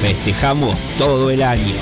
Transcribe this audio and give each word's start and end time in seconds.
Festejamos 0.00 0.76
todo 0.96 1.28
el 1.28 1.42
año. 1.42 1.74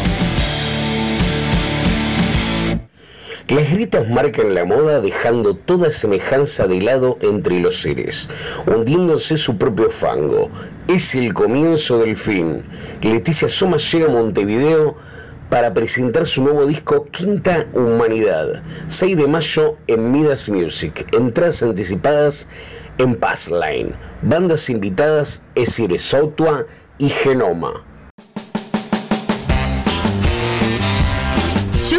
Las 3.49 3.71
grietas 3.71 4.09
marcan 4.09 4.55
la 4.55 4.65
moda 4.65 5.03
dejando 5.03 5.55
toda 5.55 5.91
semejanza 5.91 6.67
de 6.67 6.81
lado 6.81 7.19
entre 7.21 7.61
los 7.61 7.83
seres, 7.83 8.27
hundiéndose 8.67 9.37
su 9.37 9.59
propio 9.59 9.91
fango. 9.91 10.49
Es 10.89 11.15
el 11.15 11.35
comienzo 11.35 11.99
del 11.99 12.17
fin. 12.17 12.65
Leticia 13.03 13.49
Soma 13.49 13.77
llega 13.77 14.07
a 14.07 14.11
Montevideo 14.11 14.97
para 15.51 15.75
presentar 15.75 16.25
su 16.25 16.43
nuevo 16.43 16.65
disco 16.65 17.05
Quinta 17.13 17.67
Humanidad, 17.75 18.63
6 18.87 19.17
de 19.17 19.29
mayo 19.29 19.77
en 19.89 20.11
Midas 20.11 20.49
Music. 20.49 21.07
Entradas 21.13 21.63
anticipadas 21.63 22.49
en 22.97 23.15
Passline. 23.15 23.95
Bandas 24.23 24.71
invitadas 24.71 25.43
Esire 25.55 25.99
Sautua 25.99 26.67
y 26.99 27.11
Genoma. 27.11 27.85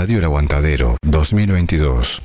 Radio 0.00 0.16
El 0.16 0.24
Aguantadero 0.24 0.96
2022. 1.02 2.22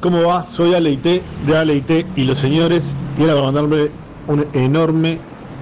¿Cómo 0.00 0.24
va? 0.24 0.44
Soy 0.50 0.74
Aleite 0.74 1.22
de 1.46 1.56
Aleite 1.56 2.04
y 2.16 2.24
los 2.24 2.38
señores. 2.38 2.96
Para 3.16 3.40
mandarle 3.40 3.92
un 4.26 4.44
enorme 4.52 5.20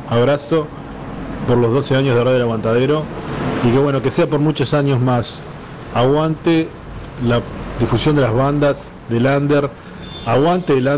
abrazo 0.09 0.67
por 1.47 1.59
los 1.59 1.71
12 1.71 1.97
años 1.97 2.17
de 2.17 2.25
Radio 2.25 2.35
del 2.35 2.43
Aguantadero 2.43 3.03
y 3.63 3.73
que 3.73 3.79
bueno, 3.79 4.01
que 4.01 4.11
sea 4.11 4.27
por 4.27 4.41
muchos 4.41 4.73
años 4.73 5.01
más. 5.01 5.41
Aguante 5.95 6.69
la 7.27 7.43
difusión 7.79 8.17
de 8.17 8.23
las 8.23 8.33
bandas 8.33 8.89
del 9.11 9.27
Under, 9.27 9.69
aguante 10.25 10.79
el 10.79 10.89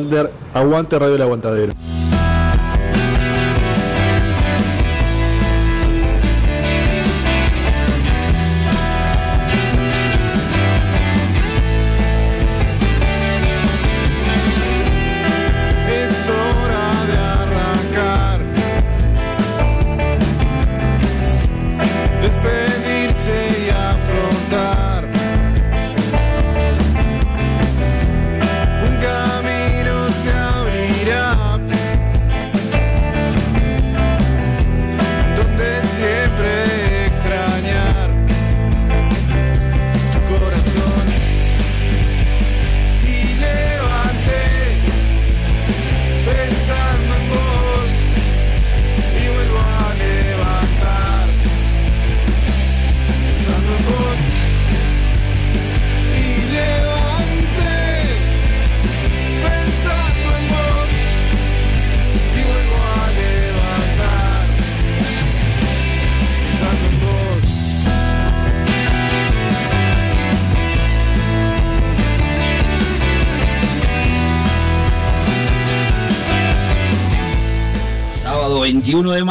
aguante 0.54 0.98
Radio 0.98 1.14
del 1.14 1.22
Aguantadero. 1.22 1.72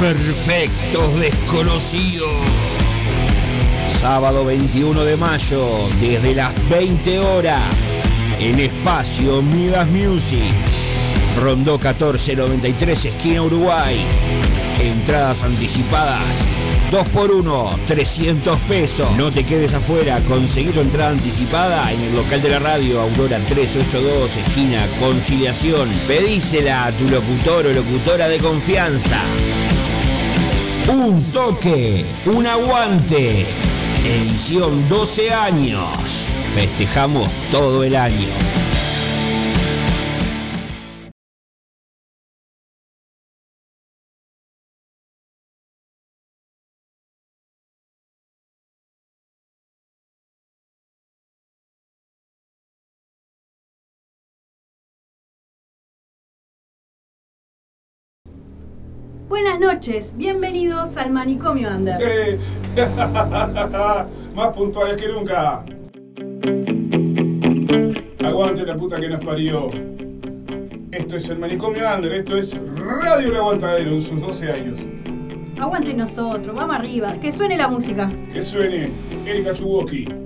Perfectos 0.00 1.18
desconocidos. 1.20 2.28
Sábado 4.00 4.44
21 4.44 5.04
de 5.04 5.16
mayo, 5.16 5.88
desde 6.00 6.34
las 6.34 6.52
20 6.68 7.18
horas, 7.20 7.62
en 8.40 8.58
espacio 8.58 9.40
Midas 9.40 9.88
Music. 9.88 10.54
Rondó 11.40 11.78
1493, 11.78 13.04
esquina 13.04 13.42
Uruguay. 13.42 14.04
Entradas 14.80 15.42
anticipadas. 15.42 16.44
2 16.90 17.08
por 17.08 17.30
1 17.30 17.78
300 17.86 18.58
pesos. 18.60 19.16
No 19.16 19.30
te 19.30 19.44
quedes 19.44 19.74
afuera, 19.74 20.20
conseguí 20.24 20.70
tu 20.70 20.80
entrada 20.80 21.10
anticipada 21.10 21.90
en 21.92 22.00
el 22.00 22.16
local 22.16 22.42
de 22.42 22.50
la 22.50 22.58
radio 22.58 23.00
Aurora 23.00 23.38
382, 23.38 24.36
esquina 24.36 24.86
Conciliación. 25.00 25.90
Pedísela 26.06 26.86
a 26.86 26.92
tu 26.92 27.08
locutor 27.08 27.66
o 27.66 27.72
locutora 27.72 28.28
de 28.28 28.38
confianza. 28.38 29.22
Un 30.88 31.22
toque, 31.32 32.04
un 32.26 32.46
aguante. 32.46 33.46
Edición 34.04 34.86
12 34.86 35.32
años. 35.32 36.26
Festejamos 36.54 37.28
todo 37.50 37.84
el 37.84 37.96
año. 37.96 38.53
Noches, 59.86 60.16
bienvenidos 60.16 60.96
al 60.96 61.12
Manicomio 61.12 61.68
Under. 61.68 61.98
Eh, 62.00 62.38
Más 64.34 64.48
puntuales 64.48 64.96
que 64.96 65.08
nunca. 65.08 65.62
Aguante 68.24 68.64
la 68.64 68.76
puta 68.76 68.98
que 68.98 69.10
nos 69.10 69.20
parió. 69.20 69.68
Esto 70.90 71.16
es 71.16 71.28
el 71.28 71.38
manicomio 71.38 71.82
Under, 71.94 72.12
esto 72.12 72.38
es 72.38 72.56
Radio 72.74 73.28
El 73.28 73.36
Aguantadero 73.36 73.90
en 73.90 74.00
sus 74.00 74.18
12 74.22 74.52
años. 74.52 74.88
Aguante 75.60 75.92
nosotros, 75.92 76.56
vamos 76.56 76.76
arriba, 76.76 77.20
que 77.20 77.30
suene 77.30 77.58
la 77.58 77.68
música. 77.68 78.10
Que 78.32 78.40
suene 78.40 78.90
Erika 79.26 79.52
Chuwoki. 79.52 80.23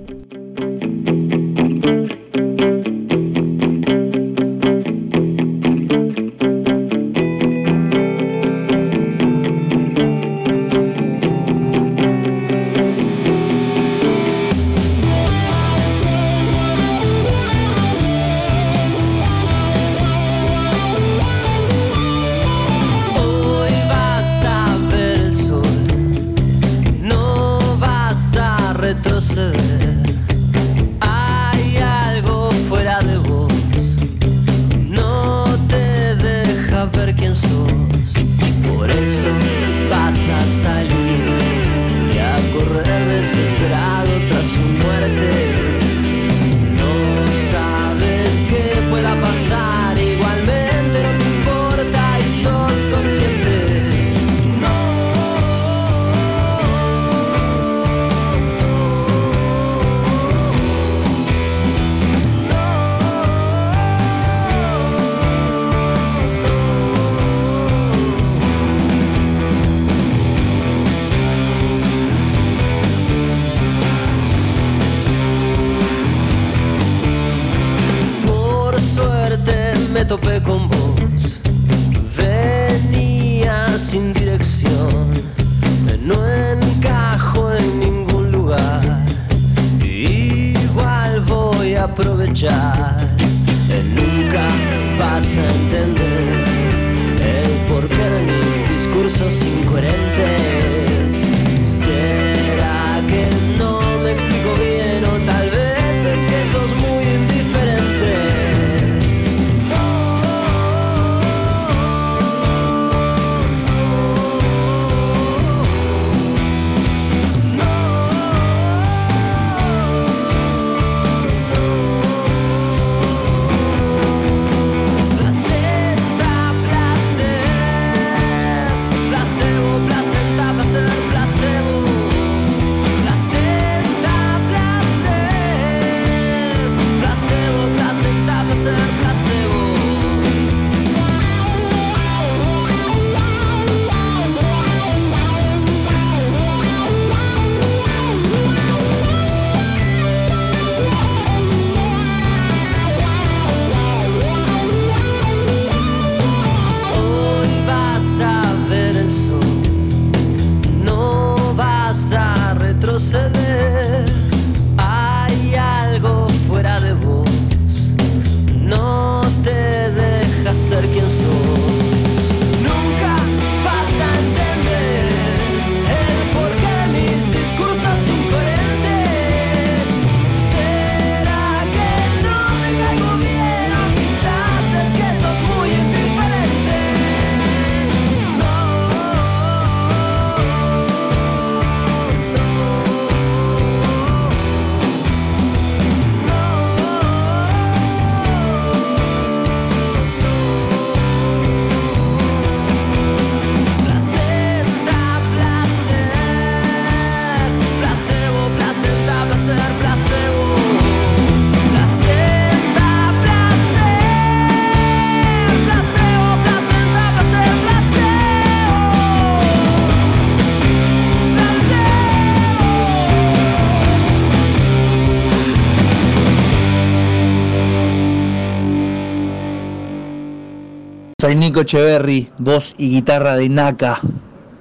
Soy 231.29 231.35
Nico 231.35 231.61
Echeverry, 231.61 232.31
voz 232.39 232.73
y 232.79 232.89
guitarra 232.89 233.35
de 233.35 233.49
Naka 233.49 233.99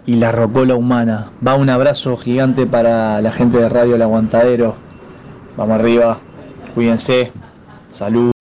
y 0.05 0.17
la 0.17 0.33
rocola 0.33 0.75
humana. 0.75 1.31
Va 1.47 1.55
un 1.55 1.71
abrazo 1.71 2.19
gigante 2.19 2.67
para 2.67 3.23
la 3.23 3.33
gente 3.33 3.57
de 3.57 3.71
Radio 3.71 3.95
El 3.95 4.03
Aguantadero. 4.03 4.77
Vamos 5.57 5.81
arriba, 5.81 6.19
cuídense, 6.75 7.33
salud. 7.89 8.33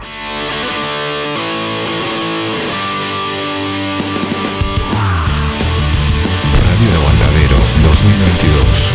Radio 6.65 6.89
El 6.89 6.95
Aguantadero 6.97 7.55
2022. 7.81 8.91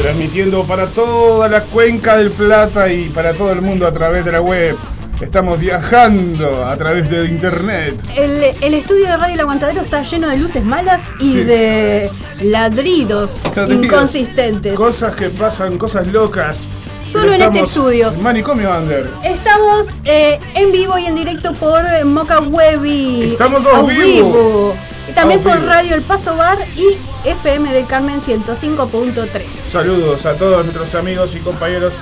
Transmitiendo 0.00 0.62
para 0.62 0.86
toda 0.86 1.48
la 1.48 1.64
cuenca 1.64 2.16
del 2.18 2.30
Plata 2.30 2.92
y 2.92 3.08
para 3.08 3.34
todo 3.34 3.50
el 3.50 3.62
mundo 3.62 3.88
a 3.88 3.90
través 3.90 4.24
de 4.24 4.30
la 4.30 4.40
web. 4.40 4.76
Estamos 5.20 5.58
viajando 5.60 6.64
a 6.66 6.74
través 6.76 7.10
de 7.10 7.26
internet. 7.26 8.00
El, 8.16 8.42
el 8.62 8.74
estudio 8.74 9.06
de 9.06 9.16
Radio 9.18 9.34
El 9.34 9.40
Aguantadero 9.40 9.82
está 9.82 10.02
lleno 10.02 10.28
de 10.28 10.36
luces 10.38 10.64
malas 10.64 11.12
y 11.20 11.32
Sí. 11.32 11.44
de 11.44 12.10
ladridos, 12.40 13.42
Ladridos. 13.54 13.84
inconsistentes. 13.84 14.74
Cosas 14.74 15.14
que 15.14 15.28
pasan, 15.28 15.76
cosas 15.76 16.06
locas. 16.06 16.68
Solo 17.12 17.32
en 17.34 17.42
este 17.42 17.60
estudio. 17.60 18.12
Manicomio 18.14 18.70
Under. 18.76 19.10
Estamos 19.22 19.88
eh, 20.04 20.38
en 20.54 20.72
vivo 20.72 20.98
y 20.98 21.04
en 21.06 21.14
directo 21.14 21.52
por 21.54 21.82
Moca 22.06 22.40
Web 22.40 22.84
y 22.86 23.24
Estamos 23.24 23.64
au 23.66 23.86
vivo. 23.86 24.74
También 25.14 25.40
por. 25.40 25.60
Radio 25.62 25.96
El 25.96 26.02
Paso 26.02 26.36
Bar 26.36 26.58
y 26.76 26.96
FM 27.28 27.72
del 27.72 27.86
Carmen 27.86 28.20
105.3. 28.20 29.42
Saludos 29.68 30.24
a 30.24 30.34
todos 30.34 30.64
nuestros 30.64 30.94
amigos 30.94 31.34
y 31.34 31.40
compañeros 31.40 31.94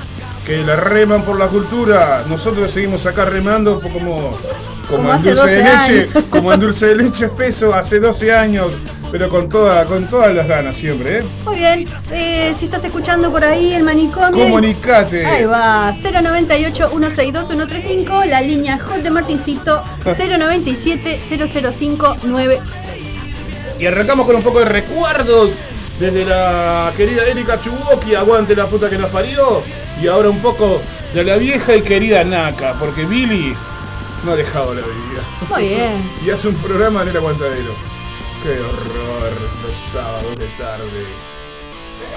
que 0.49 0.65
la 0.65 0.75
reman 0.77 1.25
por 1.25 1.39
la 1.39 1.49
cultura. 1.49 2.25
Nosotros 2.27 2.71
seguimos 2.71 3.05
acá 3.05 3.27
remando 3.27 3.83
como, 3.83 4.39
como, 4.89 5.13
en 5.13 5.23
dulce 5.23 5.29
de 5.29 5.35
12 5.35 5.57
leche, 5.57 5.69
años. 5.69 6.09
como 6.31 6.55
en 6.55 6.61
dulce 6.61 6.87
de 6.87 6.97
leche 6.97 7.27
espeso 7.27 7.75
hace 7.75 8.01
12 8.01 8.33
años, 8.33 8.73
pero 9.13 9.29
con 9.29 9.51
toda, 9.51 9.85
con 9.85 10.09
todas 10.09 10.35
las 10.35 10.49
ganas 10.49 10.79
siempre, 10.79 11.19
¿eh? 11.19 11.25
Muy 11.45 11.57
bien, 11.57 11.87
eh, 12.11 12.55
si 12.57 12.65
estás 12.65 12.83
escuchando 12.83 13.31
por 13.31 13.45
ahí 13.45 13.75
el 13.75 13.83
manicomio. 13.83 14.43
Comunicate. 14.43 15.27
Ahí 15.27 15.45
va, 15.45 15.93
098-162-135, 15.93 18.25
la 18.25 18.41
línea 18.41 18.79
J 18.79 19.01
de 19.01 19.11
Martincito, 19.11 19.85
097-005-9. 20.07 22.59
Y 23.79 23.85
arrancamos 23.85 24.25
con 24.25 24.37
un 24.37 24.43
poco 24.43 24.61
de 24.61 24.65
recuerdos 24.65 25.63
desde 25.99 26.25
la 26.25 26.93
querida 26.97 27.25
Erika 27.25 27.61
Chuboki, 27.61 28.15
aguante 28.15 28.55
la 28.55 28.67
puta 28.67 28.89
que 28.89 28.99
nos 28.99 29.11
parió. 29.11 29.63
Y 30.01 30.07
ahora 30.07 30.31
un 30.31 30.41
poco 30.41 30.81
de 31.13 31.25
la 31.25 31.37
vieja 31.37 31.75
y 31.75 31.83
querida 31.83 32.23
Naka, 32.25 32.75
porque 32.79 33.05
Billy 33.05 33.55
no 34.25 34.33
ha 34.33 34.37
dejado 34.37 34.75
la 34.75 34.83
vida. 34.83 35.23
Muy 35.49 35.69
bien. 35.69 36.11
Y 36.25 36.31
hace 36.31 36.49
un 36.49 36.55
programa 36.57 37.03
en 37.03 37.09
el 37.09 37.17
aguantadero. 37.17 37.75
Qué 38.43 38.61
horror, 38.61 39.33
los 39.67 39.77
sábados 39.93 40.37
de 40.37 40.47
tarde. 40.59 41.07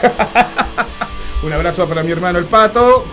un 1.43 1.53
abrazo 1.53 1.87
para 1.87 2.03
mi 2.03 2.11
hermano 2.11 2.37
el 2.39 2.45
pato. 2.45 3.05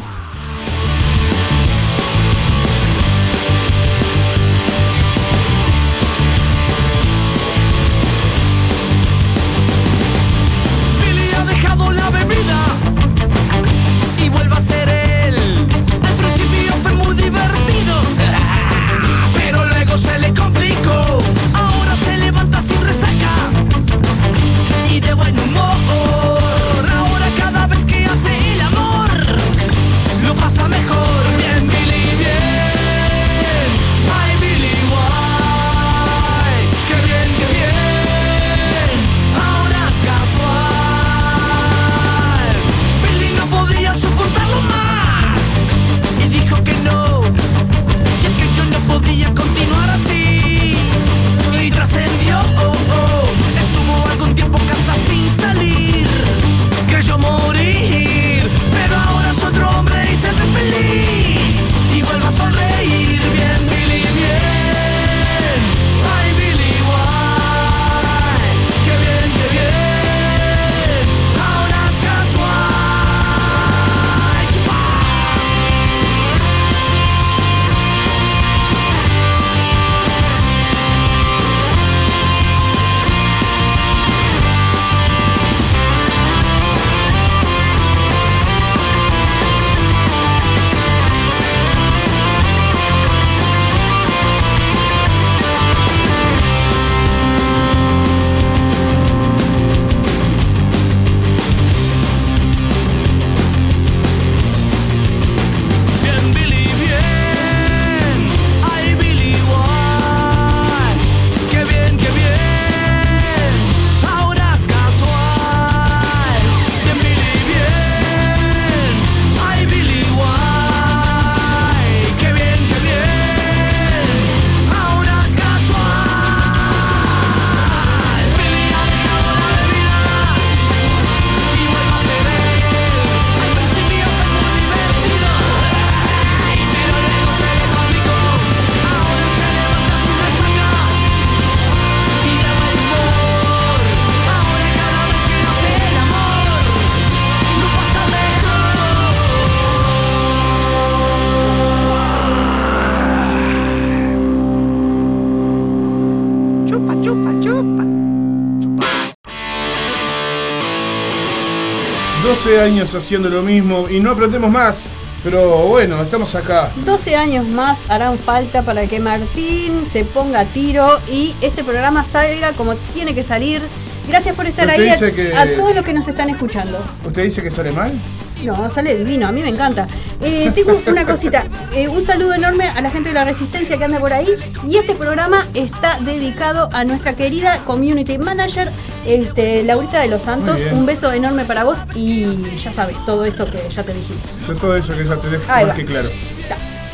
12 162.39 162.61
años 162.61 162.95
haciendo 162.95 163.29
lo 163.29 163.43
mismo 163.43 163.89
y 163.91 163.99
no 163.99 164.13
aprendemos 164.13 164.49
más. 164.49 164.87
Pero 165.25 165.67
bueno, 165.67 166.01
estamos 166.01 166.37
acá. 166.37 166.71
12 166.85 167.17
años 167.17 167.45
más 167.45 167.81
harán 167.89 168.17
falta 168.17 168.63
para 168.63 168.87
que 168.87 169.01
Martín 169.01 169.85
se 169.91 170.05
ponga 170.05 170.41
a 170.41 170.45
tiro 170.45 171.01
y 171.11 171.35
este 171.41 171.65
programa 171.65 172.05
salga 172.05 172.53
como 172.53 172.77
tiene 172.95 173.13
que 173.13 173.25
salir. 173.25 173.61
Gracias 174.09 174.37
por 174.37 174.47
estar 174.47 174.71
ahí 174.71 174.89
a, 174.89 174.97
que- 174.97 175.35
a 175.37 175.57
todos 175.57 175.75
los 175.75 175.85
que 175.85 175.93
nos 175.93 176.07
están 176.07 176.31
escuchando. 176.31 176.79
¿Usted 177.05 177.25
dice 177.25 177.43
que 177.43 177.51
sale 177.51 177.73
mal? 177.73 178.01
No, 178.45 178.71
sale 178.71 178.97
divino, 178.97 179.27
a 179.27 179.33
mí 179.33 179.43
me 179.43 179.49
encanta. 179.49 179.89
Eh, 180.23 180.53
tengo 180.55 180.81
una 180.87 181.05
cosita, 181.05 181.45
eh, 181.75 181.89
un 181.89 182.07
saludo 182.07 182.35
enorme 182.35 182.69
a 182.69 182.81
la 182.81 182.89
gente 182.91 183.09
de 183.09 183.15
la 183.17 183.25
Resistencia 183.25 183.77
que 183.77 183.85
anda 183.85 183.99
por 183.99 184.13
ahí. 184.13 184.29
Y 184.67 184.77
este 184.77 184.95
programa 184.95 185.45
está 185.55 185.99
dedicado 186.01 186.71
a 186.73 186.85
nuestra 186.85 187.15
querida 187.17 187.59
Community 187.67 188.17
Manager, 188.17 188.73
este, 189.07 189.63
Laurita 189.63 190.01
de 190.01 190.09
los 190.09 190.23
Santos. 190.23 190.59
Un 190.73 190.87
beso 190.87 191.13
enorme 191.13 191.45
para 191.45 191.65
vos 191.65 191.79
y 191.95 192.27
ya 192.57 192.73
sabes, 192.73 192.97
todo 193.07 193.25
eso 193.25 193.47
que 193.51 193.61
ya 193.71 193.83
te 193.83 193.95
dijimos. 193.95 194.23
Yo 194.47 194.55
todo 194.57 194.77
eso 194.77 194.97
que 194.97 195.05
ya 195.05 195.17
tenés 195.17 195.41
Ahí 195.49 195.65
más 195.65 195.73
va. 195.73 195.77
que 195.77 195.85
claro. 195.85 196.11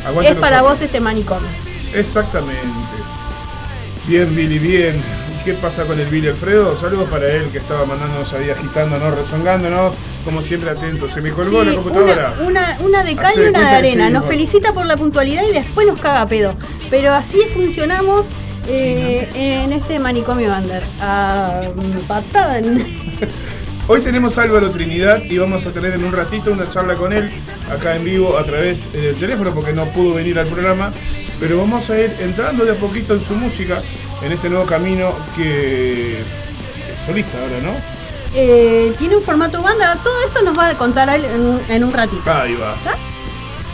Aguante 0.07 0.33
es 0.33 0.39
para 0.39 0.63
vos 0.63 0.81
este 0.81 1.01
manicomio. 1.01 1.49
Exactamente. 1.95 2.63
Bien, 4.07 4.35
Billy, 4.35 4.59
bien. 4.59 5.03
¿Y 5.41 5.45
qué 5.45 5.55
pasa 5.55 5.85
con 5.85 5.99
el 5.99 6.07
Billy 6.09 6.29
Alfredo? 6.29 6.77
Saludos 6.77 7.09
para 7.09 7.27
él 7.31 7.49
que 7.51 7.59
estaba 7.59 7.87
mandándonos 7.87 8.33
ahí, 8.35 8.51
agitándonos, 8.51 9.15
rezongándonos, 9.17 9.95
como 10.25 10.43
siempre 10.43 10.71
atentos. 10.71 11.13
Se 11.13 11.23
me 11.23 11.31
colgó 11.31 11.63
Sí, 11.63 11.69
la 11.71 11.75
computadora. 11.77 12.35
Una, 12.41 12.49
una, 12.49 12.77
una 12.81 13.05
de 13.05 13.17
cal 13.17 13.27
Hacé 13.27 13.45
y 13.45 13.49
una 13.49 13.61
de 13.71 13.77
arena. 13.77 14.11
Nos 14.11 14.27
felicita 14.27 14.73
por 14.75 14.85
la 14.85 14.97
puntualidad 14.97 15.43
y 15.49 15.53
después 15.55 15.87
nos 15.87 15.99
caga 16.01 16.27
pedo. 16.27 16.55
Pero 16.91 17.15
así 17.15 17.41
funcionamos 17.55 18.27
eh, 18.67 19.29
en 19.35 19.73
este 19.73 19.99
manicomio 19.99 20.53
under. 20.57 20.83
A 21.01 21.61
patán. 22.09 22.85
Hoy 23.87 24.01
tenemos 24.01 24.39
a 24.39 24.43
Álvaro 24.43 24.71
Trinidad 24.71 25.23
y 25.25 25.37
vamos 25.37 25.67
a 25.67 25.73
tener 25.73 25.93
en 25.93 26.05
un 26.05 26.13
ratito 26.13 26.51
una 26.51 26.71
charla 26.71 26.95
con 26.95 27.13
él 27.13 27.31
acá 27.71 27.95
en 27.97 28.05
vivo 28.05 28.39
a 28.39 28.45
través 28.45 28.89
eh, 28.95 28.99
del 28.99 29.17
teléfono 29.17 29.53
porque 29.53 29.75
no 29.75 29.87
pudo 29.93 30.15
venir 30.15 30.39
al 30.39 30.47
programa. 30.47 30.93
Pero 31.39 31.59
vamos 31.59 31.91
a 31.91 31.99
ir 32.01 32.15
entrando 32.21 32.65
de 32.65 32.73
a 32.73 32.75
poquito 32.77 33.13
en 33.13 33.21
su 33.21 33.35
música, 33.35 33.83
en 34.23 34.33
este 34.33 34.49
nuevo 34.49 34.65
camino 34.65 35.15
que 35.37 36.21
es 36.21 36.27
solista 37.05 37.39
ahora, 37.43 37.61
¿no? 37.61 37.75
Eh, 38.35 38.95
tiene 38.99 39.17
un 39.17 39.23
formato 39.23 39.61
banda. 39.61 39.99
Todo 40.03 40.15
eso 40.27 40.43
nos 40.45 40.59
va 40.59 40.69
a 40.71 40.75
contar 40.79 41.09
él 41.15 41.25
en, 41.25 41.41
un- 41.43 41.61
en 41.69 41.85
un 41.85 41.93
ratito. 41.93 42.23
Ahí 42.33 42.55
va. 42.55 42.75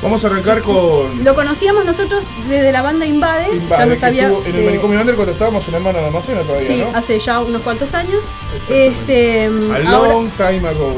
Vamos 0.02 0.24
a 0.24 0.28
arrancar 0.28 0.62
con 0.62 1.22
Lo 1.24 1.34
conocíamos 1.34 1.84
nosotros 1.84 2.22
desde 2.48 2.72
la 2.72 2.80
banda 2.80 3.04
Invade. 3.04 3.54
Invade, 3.56 3.82
ya 3.82 3.86
nos 3.86 4.02
había. 4.02 4.28
en 4.28 4.46
el 4.56 4.62
eh, 4.62 4.64
manicomio 4.64 4.98
Under 5.00 5.14
cuando 5.14 5.32
estábamos 5.32 5.68
en 5.68 5.74
Hermano 5.74 5.98
de 5.98 6.06
Amazona 6.06 6.40
todavía, 6.42 6.66
Sí, 6.68 6.82
¿no? 6.90 6.96
hace 6.96 7.18
ya 7.18 7.40
unos 7.40 7.60
cuantos 7.62 7.92
años. 7.92 8.20
Este, 8.70 9.50
mm, 9.50 9.70
A 9.70 9.76
ahora, 9.94 10.12
long 10.14 10.30
time 10.30 10.66
ago. 10.68 10.94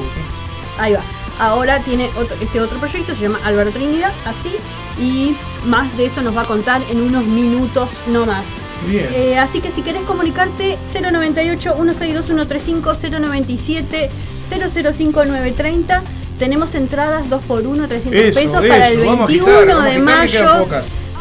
Ahí 0.78 0.92
va. 0.92 1.00
Ahora 1.40 1.82
tiene 1.82 2.10
otro- 2.16 2.36
este 2.40 2.60
otro 2.60 2.78
proyecto, 2.78 3.16
se 3.16 3.22
llama 3.22 3.40
Álvaro 3.42 3.70
Trinidad, 3.72 4.12
así, 4.24 4.54
y 5.00 5.34
más 5.64 5.96
de 5.96 6.06
eso 6.06 6.22
nos 6.22 6.36
va 6.36 6.42
a 6.42 6.44
contar 6.44 6.82
en 6.88 7.00
unos 7.00 7.24
minutos 7.24 7.90
no 8.06 8.24
más. 8.26 8.44
Bien. 8.86 9.08
Eh, 9.12 9.36
así 9.38 9.60
que 9.60 9.72
si 9.72 9.82
querés 9.82 10.02
comunicarte, 10.02 10.78
098-162-135, 10.92 12.94
097 13.10 14.10
005 14.48 15.24
930 15.24 16.02
Tenemos 16.42 16.74
entradas 16.74 17.22
2x1, 17.30 17.86
300 17.86 18.20
Eso, 18.20 18.40
pesos 18.40 18.66
para 18.66 18.88
el 18.88 19.00
eso, 19.00 19.12
a 19.12 19.26
21 19.26 19.28
quitar, 19.28 19.92
de 19.92 19.98
mayo. 20.00 20.66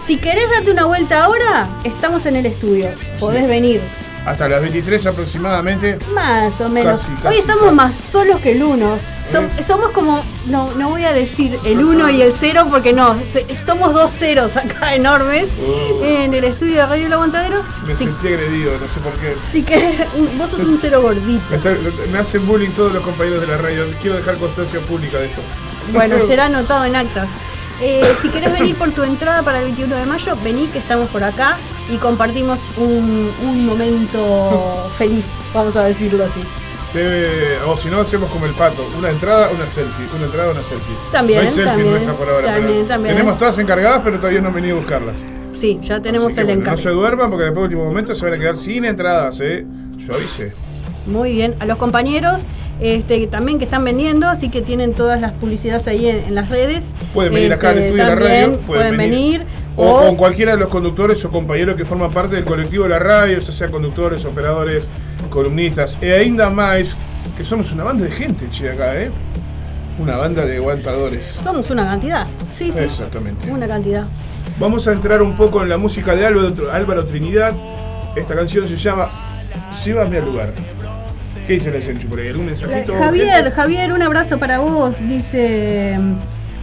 Si 0.03 0.17
querés 0.17 0.49
darte 0.49 0.71
una 0.71 0.85
vuelta 0.85 1.25
ahora, 1.25 1.69
estamos 1.83 2.25
en 2.25 2.37
el 2.37 2.47
estudio. 2.47 2.89
Podés 3.19 3.47
venir. 3.47 3.81
Hasta 4.25 4.47
las 4.47 4.61
23 4.61 5.07
aproximadamente. 5.07 5.97
Más 6.13 6.61
o 6.61 6.69
menos. 6.69 7.01
Casi, 7.23 7.27
Hoy 7.27 7.39
estamos 7.39 7.63
casi. 7.65 7.75
más 7.75 7.95
solos 7.95 8.39
que 8.39 8.51
el 8.51 8.61
1. 8.63 8.99
somos 9.65 9.89
como, 9.89 10.23
no, 10.45 10.71
no 10.75 10.89
voy 10.89 11.05
a 11.05 11.13
decir 11.13 11.59
el 11.63 11.83
1 11.83 12.09
y 12.11 12.21
el 12.21 12.31
0 12.31 12.67
porque 12.69 12.93
no, 12.93 13.17
somos 13.65 13.93
dos 13.93 14.11
ceros 14.13 14.57
acá 14.57 14.93
enormes 14.95 15.49
Oh. 15.59 16.03
en 16.05 16.33
el 16.35 16.43
estudio 16.43 16.75
de 16.75 16.85
Radio 16.85 17.05
El 17.07 17.13
Aguantadero. 17.13 17.63
Me 17.87 17.93
Si, 17.95 18.03
sentí 18.05 18.27
agredido, 18.27 18.73
no 18.79 18.87
sé 18.87 18.99
por 18.99 19.13
qué. 19.13 19.35
si 19.43 19.63
querés, 19.63 20.01
un- 20.15 20.37
vos 20.37 20.51
sos 20.51 20.63
un 20.65 20.77
cero 20.77 21.01
gordito. 21.01 21.43
Me 22.11 22.19
hacen 22.19 22.45
bullying 22.45 22.71
todos 22.71 22.93
los 22.93 23.03
compañeros 23.03 23.41
de 23.41 23.47
la 23.47 23.57
radio. 23.57 23.85
Quiero 24.01 24.17
dejar 24.17 24.37
constancia 24.37 24.79
pública 24.81 25.17
de 25.17 25.27
esto. 25.27 25.41
Bueno, 25.93 26.15
será 26.27 26.45
anotado 26.45 26.85
en 26.85 26.95
actas. 26.95 27.29
Eh, 27.81 28.03
si 28.21 28.29
querés 28.29 28.51
venir 28.53 28.75
por 28.75 28.91
tu 28.91 29.03
entrada 29.03 29.41
para 29.41 29.59
el 29.59 29.65
21 29.65 29.95
de 29.95 30.05
mayo, 30.05 30.37
vení 30.43 30.67
que 30.67 30.77
estamos 30.79 31.09
por 31.09 31.23
acá 31.23 31.57
y 31.89 31.97
compartimos 31.97 32.59
un, 32.77 33.33
un 33.41 33.65
momento 33.65 34.91
feliz, 34.97 35.31
vamos 35.53 35.75
a 35.75 35.83
decirlo 35.83 36.23
así. 36.23 36.41
O 37.65 37.77
si 37.77 37.89
no, 37.89 38.01
hacemos 38.01 38.29
como 38.29 38.45
el 38.45 38.53
pato. 38.53 38.85
Una 38.97 39.09
entrada, 39.09 39.49
una 39.49 39.65
selfie. 39.65 40.05
Una 40.13 40.25
entrada, 40.25 40.51
una 40.51 40.63
selfie. 40.63 40.93
También, 41.11 41.39
no 41.39 41.45
hay 41.45 41.51
selfie 41.51 41.71
también, 41.71 41.91
nuestra 41.91 42.13
por 42.15 42.29
ahora. 42.29 42.53
también, 42.53 42.87
también. 42.87 43.15
Tenemos 43.15 43.39
todas 43.39 43.57
encargadas, 43.59 44.01
pero 44.03 44.17
todavía 44.17 44.41
no 44.41 44.49
han 44.49 44.55
venido 44.55 44.75
a 44.75 44.79
buscarlas. 44.79 45.23
Sí, 45.53 45.79
ya 45.81 46.01
tenemos 46.01 46.33
que 46.33 46.41
el 46.41 46.47
bueno, 46.47 46.61
encargo. 46.61 46.77
no 46.77 46.83
se 46.83 46.89
duerman 46.89 47.29
porque 47.29 47.45
después 47.45 47.63
del 47.63 47.77
último 47.77 47.85
momento 47.85 48.13
se 48.13 48.25
van 48.25 48.33
a 48.33 48.37
quedar 48.39 48.57
sin 48.57 48.83
entradas, 48.85 49.39
¿eh? 49.41 49.65
Yo 49.97 50.15
avisé. 50.15 50.53
Muy 51.05 51.31
bien, 51.31 51.55
a 51.59 51.65
los 51.65 51.77
compañeros 51.77 52.41
este, 52.81 53.27
también 53.27 53.59
que 53.59 53.65
están 53.65 53.83
vendiendo, 53.83 54.27
así 54.27 54.49
que 54.49 54.61
tienen 54.61 54.93
todas 54.93 55.21
las 55.21 55.31
publicidades 55.33 55.87
ahí 55.87 56.07
en, 56.07 56.25
en 56.25 56.35
las 56.35 56.49
redes. 56.49 56.93
Pueden 57.13 57.33
venir 57.33 57.53
acá 57.53 57.69
al 57.69 57.77
Este, 57.77 57.87
estudio 57.89 58.03
de 58.05 58.09
la 58.09 58.15
radio. 58.15 58.59
Pueden, 58.61 58.97
venir. 58.97 59.45
O, 59.77 59.85
o- 59.87 60.05
con 60.07 60.15
cualquiera 60.17 60.53
de 60.53 60.59
los 60.59 60.69
conductores 60.69 61.23
o 61.23 61.31
compañeros 61.31 61.75
que 61.75 61.85
forman 61.85 62.11
parte 62.11 62.35
del 62.35 62.43
colectivo 62.45 62.83
de 62.83 62.89
la 62.89 62.99
radio, 62.99 63.39
ya 63.39 63.51
sean 63.51 63.71
conductores, 63.71 64.25
operadores, 64.25 64.85
columnistas. 65.29 65.97
E 66.01 66.11
ainda 66.13 66.49
más, 66.49 66.97
que 67.37 67.45
somos 67.45 67.71
una 67.71 67.83
banda 67.83 68.03
de 68.05 68.11
gente, 68.11 68.49
che, 68.49 68.69
acá, 68.69 68.99
¿eh? 68.99 69.11
Una 69.99 70.17
banda 70.17 70.45
de 70.45 70.57
aguantadores. 70.57 71.25
somos 71.25 71.69
una 71.69 71.85
cantidad. 71.85 72.25
Sí, 72.57 72.71
sí. 72.73 72.79
Exactamente. 72.79 73.49
Una 73.51 73.67
cantidad. 73.67 74.07
Vamos 74.59 74.87
a 74.87 74.93
entrar 74.93 75.21
un 75.21 75.35
poco 75.35 75.61
en 75.61 75.69
la 75.69 75.77
música 75.77 76.15
de 76.15 76.25
Álvaro, 76.25 76.51
Álvaro 76.71 77.05
Trinidad. 77.05 77.53
Esta 78.15 78.35
canción 78.35 78.67
se 78.67 78.75
llama 78.75 79.09
Llévame 79.85 80.17
al 80.17 80.25
lugar. 80.25 80.53
¿Qué 81.51 81.55
dice 81.55 81.69
la 81.69 81.81
Senchu 81.81 82.07
por 82.07 82.17
ahí? 82.17 82.29
¿Algún 82.29 82.45
mensajito? 82.45 82.93
Javier, 82.97 83.51
Javier, 83.51 83.91
un 83.91 84.01
abrazo 84.01 84.39
para 84.39 84.59
vos. 84.59 85.05
Dice 85.05 85.99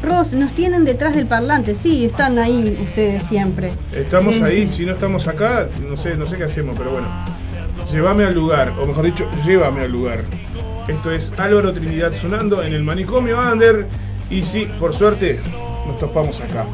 Ros, 0.03 0.33
nos 0.33 0.55
tienen 0.55 0.87
detrás 0.87 1.15
del 1.15 1.27
parlante. 1.27 1.75
Sí, 1.75 2.07
están 2.07 2.39
ahí 2.39 2.79
ustedes 2.81 3.23
siempre. 3.25 3.71
Estamos 3.95 4.37
Eh, 4.37 4.45
ahí, 4.45 4.69
si 4.71 4.87
no 4.87 4.95
estamos 4.95 5.29
acá, 5.29 5.69
no 5.87 5.99
sé, 5.99 6.15
no 6.15 6.27
sé 6.27 6.39
qué 6.39 6.45
hacemos, 6.45 6.75
pero 6.79 6.93
bueno. 6.93 7.07
Llévame 7.93 8.25
al 8.25 8.33
lugar, 8.35 8.73
o 8.81 8.87
mejor 8.87 9.05
dicho, 9.05 9.29
llévame 9.45 9.83
al 9.83 9.93
lugar. 9.93 10.25
Esto 10.89 11.11
es 11.13 11.35
Álvaro 11.37 11.71
Trinidad 11.75 12.15
sonando 12.15 12.63
en 12.63 12.73
el 12.73 12.83
manicomio 12.83 13.39
Under. 13.39 13.89
Y 14.31 14.47
sí, 14.47 14.67
por 14.81 14.95
suerte, 14.95 15.39
nos 15.87 15.99
topamos 15.99 16.41
acá. 16.41 16.65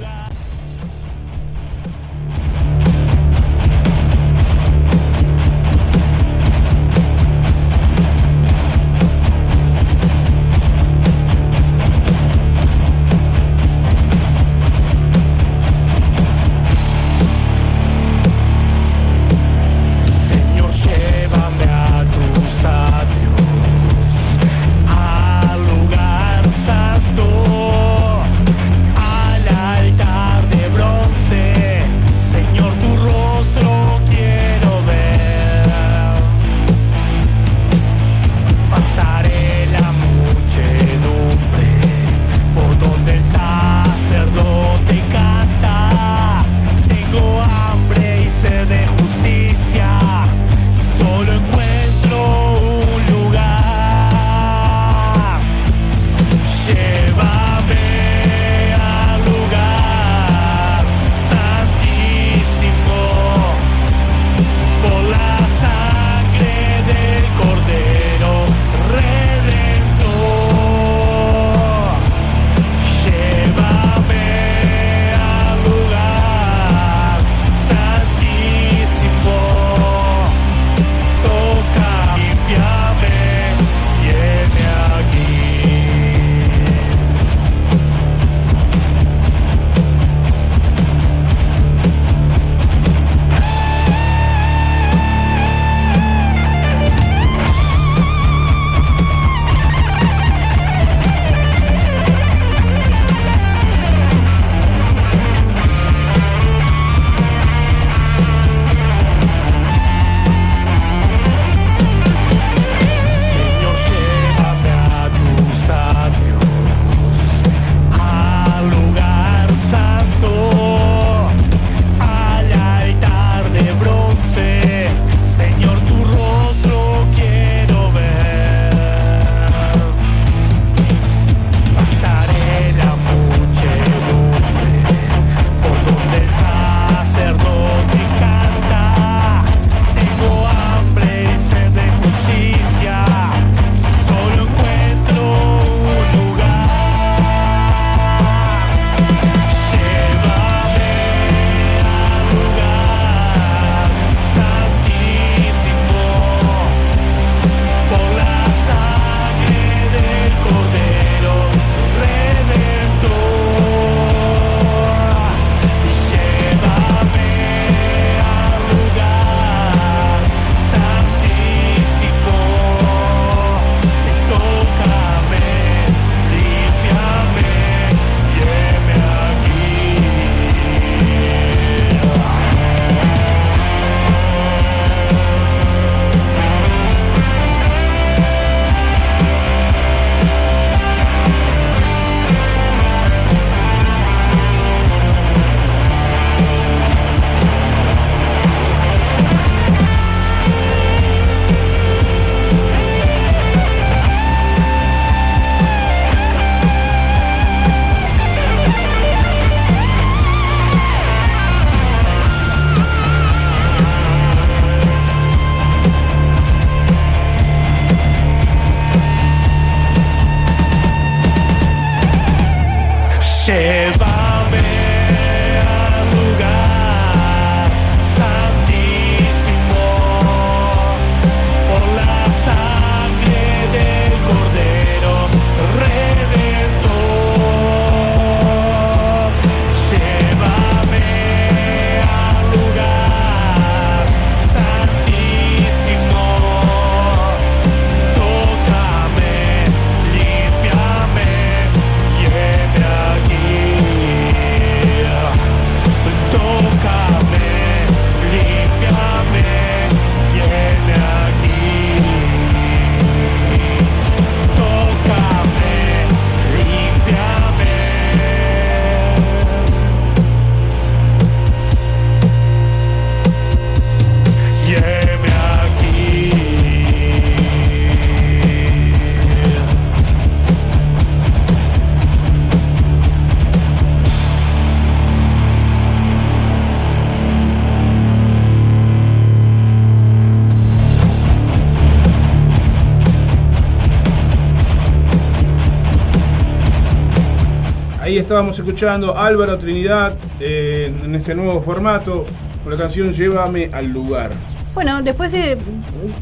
Estábamos 298.35 298.59
escuchando 298.59 299.16
Álvaro 299.16 299.57
Trinidad 299.59 300.16
eh, 300.40 300.92
en 301.05 301.14
este 301.14 301.37
nuevo 301.37 301.62
formato 301.62 302.27
con 302.64 302.73
la 302.73 302.77
canción 302.77 303.12
Llévame 303.12 303.70
al 303.73 303.87
lugar. 303.87 304.33
Bueno, 304.75 305.03
después 305.03 305.31
de 305.31 305.57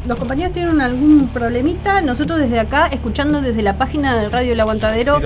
los 0.07 0.15
compañeros 0.19 0.53
tienen 0.53 0.79
algún 0.79 1.29
problemita, 1.29 2.01
nosotros 2.01 2.37
desde 2.37 2.59
acá, 2.59 2.85
escuchando 2.85 3.41
desde 3.41 3.63
la 3.63 3.79
página 3.79 4.15
de 4.15 4.29
Radio 4.29 4.53
El 4.53 4.59
Aguantadero. 4.59 5.19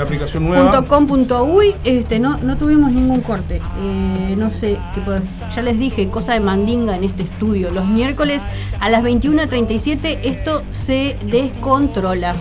.com.uy, 0.87 1.75
este, 1.83 2.19
no, 2.19 2.37
no 2.37 2.55
tuvimos 2.55 2.93
ningún 2.93 3.19
corte. 3.19 3.59
Eh, 3.81 4.35
no 4.37 4.49
sé, 4.51 4.77
qué 4.95 5.01
pues, 5.01 5.23
ya 5.53 5.61
les 5.63 5.77
dije, 5.77 6.07
cosa 6.07 6.35
de 6.35 6.39
mandinga 6.39 6.95
en 6.95 7.03
este 7.03 7.23
estudio. 7.23 7.69
Los 7.71 7.85
miércoles 7.85 8.41
a 8.79 8.87
las 8.87 9.03
21.37 9.03 10.19
esto 10.23 10.63
se 10.71 11.17
descontrola. 11.29 12.33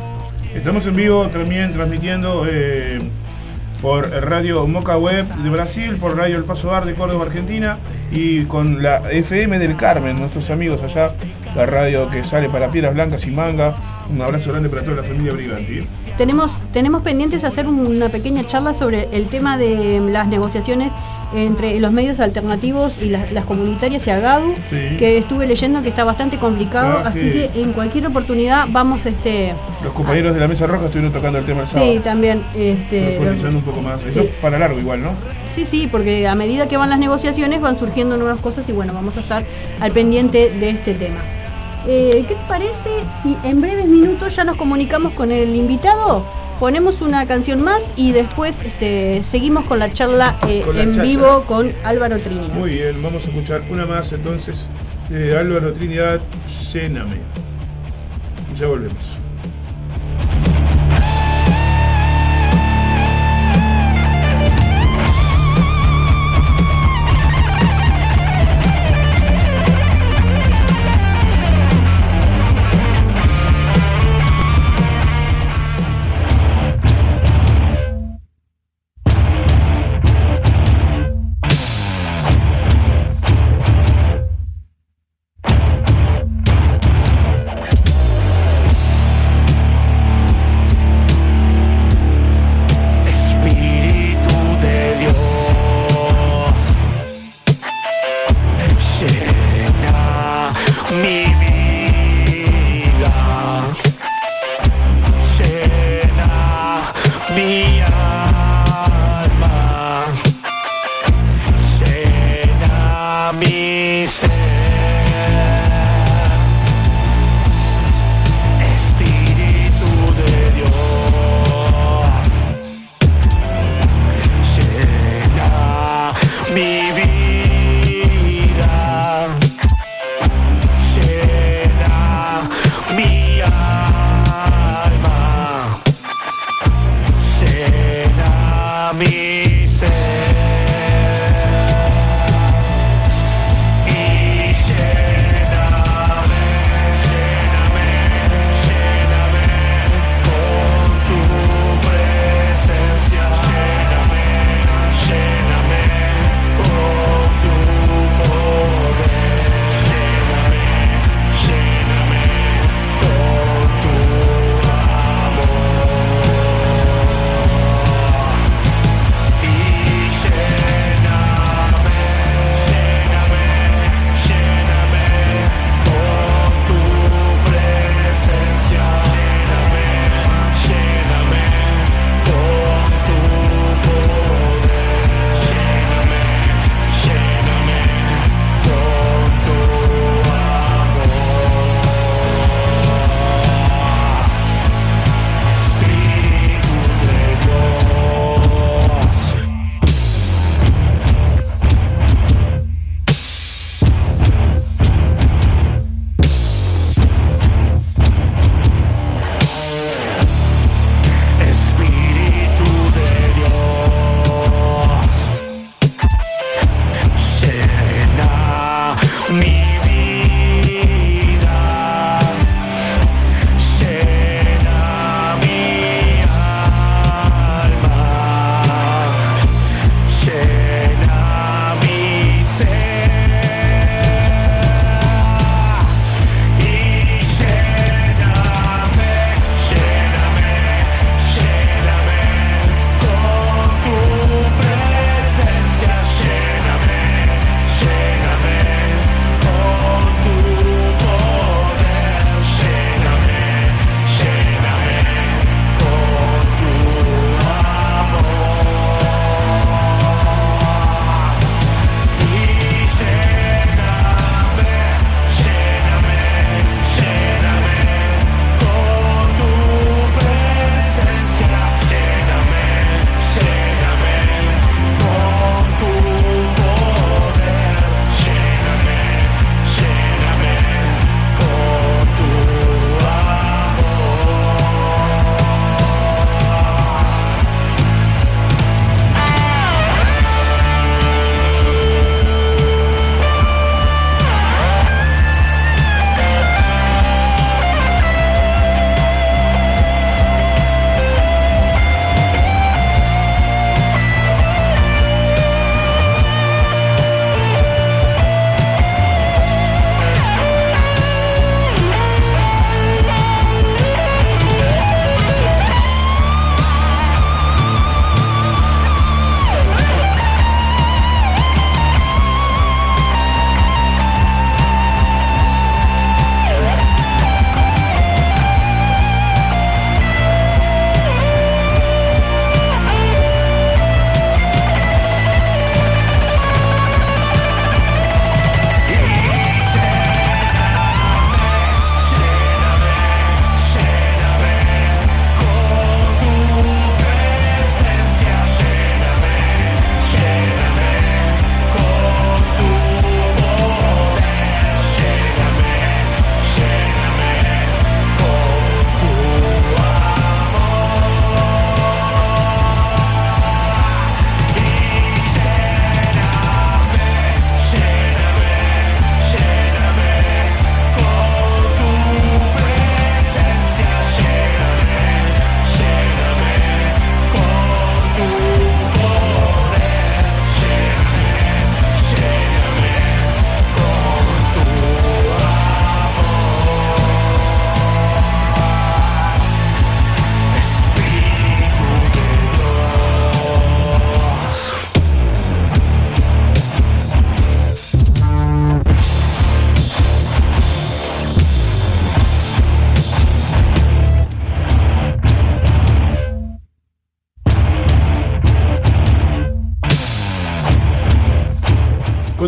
Estamos 0.55 0.87
en 0.87 0.95
vivo 0.95 1.27
también 1.27 1.73
transmitiendo 1.73 2.47
eh, 2.49 3.11
por 3.87 4.11
Radio 4.11 4.67
Moca 4.67 4.99
Web 4.99 5.33
de 5.33 5.49
Brasil, 5.49 5.97
por 6.01 6.17
Radio 6.17 6.39
El 6.39 6.43
Paso 6.43 6.75
Ar 6.75 6.85
de 6.85 6.97
Córdoba, 6.97 7.27
Argentina, 7.27 7.79
y 8.11 8.45
con 8.47 8.83
la 8.83 8.97
FM 9.09 9.61
del 9.61 9.77
Carmen, 9.77 10.19
nuestros 10.19 10.51
amigos 10.51 10.83
allá, 10.83 11.13
la 11.55 11.67
radio 11.67 12.11
que 12.11 12.25
sale 12.25 12.49
para 12.49 12.69
Piedras 12.69 12.95
Blancas 12.95 13.25
y 13.29 13.31
Manga. 13.31 13.77
Un 14.11 14.21
abrazo 14.21 14.51
grande 14.51 14.69
para 14.69 14.83
toda 14.83 14.97
la 14.97 15.03
familia 15.05 15.35
Briganti. 15.35 15.87
Tenemos, 16.19 16.59
tenemos 16.73 17.03
pendientes 17.03 17.45
hacer 17.45 17.69
una 17.69 18.09
pequeña 18.09 18.45
charla 18.45 18.75
sobre 18.75 19.09
el 19.13 19.29
tema 19.29 19.57
de 19.57 20.01
las 20.01 20.27
negociaciones 20.27 20.93
entre 21.35 21.79
los 21.81 21.93
medios 21.93 22.21
alternativos 22.21 23.03
y 23.03 23.07
las, 23.11 23.33
las 23.33 23.45
comunitarias 23.45 24.07
y 24.07 24.11
Agadu, 24.11 24.55
Sí. 24.71 24.97
que 24.99 25.19
estuve 25.19 25.47
leyendo 25.47 25.83
que 25.83 25.89
está 25.89 26.05
bastante 26.05 26.39
complicado, 26.39 26.99
Ah, 27.05 27.09
así 27.09 27.21
sí. 27.21 27.31
que 27.53 27.63
en 27.63 27.73
cualquier 27.73 28.07
oportunidad 28.07 28.67
vamos 28.71 29.05
este 29.07 29.55
Los 29.83 29.93
compañeros 29.93 30.35
de 30.35 30.41
la 30.41 30.49
Mesa 30.49 30.67
Roja 30.67 30.85
estuvieron 30.87 31.13
tocando 31.13 31.39
el 31.39 31.45
tema 31.45 31.63
el 31.63 31.67
sábado. 31.67 31.93
Sí, 31.93 31.99
también. 31.99 32.43
Este, 32.55 33.19
un 33.53 33.63
poco 33.63 33.83
más. 33.83 34.03
Eso 34.05 34.25
para 34.41 34.59
largo 34.59 34.79
igual, 34.79 35.03
¿no? 35.03 35.11
Sí, 35.45 35.65
sí, 35.65 35.89
porque 35.91 36.27
a 36.29 36.35
medida 36.35 36.69
que 36.69 36.77
van 36.77 36.91
las 36.91 36.99
negociaciones 36.99 37.61
van 37.61 37.77
surgiendo 37.77 38.17
nuevas 38.17 38.41
cosas 38.41 38.69
y 38.69 38.73
bueno, 38.73 38.93
vamos 38.93 39.17
a 39.17 39.21
estar 39.21 39.45
al 39.81 39.93
pendiente 39.93 40.51
de 40.51 40.71
este 40.71 40.95
tema. 40.95 41.19
Eh, 41.89 42.25
¿Qué 42.27 42.35
te 42.35 42.41
parece 42.49 42.91
si 43.23 43.37
en 43.45 43.61
breves 43.61 43.87
minutos 43.87 44.35
ya 44.35 44.43
nos 44.45 44.57
comunicamos 44.57 45.13
con 45.13 45.31
el 45.31 45.55
invitado? 45.55 46.25
Ponemos 46.59 47.01
una 47.03 47.27
canción 47.27 47.63
más 47.63 47.93
y 47.97 48.13
después 48.13 48.63
este, 48.63 49.23
seguimos 49.31 49.65
con 49.67 49.79
la 49.79 49.91
charla 49.93 50.39
eh, 50.49 50.63
Con 50.65 50.77
la 50.77 50.83
en 50.85 50.91
chacha. 50.93 51.03
vivo 51.03 51.45
con 51.47 51.73
Álvaro 51.85 52.19
Trinidad. 52.19 52.55
Muy 52.55 52.71
bien, 52.71 53.03
vamos 53.03 53.27
a 53.27 53.29
escuchar 53.31 53.63
una 53.71 53.85
más 53.85 54.13
entonces 54.13 54.69
de 55.11 55.37
Álvaro 55.37 55.73
Trinidad, 55.75 56.21
Lléname. 56.73 57.17
Y 58.55 58.59
ya 58.59 58.67
volvemos. 58.69 59.19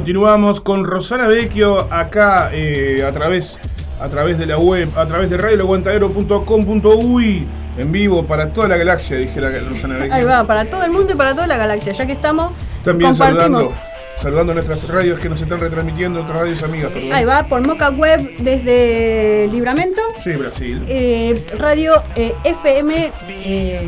Continuamos 0.08 0.62
con 0.62 0.86
Rosana 0.86 1.28
Vecchio 1.28 1.86
acá 1.92 2.48
eh, 2.54 3.04
a 3.06 3.12
través 3.12 3.60
a 4.00 4.08
través 4.08 4.38
de 4.38 4.46
la 4.46 4.56
web, 4.56 4.88
a 4.96 5.04
través 5.04 5.28
de 5.28 5.36
radioelaguantadero.com.uy 5.36 7.46
en 7.76 7.92
vivo 7.92 8.24
para 8.24 8.50
toda 8.50 8.68
la 8.68 8.78
galaxia, 8.78 9.18
dije 9.18 9.38
la 9.38 9.50
Rosana 9.50 9.98
Vecchio. 9.98 10.14
Ahí 10.14 10.24
va, 10.24 10.44
para 10.44 10.64
todo 10.64 10.82
el 10.82 10.92
mundo 10.92 11.12
y 11.12 11.16
para 11.16 11.34
toda 11.34 11.46
la 11.46 11.58
galaxia, 11.58 11.92
ya 11.92 12.06
que 12.06 12.14
estamos. 12.14 12.54
También 12.82 13.14
saludando, 13.14 13.70
saludando 14.16 14.52
a 14.52 14.54
nuestras 14.54 14.88
radios 14.88 15.20
que 15.20 15.28
nos 15.28 15.42
están 15.42 15.60
retransmitiendo, 15.60 16.22
otras 16.22 16.38
radios 16.38 16.62
amigas, 16.62 16.90
perdón. 16.90 17.12
Ahí 17.12 17.26
va, 17.26 17.42
por 17.42 17.66
Moca 17.66 17.90
Web 17.90 18.38
desde 18.38 19.46
Libramento. 19.52 20.00
Sí, 20.24 20.32
Brasil. 20.32 20.86
eh, 20.88 21.44
radio 21.58 22.02
eh, 22.16 22.32
FM 22.44 23.12
eh, 23.28 23.86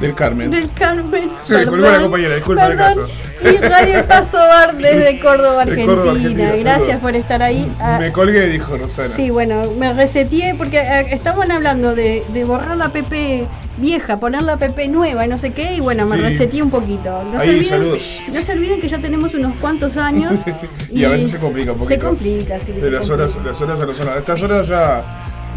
Del 0.00 0.16
Carmen. 0.16 0.50
del 0.50 0.72
Carmen. 0.72 1.30
Se 1.42 1.64
colgó 1.64 1.88
la 1.88 2.00
compañera, 2.00 2.34
disculpa 2.34 2.66
el 2.66 2.76
caso. 2.76 3.06
Y 3.44 3.56
Radio 3.58 4.06
Paso 4.06 4.38
Bar 4.38 4.76
desde 4.76 5.20
Córdoba, 5.20 5.64
De 5.64 5.70
Argentina. 5.72 5.86
Córdoba, 5.94 6.10
Argentina, 6.12 6.48
Gracias 6.56 6.74
saludos. 6.80 7.00
por 7.02 7.14
estar 7.16 7.42
ahí. 7.42 7.70
Ah, 7.78 7.98
Me 8.00 8.10
colgué, 8.12 8.46
dijo 8.46 8.76
Rosana. 8.76 9.14
Sí, 9.14 9.30
bueno, 9.30 9.62
me 9.78 9.92
reseteé 9.92 10.54
porque 10.54 10.78
eh, 10.78 11.06
estaban 11.10 11.50
hablando 11.52 11.94
de, 11.94 12.24
de 12.32 12.44
borrar 12.44 12.76
la 12.76 12.88
PP 12.90 13.46
vieja, 13.76 14.18
poner 14.18 14.42
la 14.42 14.56
PP 14.56 14.88
nueva 14.88 15.26
y 15.26 15.28
no 15.28 15.36
sé 15.36 15.52
qué, 15.52 15.74
y 15.74 15.80
bueno, 15.80 16.06
me 16.06 16.16
Sí. 16.16 16.22
reseteé 16.22 16.62
un 16.62 16.70
poquito. 16.70 17.22
No, 17.32 17.40
se 17.40 17.50
olviden, 17.50 17.68
saludos. 17.68 18.20
no 18.32 18.42
se 18.42 18.52
olviden 18.52 18.80
que 18.80 18.88
ya 18.88 18.98
tenemos 18.98 19.34
unos 19.34 19.54
cuantos 19.56 19.96
años. 19.96 20.32
y 20.90 21.04
a 21.04 21.08
veces 21.10 21.32
se 21.32 21.38
complica 21.38 21.72
un 21.72 21.78
poquito. 21.78 22.00
Se 22.00 22.06
complica, 22.06 22.60
sí. 22.60 22.72
De 22.72 22.90
las 22.90 23.06
complica. 23.08 23.14
horas, 23.14 23.38
las 23.44 23.60
horas 23.60 23.80
a 23.80 23.86
las 23.86 24.00
horas. 24.00 24.16
Estas 24.18 24.42
horas 24.42 24.66
ya. 24.68 25.04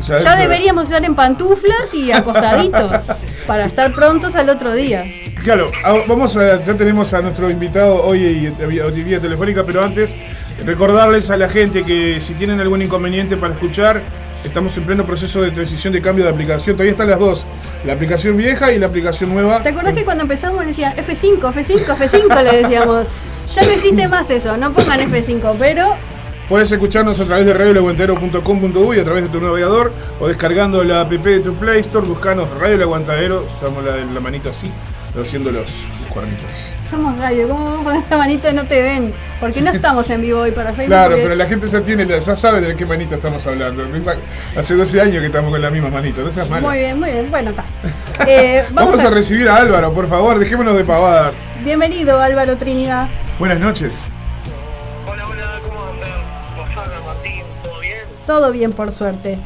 Ya, 0.07 0.19
Ya 0.19 0.35
deberíamos 0.35 0.83
estar 0.83 1.03
en 1.05 1.15
pantuflas 1.15 1.91
y 1.93 2.11
acostaditos 2.11 2.91
para 3.47 3.65
estar 3.65 3.91
prontos 3.93 4.35
al 4.35 4.49
otro 4.49 4.75
día. 4.75 5.03
Claro, 5.43 5.71
a- 5.83 5.93
vamos 6.07 6.35
a, 6.37 6.63
ya 6.63 6.73
tenemos 6.75 7.13
a 7.13 7.21
nuestro 7.21 7.49
invitado 7.49 8.03
hoy 8.03 8.53
y 8.59 9.01
vía, 9.03 9.19
telefónica, 9.21 9.63
pero 9.65 9.83
antes 9.83 10.13
recordarles 10.65 11.29
a 11.29 11.37
la 11.37 11.47
gente 11.47 11.83
que 11.83 12.19
si 12.19 12.33
tienen 12.33 12.59
algún 12.59 12.81
inconveniente 12.81 13.37
para 13.37 13.53
escuchar, 13.53 14.01
estamos 14.43 14.75
en 14.77 14.83
pleno 14.83 15.05
proceso 15.05 15.41
de 15.41 15.51
transición 15.51 15.93
de 15.93 16.01
cambio 16.01 16.25
de 16.25 16.31
aplicación. 16.31 16.75
Todavía 16.75 16.91
están 16.91 17.09
las 17.09 17.19
dos, 17.19 17.45
la 17.85 17.93
aplicación 17.93 18.35
vieja 18.35 18.73
y 18.73 18.79
la 18.79 18.87
aplicación 18.87 19.33
nueva. 19.33 19.63
¿Te 19.63 19.69
acordás 19.69 19.93
que 19.93 20.03
cuando 20.03 20.23
empezamos 20.23 20.65
decían 20.65 20.93
F5, 20.97 21.39
F5, 21.39 21.85
F5 21.97 22.43
le 22.43 22.61
decíamos? 22.63 23.07
Ya 23.47 23.61
no 23.63 23.71
existe 23.71 24.09
más 24.09 24.29
eso, 24.29 24.57
no 24.57 24.73
pongan 24.73 24.99
F5, 25.09 25.55
pero 25.57 25.95
Puedes 26.49 26.69
escucharnos 26.69 27.17
a 27.21 27.25
través 27.25 27.45
de 27.45 27.53
radioelaguantadero.com.uy 27.53 28.99
a 28.99 29.03
través 29.05 29.23
de 29.23 29.29
tu 29.29 29.39
navegador 29.39 29.93
o 30.19 30.27
descargando 30.27 30.83
la 30.83 31.01
app 31.01 31.11
de 31.11 31.39
tu 31.39 31.53
Play 31.55 31.79
Store, 31.81 32.05
buscanos 32.05 32.49
Radio 32.59 32.75
El 32.75 32.81
Aguantadero, 32.83 33.45
usamos 33.47 33.85
la, 33.85 33.95
la 33.97 34.19
manita 34.19 34.49
así, 34.49 34.69
haciendo 35.21 35.51
los, 35.51 35.85
los 36.01 36.11
cuernitos. 36.11 36.45
somos 36.89 37.17
radio, 37.17 37.47
¿cómo 37.47 37.63
vamos 37.65 37.81
a 37.81 37.83
poner 37.83 38.03
la 38.09 38.17
manito 38.17 38.49
y 38.49 38.53
no 38.53 38.65
te 38.65 38.81
ven? 38.81 39.13
Porque 39.39 39.61
no 39.61 39.71
estamos 39.71 40.09
en 40.09 40.21
vivo 40.21 40.41
hoy 40.41 40.51
para 40.51 40.69
Facebook. 40.71 40.87
Claro, 40.87 41.09
porque- 41.11 41.23
pero 41.23 41.35
la 41.35 41.45
gente 41.47 41.67
ya 41.69 41.81
tiene, 41.81 42.05
ya 42.07 42.35
sabe 42.35 42.61
de 42.61 42.75
qué 42.75 42.85
manita 42.85 43.15
estamos 43.15 43.45
hablando. 43.47 43.83
Hace 44.57 44.75
12 44.75 45.01
años 45.01 45.19
que 45.19 45.25
estamos 45.27 45.49
con 45.51 45.61
la 45.61 45.69
misma 45.69 45.89
manita, 45.89 46.21
no 46.21 46.31
seas 46.31 46.49
mala. 46.49 46.67
Muy 46.67 46.77
bien, 46.79 46.99
muy 46.99 47.09
bien, 47.09 47.29
bueno, 47.31 47.49
está. 47.51 47.65
Eh, 48.27 48.63
Vamos, 48.71 48.93
vamos 48.93 49.05
a 49.05 49.09
a- 49.09 49.11
recibir 49.11 49.47
a 49.47 49.57
Álvaro, 49.57 49.93
por 49.93 50.09
favor, 50.09 50.39
dejémonos 50.39 50.75
de 50.75 50.83
pavadas. 50.83 51.35
Bienvenido 51.63 52.19
Álvaro 52.19 52.57
Trinidad. 52.57 53.07
Buenas 53.37 53.59
noches. 53.59 54.01
Todo 58.25 58.51
bien, 58.51 58.73
por 58.73 58.91
suerte. 58.91 59.37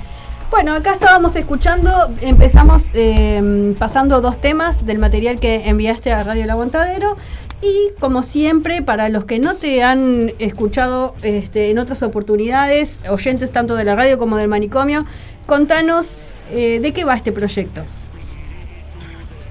Bueno, 0.51 0.75
acá 0.75 0.95
estábamos 0.95 1.33
escuchando, 1.37 1.89
empezamos 2.19 2.83
eh, 2.93 3.73
pasando 3.79 4.19
dos 4.19 4.39
temas 4.41 4.85
del 4.85 4.99
material 4.99 5.39
que 5.39 5.69
enviaste 5.69 6.11
a 6.11 6.23
Radio 6.23 6.43
El 6.43 6.49
Aguantadero. 6.49 7.17
Y 7.61 7.93
como 8.01 8.21
siempre, 8.21 8.81
para 8.81 9.07
los 9.07 9.23
que 9.23 9.39
no 9.39 9.55
te 9.55 9.81
han 9.81 10.33
escuchado 10.39 11.15
este, 11.23 11.69
en 11.69 11.79
otras 11.79 12.03
oportunidades, 12.03 12.99
oyentes 13.07 13.49
tanto 13.53 13.75
de 13.75 13.85
la 13.85 13.95
radio 13.95 14.17
como 14.17 14.35
del 14.35 14.49
manicomio, 14.49 15.05
contanos 15.47 16.17
eh, 16.51 16.79
de 16.81 16.91
qué 16.91 17.05
va 17.05 17.15
este 17.15 17.31
proyecto. 17.31 17.85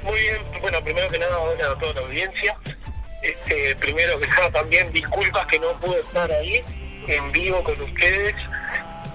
Muy 0.04 0.18
bien, 0.20 0.36
bueno, 0.60 0.84
primero 0.84 1.08
que 1.08 1.18
nada, 1.18 1.38
hola 1.38 1.72
a 1.72 1.78
toda 1.78 1.94
la 1.94 2.00
audiencia. 2.02 2.58
Este, 3.22 3.74
primero 3.76 4.20
que 4.20 4.28
nada, 4.28 4.50
también 4.50 4.92
disculpas 4.92 5.46
que 5.46 5.58
no 5.60 5.72
pude 5.80 6.00
estar 6.00 6.30
ahí 6.30 6.62
en 7.08 7.32
vivo 7.32 7.64
con 7.64 7.80
ustedes 7.80 8.34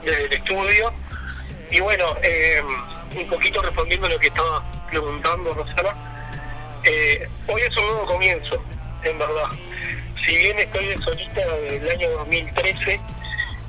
desde 0.04 0.26
el 0.26 0.34
estudio. 0.34 1.05
Y 1.72 1.80
bueno, 1.80 2.06
eh, 2.24 2.62
un 3.18 3.28
poquito 3.30 3.62
respondiendo 3.62 4.08
a 4.08 4.10
lo 4.12 4.20
que 4.20 4.28
estaba 4.28 4.64
preguntando 4.90 5.54
Rosana, 5.54 5.96
eh, 6.84 7.28
hoy 7.48 7.62
es 7.62 7.76
un 7.78 7.86
nuevo 7.88 8.06
comienzo, 8.06 8.64
en 9.04 9.18
verdad. 9.18 9.50
Si 10.24 10.36
bien 10.38 10.58
estoy 10.60 10.86
de 10.88 10.98
solista 11.00 11.46
del 11.46 11.90
año 11.90 12.10
2013 12.12 13.00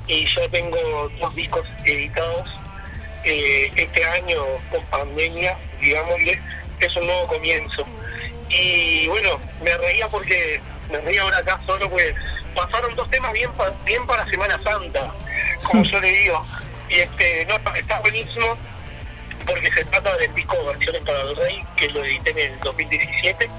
y 0.07 0.25
ya 0.35 0.47
tengo 0.49 1.09
dos 1.19 1.35
discos 1.35 1.63
editados, 1.85 2.49
eh, 3.23 3.71
este 3.75 4.05
año 4.05 4.43
post 4.71 4.85
pandemia, 4.85 5.57
digámosle, 5.81 6.41
es 6.79 6.95
un 6.95 7.05
nuevo 7.07 7.27
comienzo. 7.27 7.85
Y 8.49 9.07
bueno, 9.07 9.39
me 9.61 9.75
reía 9.77 10.07
porque 10.07 10.61
me 10.89 10.99
reía 11.01 11.21
ahora 11.23 11.39
acá 11.39 11.59
solo 11.67 11.89
pues 11.89 12.13
pasaron 12.55 12.95
dos 12.95 13.09
temas 13.09 13.33
bien 13.33 13.51
pa- 13.53 13.73
bien 13.85 14.05
para 14.07 14.25
Semana 14.29 14.57
Santa, 14.63 15.13
como 15.63 15.83
yo 15.83 15.99
le 15.99 16.11
digo. 16.11 16.45
Y 16.89 16.95
este, 16.95 17.45
no, 17.45 17.55
está 17.75 17.99
buenísimo 17.99 18.57
porque 19.45 19.71
se 19.71 19.85
trata 19.85 20.15
del 20.17 20.33
disco 20.33 20.65
Versiones 20.65 21.01
para 21.03 21.21
el 21.21 21.35
Rey, 21.35 21.63
que 21.75 21.89
lo 21.89 22.03
edité 22.03 22.31
en 22.31 22.53
el 22.53 22.59
2017 22.59 23.49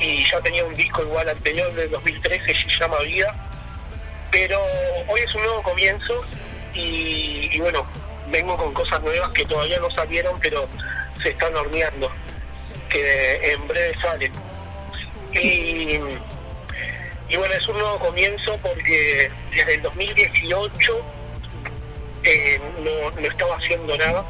y 0.00 0.24
ya 0.30 0.40
tenía 0.40 0.64
un 0.64 0.74
disco 0.74 1.02
igual 1.02 1.28
anterior 1.28 1.72
del 1.74 1.90
2013 1.90 2.44
que 2.44 2.54
se 2.54 2.78
llama 2.78 2.98
Vida. 3.00 3.34
Pero 4.30 4.58
hoy 5.08 5.20
es 5.20 5.34
un 5.34 5.42
nuevo 5.42 5.62
comienzo 5.62 6.24
y, 6.72 7.58
bueno, 7.58 7.86
vengo 8.30 8.56
con 8.56 8.72
cosas 8.72 9.02
nuevas 9.02 9.28
que 9.30 9.44
todavía 9.44 9.78
no 9.80 9.90
salieron, 9.90 10.38
pero 10.40 10.68
se 11.22 11.30
están 11.30 11.54
horneando, 11.54 12.10
que 12.88 13.52
en 13.52 13.68
breve 13.68 13.94
salen. 14.00 14.32
Y 15.32 15.98
bueno, 17.36 17.54
es 17.54 17.68
un 17.68 17.78
nuevo 17.78 17.98
comienzo 17.98 18.58
porque 18.62 19.30
desde 19.50 19.74
el 19.74 19.82
2018 19.82 21.04
eh, 22.24 22.60
no, 22.78 23.10
no 23.10 23.26
estaba 23.26 23.56
haciendo 23.56 23.96
nada. 23.96 24.24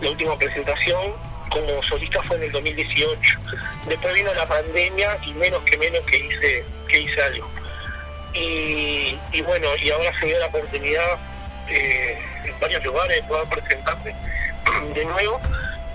La 0.00 0.10
última 0.10 0.36
presentación 0.38 1.12
como 1.50 1.82
solista 1.82 2.22
fue 2.22 2.36
en 2.36 2.44
el 2.44 2.52
2018. 2.52 3.40
Después 3.88 4.14
vino 4.14 4.32
la 4.34 4.46
pandemia 4.46 5.18
y 5.26 5.34
menos 5.34 5.60
que 5.60 5.78
menos 5.78 6.00
que 6.02 6.16
hice, 6.18 6.64
que 6.88 7.00
hice 7.00 7.22
algo. 7.22 7.48
Y, 8.34 9.18
y 9.32 9.42
bueno, 9.42 9.68
y 9.82 9.90
ahora 9.90 10.18
se 10.18 10.26
dio 10.26 10.38
la 10.38 10.46
oportunidad 10.46 11.18
eh, 11.68 12.18
en 12.44 12.60
varios 12.60 12.84
lugares 12.84 13.16
de 13.18 13.22
poder 13.24 13.48
presentarme 13.48 14.16
de 14.94 15.04
nuevo. 15.04 15.40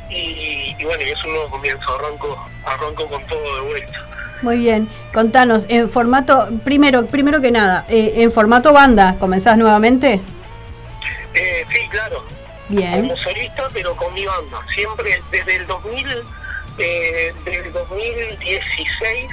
Y, 0.10 0.76
y 0.78 0.86
bueno, 0.86 1.04
y 1.04 1.10
es 1.10 1.26
un 1.26 1.32
nuevo 1.32 1.50
comienzo, 1.50 1.96
arranco, 2.00 2.50
arranco 2.66 3.10
con 3.10 3.26
todo 3.26 3.56
de 3.56 3.62
vuelta. 3.62 4.08
Muy 4.42 4.58
bien, 4.58 4.88
contanos, 5.14 5.66
en 5.68 5.90
formato, 5.90 6.50
primero, 6.64 7.08
primero 7.08 7.42
que 7.42 7.50
nada, 7.50 7.86
eh, 7.90 8.14
en 8.18 8.32
formato 8.32 8.72
banda, 8.72 9.18
¿comenzás 9.20 9.58
nuevamente? 9.58 10.22
Eh, 11.38 11.66
sí, 11.70 11.88
claro. 11.90 12.26
Bien. 12.70 12.92
Como 13.02 13.16
solista, 13.18 13.70
pero 13.74 13.96
con 13.96 14.14
mi 14.14 14.26
banda. 14.26 14.60
Siempre 14.74 15.22
desde 15.32 15.56
el 15.58 15.68
2000, 15.68 16.24
eh, 16.80 17.34
desde 17.46 17.60
el 17.68 17.74
2016, 17.74 19.28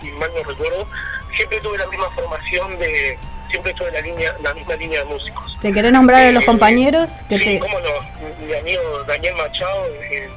si 0.00 0.10
mal 0.12 0.30
no 0.34 0.42
recuerdo, 0.44 0.88
siempre 1.34 1.58
tuve 1.60 1.76
la 1.78 1.86
misma 1.88 2.10
formación 2.14 2.78
de, 2.78 3.18
siempre 3.50 3.74
tuve 3.74 3.90
la 3.92 4.00
línea, 4.00 4.34
la 4.42 4.54
misma 4.54 4.74
línea 4.76 5.00
de 5.00 5.04
músicos. 5.06 5.56
¿Te 5.60 5.72
querés 5.72 5.92
nombrar 5.92 6.22
a 6.26 6.32
los 6.32 6.44
compañeros? 6.44 7.10
Que 7.28 7.38
Sí, 7.38 7.44
te... 7.54 7.58
cómo 7.58 7.78
no. 7.80 8.46
Mi 8.46 8.54
amigo 8.54 9.04
Daniel 9.06 9.34
Machado 9.36 9.86
en, 10.10 10.30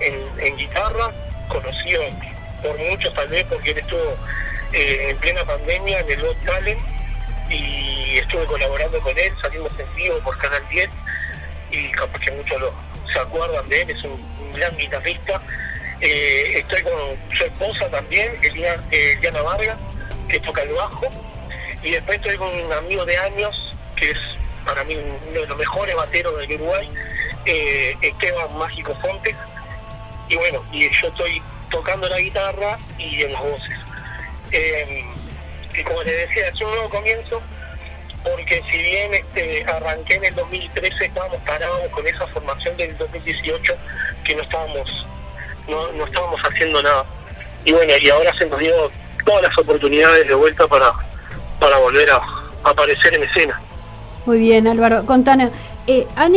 en- 0.00 0.40
en 0.46 0.56
guitarra, 0.56 1.12
conocido 1.48 2.02
por 2.62 2.76
muchos 2.78 3.14
tal 3.14 3.28
vez 3.28 3.44
porque 3.44 3.70
él 3.70 3.78
estuvo 3.78 4.16
eh, 4.72 5.06
en 5.10 5.16
plena 5.18 5.44
pandemia 5.44 6.00
en 6.00 6.10
el 6.10 6.20
Got 6.20 6.44
Talent 6.44 6.80
y 7.50 8.18
estuve 8.18 8.46
colaborando 8.46 9.00
con 9.00 9.16
él, 9.18 9.32
salimos 9.42 9.72
en 9.78 9.94
vivo 9.94 10.18
por 10.20 10.38
Canal 10.38 10.62
10 10.70 10.88
y 11.72 11.90
capaz 11.90 12.18
que 12.20 12.32
muchos 12.32 12.62
se 13.12 13.20
acuerdan 13.20 13.68
de 13.68 13.82
él, 13.82 13.90
es 13.90 14.02
un, 14.04 14.30
gran 14.52 14.76
guitarrista. 14.76 15.40
Eh, 16.00 16.54
estoy 16.56 16.82
con 16.82 16.92
su 17.30 17.44
esposa 17.44 17.88
también, 17.88 18.36
Eliana, 18.42 18.82
eh, 18.90 19.14
Eliana 19.18 19.42
Vargas, 19.42 19.76
que 20.28 20.40
toca 20.40 20.62
el 20.62 20.70
bajo. 20.70 21.08
Y 21.82 21.92
después 21.92 22.18
estoy 22.18 22.36
con 22.36 22.48
un 22.48 22.72
amigo 22.72 23.04
de 23.04 23.16
años, 23.16 23.76
que 23.94 24.10
es 24.10 24.18
para 24.66 24.82
mí 24.84 24.96
uno 24.96 25.40
de 25.40 25.46
los 25.46 25.56
mejores 25.56 25.94
bateros 25.94 26.36
del 26.38 26.52
Uruguay, 26.60 26.90
eh, 27.46 27.96
Esteban 28.02 28.56
Mágico 28.58 28.94
Fontes. 29.00 29.36
Y 30.28 30.36
bueno, 30.36 30.64
y 30.72 30.88
yo 30.90 31.08
estoy 31.08 31.40
tocando 31.70 32.08
la 32.08 32.18
guitarra 32.18 32.78
y 32.98 33.22
en 33.22 33.32
las 33.32 33.42
voces. 33.42 33.78
Y 35.80 35.84
como 35.84 36.02
les 36.02 36.28
decía, 36.28 36.48
es 36.48 36.60
un 36.60 36.70
nuevo 36.70 36.90
comienzo, 36.90 37.40
porque 38.22 38.62
si 38.70 38.82
bien 38.82 39.14
este, 39.14 39.64
arranqué 39.64 40.14
en 40.16 40.24
el 40.26 40.34
2013, 40.34 41.06
estábamos 41.06 41.38
parados 41.46 41.88
con 41.90 42.06
esa 42.06 42.26
formación 42.28 42.76
del 42.76 42.96
2018, 42.98 43.74
que 44.24 44.34
no 44.34 44.42
estábamos, 44.42 45.06
no, 45.68 45.92
no 45.92 46.04
estábamos 46.04 46.40
haciendo 46.42 46.82
nada. 46.82 47.06
Y 47.64 47.72
bueno, 47.72 47.92
y 48.00 48.10
ahora 48.10 48.32
se 48.38 48.46
nos 48.46 48.58
dio 48.58 48.90
todas 49.24 49.42
las 49.42 49.56
oportunidades 49.58 50.28
de 50.28 50.34
vuelta 50.34 50.66
para, 50.66 50.92
para 51.58 51.78
volver 51.78 52.10
a, 52.10 52.20
aparecer 52.62 53.14
en 53.14 53.22
escena. 53.22 53.58
Muy 54.26 54.38
bien, 54.38 54.68
Álvaro. 54.68 55.06
Contanos, 55.06 55.50
eh, 55.86 56.06
han 56.14 56.34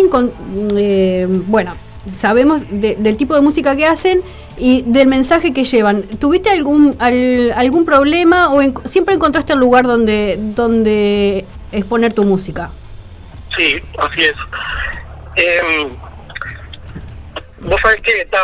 eh, 0.77 1.25
bueno, 1.27 1.75
sabemos 2.17 2.61
de- 2.69 2.95
del 2.95 3.17
tipo 3.17 3.35
de 3.35 3.41
música 3.41 3.75
que 3.75 3.85
hacen 3.85 4.21
y 4.57 4.83
del 4.83 5.07
mensaje 5.07 5.53
que 5.53 5.63
llevan. 5.63 6.03
¿Tuviste 6.03 6.49
algún 6.49 6.95
al- 6.99 7.51
algún 7.55 7.85
problema 7.85 8.53
o 8.53 8.61
en- 8.61 8.73
siempre 8.85 9.15
encontraste 9.15 9.53
el 9.53 9.59
lugar 9.59 9.85
donde 9.85 10.37
donde 10.39 11.45
exponer 11.71 12.13
tu 12.13 12.23
música? 12.23 12.69
Sí, 13.55 13.81
así 13.99 14.21
es. 14.23 14.35
Em, 15.35 15.89
Vos 17.65 17.79
sabés 17.81 18.01
que 18.01 18.11
está, 18.11 18.39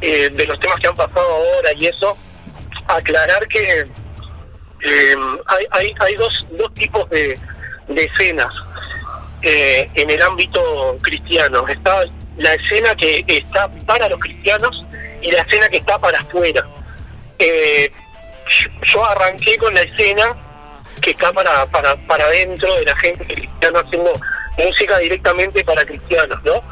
eh, 0.00 0.30
de 0.34 0.46
los 0.46 0.58
temas 0.58 0.76
que 0.80 0.88
han 0.88 0.94
pasado 0.96 1.20
ahora 1.20 1.70
y 1.76 1.84
eso, 1.86 2.16
aclarar 2.88 3.46
que 3.46 3.80
em, 3.80 5.38
hay, 5.46 5.66
hay, 5.70 5.94
hay 6.00 6.14
dos, 6.16 6.46
dos 6.58 6.72
tipos 6.72 7.08
de, 7.10 7.38
de 7.88 8.04
escenas 8.04 8.50
eh, 9.42 9.88
en 9.94 10.08
el 10.10 10.22
ámbito 10.22 10.96
cristiano. 11.02 11.68
Está 11.68 12.04
la 12.38 12.54
escena 12.54 12.94
que 12.94 13.22
está 13.28 13.68
para 13.86 14.08
los 14.08 14.18
cristianos 14.18 14.82
y 15.22 15.30
la 15.30 15.42
escena 15.42 15.68
que 15.68 15.78
está 15.78 15.98
para 15.98 16.20
afuera. 16.20 16.66
Eh, 17.38 17.90
yo- 18.82 19.04
arranqué 19.04 19.56
con 19.56 19.72
la 19.74 19.80
escena 19.82 20.36
que 21.00 21.10
está 21.10 21.32
para, 21.32 21.66
para, 21.66 21.96
para 22.06 22.28
dentro 22.28 22.72
de 22.76 22.84
la 22.84 22.96
gente 22.96 23.24
cristiana 23.24 23.80
haciendo 23.80 24.12
música 24.58 24.98
directamente 24.98 25.64
para 25.64 25.84
cristianos, 25.84 26.38
¿no? 26.44 26.62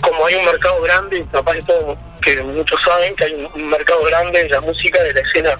Como 0.00 0.26
hay 0.26 0.34
un 0.36 0.44
mercado 0.44 0.80
grande, 0.82 1.24
capaz 1.32 1.56
todo, 1.66 1.96
que 2.20 2.40
muchos 2.42 2.80
saben 2.82 3.14
que 3.16 3.24
hay 3.24 3.50
un- 3.54 3.68
mercado 3.70 4.02
grande 4.04 4.42
de 4.42 4.48
la 4.50 4.60
música, 4.60 5.02
de 5.02 5.12
la 5.14 5.20
escena 5.20 5.56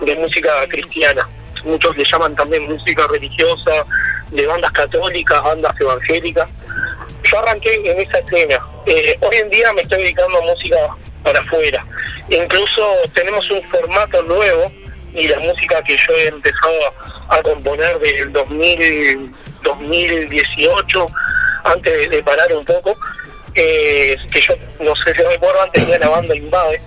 de 0.00 0.16
música 0.16 0.50
cristiana. 0.68 1.28
Muchos 1.64 1.96
le 1.96 2.04
llaman 2.04 2.34
también 2.34 2.68
música 2.68 3.06
religiosa, 3.08 3.84
de 4.30 4.46
bandas 4.46 4.70
católicas, 4.72 5.42
bandas 5.42 5.72
evangélicas. 5.80 6.48
Yo 7.22 7.38
arranqué 7.38 7.72
en 7.84 8.00
esa 8.00 8.18
escena. 8.18 8.60
Eh, 8.86 9.16
hoy 9.20 9.36
en 9.36 9.48
día 9.50 9.72
me 9.72 9.82
estoy 9.82 9.98
dedicando 10.02 10.38
a 10.38 10.42
música 10.42 10.76
para 11.24 11.40
afuera. 11.40 11.84
Incluso 12.28 12.86
tenemos 13.14 13.50
un 13.50 13.62
formato 13.64 14.22
nuevo 14.22 14.70
y 15.14 15.26
la 15.26 15.38
música 15.40 15.82
que 15.82 15.96
yo 15.96 16.12
he 16.16 16.28
empezado 16.28 16.74
a, 17.28 17.36
a 17.36 17.42
componer 17.42 17.98
desde 17.98 18.20
el 18.22 18.32
2000, 18.32 19.34
2018, 19.62 21.06
antes 21.64 21.92
de, 21.98 22.08
de 22.16 22.22
parar 22.22 22.52
un 22.52 22.64
poco, 22.64 22.96
eh, 23.54 24.16
que 24.30 24.40
yo 24.40 24.54
no 24.80 24.94
sé 24.96 25.14
si 25.14 25.22
recuerdan, 25.22 25.70
tenía 25.72 25.98
la 25.98 26.08
banda 26.08 26.36
Invade. 26.36 26.80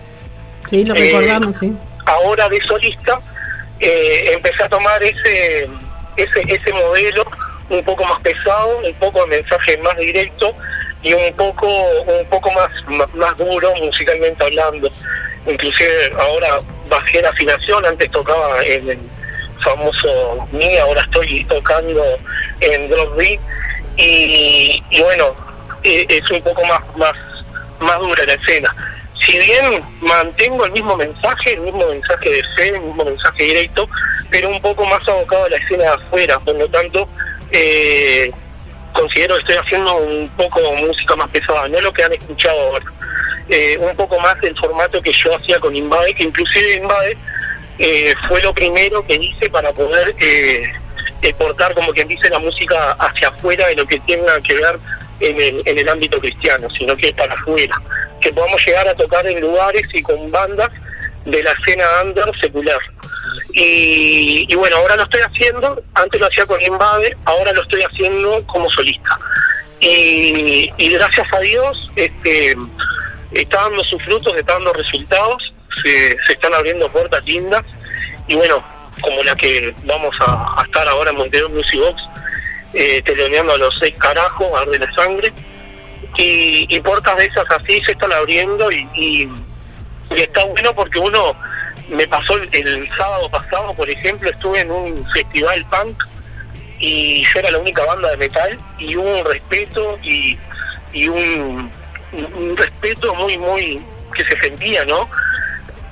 Sí, 0.70 0.84
lo 0.86 0.94
Eh, 0.96 1.00
recordamos, 1.00 1.58
sí. 1.58 1.74
Ahora 2.06 2.48
de 2.50 2.62
solista 2.62 3.20
eh, 3.80 4.32
empecé 4.34 4.64
a 4.64 4.70
tomar 4.70 5.02
ese, 5.04 5.68
ese, 6.18 6.42
ese 6.48 6.74
modelo 6.74 7.26
un 7.70 7.84
poco 7.84 8.04
más 8.06 8.20
pesado, 8.22 8.78
un 8.80 8.94
poco 8.96 9.22
de 9.26 9.28
mensaje 9.42 9.78
más 9.80 9.96
directo 9.98 10.54
y 11.08 11.14
un 11.14 11.34
poco 11.34 11.68
un 11.68 12.26
poco 12.30 12.52
más, 12.52 12.70
más, 13.14 13.38
duro 13.38 13.74
musicalmente 13.82 14.44
hablando. 14.44 14.90
Inclusive 15.48 16.12
ahora 16.20 16.60
bajé 16.90 17.22
la 17.22 17.30
afinación, 17.30 17.86
antes 17.86 18.12
tocaba 18.12 18.62
en 18.66 18.90
el 18.90 19.00
famoso 19.62 20.48
Mi, 20.52 20.78
ahora 20.78 21.02
estoy 21.02 21.46
tocando 21.46 22.04
en 22.60 22.90
Drop 22.90 23.16
B 23.16 23.40
y, 23.96 24.84
bueno, 25.02 25.34
eh, 25.84 26.06
es 26.10 26.30
un 26.30 26.42
poco 26.42 26.64
más, 26.66 26.82
más, 26.98 27.14
más 27.80 28.00
dura 28.00 28.24
la 28.26 28.34
escena. 28.34 28.76
Si 29.20 29.40
bien 29.40 29.84
mantengo 30.02 30.66
el 30.66 30.72
mismo 30.74 30.96
mensaje, 30.98 31.54
el 31.54 31.62
mismo 31.62 31.88
mensaje 31.88 32.30
de 32.30 32.44
fe, 32.56 32.68
el 32.70 32.82
mismo 32.82 33.06
mensaje 33.06 33.44
directo, 33.44 33.88
pero 34.30 34.50
un 34.50 34.62
poco 34.62 34.86
más 34.86 35.00
abocado 35.08 35.46
a 35.46 35.50
la 35.50 35.58
escena 35.58 35.84
de 35.84 35.90
afuera, 35.90 36.40
por 36.40 36.56
lo 36.56 36.68
tanto, 36.68 37.10
eh, 37.52 38.32
considero 38.98 39.36
que 39.36 39.42
estoy 39.42 39.56
haciendo 39.58 39.96
un 39.98 40.30
poco 40.30 40.60
música 40.74 41.16
más 41.16 41.28
pesada, 41.30 41.68
no 41.68 41.80
lo 41.80 41.94
que 41.94 42.04
han 42.04 42.14
escuchado 42.14 42.60
ahora. 42.60 42.86
Eh, 43.50 43.78
un 43.80 43.96
poco 43.96 44.20
más 44.20 44.40
del 44.42 44.58
formato 44.58 45.02
que 45.02 45.14
yo 45.14 45.36
hacía 45.36 45.60
con 45.60 45.76
Invade, 45.76 46.14
que 46.16 46.24
inclusive 46.24 46.76
Invade 46.76 47.18
eh, 47.78 48.14
fue 48.28 48.42
lo 48.42 48.54
primero 48.54 49.06
que 49.06 49.16
hice 49.16 49.50
para 49.50 49.72
poder 49.72 50.16
eh, 50.20 50.64
exportar, 51.22 51.74
como 51.76 51.92
quien 51.92 52.08
dice, 52.08 52.30
la 52.30 52.40
música 52.40 52.92
hacia 52.94 53.30
afuera 53.30 53.68
de 53.68 53.76
lo 53.76 53.86
que 53.86 54.00
tenga 54.02 54.42
que 54.42 54.56
ver 54.56 54.80
en 55.20 55.40
el, 55.40 55.62
en 55.66 55.78
el 55.78 55.90
ámbito 55.90 56.20
cristiano, 56.20 56.68
sino 56.78 56.96
que 56.98 57.14
para 57.14 57.34
afuera. 57.36 57.82
Que 58.20 58.34
podamos 58.34 58.66
llegar 58.66 58.88
a 58.88 58.96
tocar 58.96 59.26
en 59.28 59.40
lugares 59.40 59.88
y 59.94 60.02
con 60.02 60.30
bandas 60.32 60.70
de 61.24 61.44
la 61.44 61.52
escena 61.52 61.86
under 62.04 62.26
secular. 62.42 62.80
Y, 63.60 64.46
y 64.48 64.56
bueno, 64.56 64.78
ahora 64.78 64.96
lo 64.98 65.04
estoy 65.04 65.22
haciendo, 65.22 65.82
antes 65.96 66.22
lo 66.22 66.28
hacía 66.28 66.46
con 66.46 66.62
Invade, 66.62 67.18
ahora 67.26 67.52
lo 67.54 67.64
estoy 67.64 67.82
haciendo 67.82 68.46
como 68.46 68.70
solista. 68.70 69.20
Y, 69.80 70.72
y 70.78 70.90
gracias 70.90 71.28
a 71.34 71.40
Dios 71.40 71.90
este, 71.96 72.56
está 73.32 73.64
dando 73.64 73.84
sus 73.86 74.04
frutos, 74.04 74.32
está 74.38 74.54
dando 74.54 74.74
resultados, 74.74 75.52
se, 75.84 76.16
se 76.28 76.34
están 76.34 76.54
abriendo 76.54 76.88
puertas 76.92 77.26
lindas. 77.26 77.64
Y 78.28 78.36
bueno, 78.36 78.64
como 79.02 79.24
la 79.24 79.36
que 79.36 79.74
vamos 79.86 80.16
a, 80.20 80.62
a 80.62 80.64
estar 80.64 80.88
ahora 80.88 81.10
en 81.10 81.18
Montevideo 81.18 81.50
Music 81.50 81.80
Box, 81.80 82.04
eh, 82.76 83.02
teloneando 83.02 83.54
a 83.54 83.58
los 83.58 83.76
seis 83.80 83.96
carajos, 83.98 84.50
arde 84.62 84.78
la 84.78 84.94
sangre. 84.94 85.34
Y, 86.16 86.68
y 86.70 86.80
puertas 86.82 87.18
de 87.18 87.26
esas 87.26 87.46
así 87.50 87.82
se 87.84 87.94
están 87.94 88.14
abriendo 88.14 88.72
y, 88.72 88.88
y 88.96 89.30
está 90.16 90.46
bueno 90.46 90.76
porque 90.76 91.00
uno 91.00 91.36
me 91.90 92.08
pasó 92.08 92.36
el, 92.36 92.90
sábado 92.96 93.30
pasado, 93.30 93.74
por 93.74 93.90
ejemplo, 93.90 94.30
estuve 94.30 94.62
en 94.62 94.72
un 94.72 95.06
festival 95.12 95.66
punk 95.70 96.04
y 96.80 97.24
yo 97.24 97.40
era 97.40 97.52
la 97.52 97.60
única 97.60 97.86
banda 97.86 98.10
de 98.10 98.18
metal 98.18 98.58
y 98.78 98.96
hubo 98.96 99.20
un 99.20 99.26
respeto 99.26 99.98
y, 100.04 100.38
un, 101.08 101.72
respeto 102.56 103.14
muy, 103.16 103.38
muy 103.38 103.82
que 104.14 104.26
se 104.26 104.38
sentía, 104.40 104.84
¿no? 104.86 105.10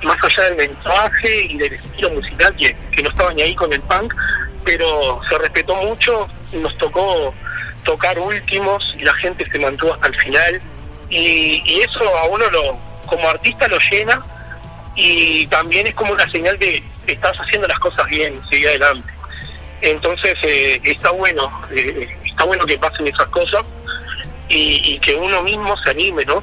Más 0.03 0.17
allá 0.23 0.43
del 0.49 0.69
mensaje 0.69 1.43
y 1.49 1.57
del 1.57 1.73
estilo 1.73 2.09
musical 2.11 2.55
que, 2.57 2.75
que 2.91 3.03
no 3.03 3.09
estaba 3.09 3.33
ni 3.33 3.43
ahí 3.43 3.55
con 3.55 3.71
el 3.71 3.81
punk, 3.81 4.13
pero 4.63 5.21
se 5.29 5.37
respetó 5.37 5.75
mucho, 5.75 6.27
nos 6.53 6.77
tocó 6.77 7.33
tocar 7.83 8.17
últimos 8.19 8.95
y 8.97 9.03
la 9.03 9.13
gente 9.13 9.49
se 9.49 9.59
mantuvo 9.59 9.93
hasta 9.93 10.07
el 10.07 10.15
final 10.15 10.61
y, 11.09 11.61
y 11.65 11.81
eso 11.81 12.03
a 12.17 12.25
uno 12.25 12.49
lo 12.49 12.79
como 13.05 13.29
artista 13.29 13.67
lo 13.67 13.77
llena 13.91 14.21
y 14.95 15.45
también 15.47 15.87
es 15.87 15.93
como 15.93 16.13
una 16.13 16.29
señal 16.31 16.57
de 16.59 16.83
que 17.05 17.13
estás 17.13 17.35
haciendo 17.37 17.67
las 17.67 17.79
cosas 17.79 18.05
bien, 18.07 18.39
seguir 18.49 18.67
adelante. 18.69 19.07
Entonces 19.81 20.33
eh, 20.43 20.79
está 20.83 21.11
bueno, 21.11 21.51
eh, 21.75 22.07
está 22.25 22.45
bueno 22.45 22.65
que 22.65 22.77
pasen 22.77 23.07
esas 23.07 23.27
cosas 23.27 23.61
y, 24.49 24.81
y 24.93 24.99
que 24.99 25.15
uno 25.15 25.41
mismo 25.43 25.75
se 25.77 25.91
anime, 25.91 26.23
¿no? 26.25 26.41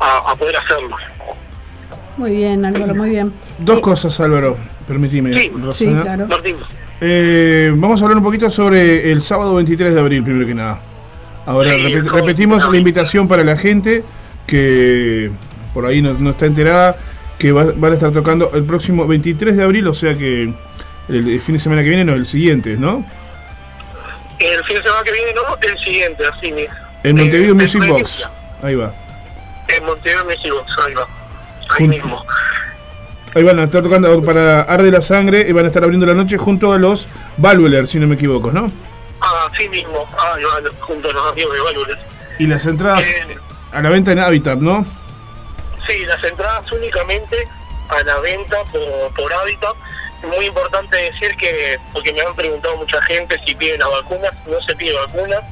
A, 0.00 0.32
a 0.32 0.36
poder 0.36 0.56
hacerlo. 0.56 0.96
Muy 2.16 2.30
bien, 2.32 2.64
Álvaro, 2.64 2.94
muy 2.94 3.10
bien. 3.10 3.32
Dos 3.58 3.80
cosas, 3.80 4.18
Álvaro, 4.20 4.56
permitime. 4.86 5.36
Sí, 5.36 5.50
Rosana. 5.54 6.02
claro. 6.02 6.28
Eh, 7.00 7.72
vamos 7.74 8.00
a 8.00 8.04
hablar 8.04 8.18
un 8.18 8.24
poquito 8.24 8.50
sobre 8.50 9.10
el 9.12 9.20
sábado 9.20 9.54
23 9.56 9.94
de 9.94 10.00
abril, 10.00 10.22
primero 10.22 10.46
que 10.46 10.54
nada. 10.54 10.80
Ahora, 11.46 11.70
repet- 11.72 12.10
repetimos 12.10 12.70
la 12.70 12.78
invitación 12.78 13.28
para 13.28 13.44
la 13.44 13.56
gente 13.56 14.04
que 14.46 15.30
por 15.74 15.86
ahí 15.86 16.00
no, 16.00 16.14
no 16.14 16.30
está 16.30 16.46
enterada, 16.46 16.96
que 17.38 17.52
va- 17.52 17.72
van 17.74 17.92
a 17.92 17.94
estar 17.94 18.12
tocando 18.12 18.50
el 18.54 18.64
próximo 18.64 19.06
23 19.06 19.56
de 19.56 19.64
abril, 19.64 19.86
o 19.88 19.94
sea 19.94 20.14
que 20.14 20.42
el, 21.08 21.28
el 21.28 21.40
fin 21.40 21.54
de 21.54 21.58
semana 21.58 21.82
que 21.82 21.88
viene, 21.88 22.04
no, 22.04 22.14
el 22.14 22.26
siguiente, 22.26 22.76
¿no? 22.76 23.04
El 24.38 24.64
fin 24.64 24.76
de 24.76 24.82
semana 24.82 25.02
que 25.04 25.12
viene, 25.12 25.30
¿no? 25.34 25.56
El 25.60 25.78
siguiente, 25.84 26.24
así 26.26 26.52
mismo. 26.52 26.74
En 27.02 27.16
Montevideo 27.16 27.50
Eh, 27.52 27.54
Music 27.54 27.86
Box. 27.88 28.30
Ahí 28.62 28.74
va. 28.74 28.92
En 29.68 29.84
Montevideo 29.84 30.24
Music 30.24 30.52
Box, 30.52 30.72
ahí 30.86 30.94
va. 30.94 31.06
Ahí 31.78 31.88
mismo. 31.88 32.24
Ahí 33.34 33.42
van 33.42 33.58
a 33.58 33.64
estar 33.64 33.82
tocando 33.82 34.22
para 34.22 34.62
Arde 34.62 34.90
la 34.92 35.00
Sangre 35.00 35.44
y 35.48 35.52
van 35.52 35.64
a 35.64 35.68
estar 35.68 35.82
abriendo 35.82 36.06
la 36.06 36.14
noche 36.14 36.36
junto 36.38 36.72
a 36.72 36.78
los 36.78 37.08
Valvuler, 37.36 37.86
si 37.88 37.98
no 37.98 38.06
me 38.06 38.14
equivoco, 38.14 38.52
¿no? 38.52 38.70
Ah, 39.20 39.48
sí 39.58 39.68
mismo. 39.68 40.06
Ah, 40.18 40.36
junto 40.80 41.10
a 41.10 41.12
los 41.12 41.32
amigos 41.32 41.52
de 41.54 41.60
Valores. 41.60 41.96
Y 42.38 42.46
las 42.46 42.64
entradas 42.66 43.04
a 43.72 43.82
la 43.82 43.90
venta 43.90 44.12
en 44.12 44.20
Habitat, 44.20 44.58
¿no? 44.58 44.86
Sí, 45.86 46.04
las 46.06 46.22
entradas 46.24 46.70
únicamente 46.72 47.46
a 47.88 48.02
la 48.02 48.20
venta 48.20 48.56
por, 49.14 49.32
hábitat. 49.32 49.74
Muy 50.22 50.46
importante 50.46 50.96
decir 50.96 51.36
que, 51.36 51.78
porque 51.92 52.12
me 52.12 52.22
han 52.22 52.34
preguntado 52.34 52.78
mucha 52.78 53.00
gente 53.02 53.38
si 53.46 53.54
piden 53.54 53.78
las 53.78 53.90
vacunas, 53.90 54.32
no 54.46 54.60
se 54.62 54.74
pide 54.74 54.94
vacuna, 54.94 55.42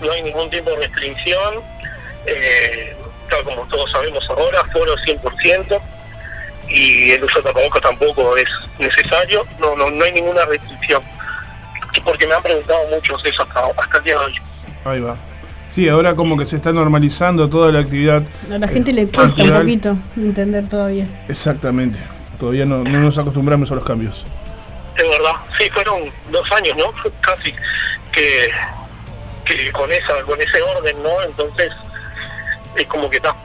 no 0.00 0.12
hay 0.12 0.22
ningún 0.22 0.50
tipo 0.50 0.70
de 0.70 0.76
restricción. 0.76 1.62
Eh, 2.26 2.96
como 3.44 3.66
todos 3.68 3.90
sabemos 3.92 4.24
ahora, 4.28 4.62
foro 4.72 4.94
100% 4.96 5.80
y 6.68 7.12
el 7.12 7.24
uso 7.24 7.38
de 7.38 7.44
tapabocas 7.44 7.80
tampoco 7.80 8.36
es 8.36 8.48
necesario, 8.78 9.46
no, 9.58 9.74
no, 9.76 9.90
no 9.90 10.04
hay 10.04 10.12
ninguna 10.12 10.44
restricción. 10.44 11.02
Porque 12.04 12.26
me 12.26 12.34
han 12.34 12.42
preguntado 12.42 12.86
muchos 12.88 13.20
eso 13.24 13.42
hasta, 13.42 13.60
hasta 13.76 13.98
el 13.98 14.04
día 14.04 14.18
de 14.18 14.24
hoy. 14.24 14.34
Ahí 14.84 15.00
va. 15.00 15.16
Sí, 15.70 15.88
ahora 15.88 16.16
como 16.16 16.36
que 16.36 16.46
se 16.46 16.56
está 16.56 16.72
normalizando 16.72 17.48
toda 17.48 17.70
la 17.70 17.78
actividad. 17.78 18.24
A 18.52 18.58
la 18.58 18.66
gente 18.66 18.92
le 18.92 19.06
cuesta 19.06 19.40
un 19.44 19.50
poquito 19.50 19.96
entender 20.16 20.68
todavía. 20.68 21.06
Exactamente. 21.28 22.00
Todavía 22.40 22.66
no, 22.66 22.82
no 22.82 22.98
nos 22.98 23.16
acostumbramos 23.18 23.70
a 23.70 23.76
los 23.76 23.84
cambios. 23.84 24.26
Es 24.96 25.08
verdad, 25.08 25.36
sí, 25.56 25.70
fueron 25.72 26.10
dos 26.32 26.50
años, 26.50 26.76
¿no? 26.76 26.86
Casi 27.20 27.52
que, 28.10 28.48
que 29.44 29.70
con 29.70 29.92
esa, 29.92 30.20
con 30.26 30.40
ese 30.40 30.60
orden, 30.60 30.96
¿no? 31.04 31.22
Entonces, 31.24 31.70
es 32.74 32.86
como 32.86 33.08
que 33.08 33.18
está. 33.18 33.36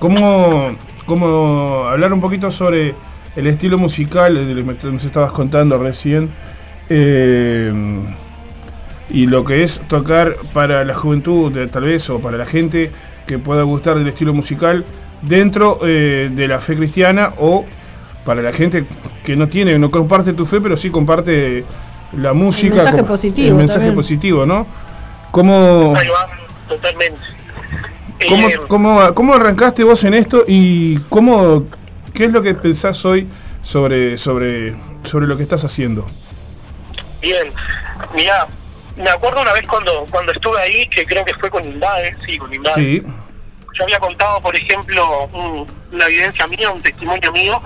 ¿Cómo, 0.00 0.76
cómo 1.06 1.86
hablar 1.86 2.12
un 2.12 2.20
poquito 2.20 2.50
sobre 2.50 2.96
el 3.36 3.46
estilo 3.46 3.78
musical 3.78 4.34
que 4.80 4.86
nos 4.88 5.04
estabas 5.04 5.30
contando 5.30 5.78
recién? 5.78 6.34
eh, 6.88 7.72
y 9.10 9.26
lo 9.26 9.44
que 9.44 9.62
es 9.64 9.80
tocar 9.88 10.36
para 10.52 10.84
la 10.84 10.94
juventud, 10.94 11.52
de- 11.52 11.66
tal 11.68 11.84
vez, 11.84 12.08
o 12.10 12.18
para 12.20 12.36
la 12.38 12.46
gente 12.46 12.90
que 13.26 13.38
pueda 13.38 13.62
gustar 13.62 13.96
del 13.98 14.08
estilo 14.08 14.32
musical 14.34 14.84
dentro 15.22 15.78
eh, 15.84 16.30
de 16.32 16.48
la 16.48 16.58
fe 16.58 16.76
cristiana 16.76 17.32
o 17.38 17.64
para 18.24 18.42
la 18.42 18.52
gente 18.52 18.84
que 19.22 19.36
no 19.36 19.48
tiene, 19.48 19.78
no 19.78 19.90
comparte 19.90 20.32
tu 20.32 20.44
fe, 20.46 20.60
pero 20.60 20.76
sí 20.76 20.90
comparte 20.90 21.64
la 22.16 22.32
música. 22.32 22.76
mensaje 22.76 22.96
como- 22.98 23.08
positivo 23.08 23.48
El 23.48 23.54
mensaje 23.54 23.78
también. 23.80 23.94
positivo, 23.96 24.46
¿no? 24.46 24.66
¿Cómo, 25.30 25.94
Ahí 25.96 26.08
va, 26.08 26.28
totalmente. 26.68 27.18
cómo, 28.28 28.48
Eh, 28.48 28.60
cómo, 28.68 29.14
cómo 29.14 29.34
arrancaste 29.34 29.84
vos 29.84 30.02
en 30.04 30.14
esto 30.14 30.44
y 30.46 30.98
cómo, 31.08 31.64
qué 32.14 32.26
es 32.26 32.32
lo 32.32 32.40
que 32.42 32.54
pensás 32.54 33.04
hoy 33.04 33.26
sobre, 33.62 34.16
sobre, 34.16 34.76
sobre 35.02 35.26
lo 35.26 35.36
que 35.36 35.42
estás 35.42 35.64
haciendo? 35.64 36.06
Bien, 37.20 37.48
mira, 38.14 38.46
me 38.96 39.10
acuerdo 39.10 39.40
una 39.42 39.52
vez 39.52 39.66
cuando 39.66 40.06
cuando 40.10 40.32
estuve 40.32 40.60
ahí, 40.60 40.86
que 40.88 41.04
creo 41.04 41.24
que 41.24 41.34
fue 41.34 41.50
con 41.50 41.64
Invade, 41.64 42.16
sí, 42.26 42.38
con 42.38 42.52
Invade. 42.52 42.74
Sí, 42.82 43.02
Yo 43.76 43.82
había 43.84 43.98
contado, 43.98 44.40
por 44.40 44.54
ejemplo, 44.54 45.24
un- 45.32 45.66
una 45.92 46.06
evidencia 46.06 46.46
mía, 46.46 46.70
un 46.70 46.80
testimonio 46.80 47.32
mío, 47.32 47.60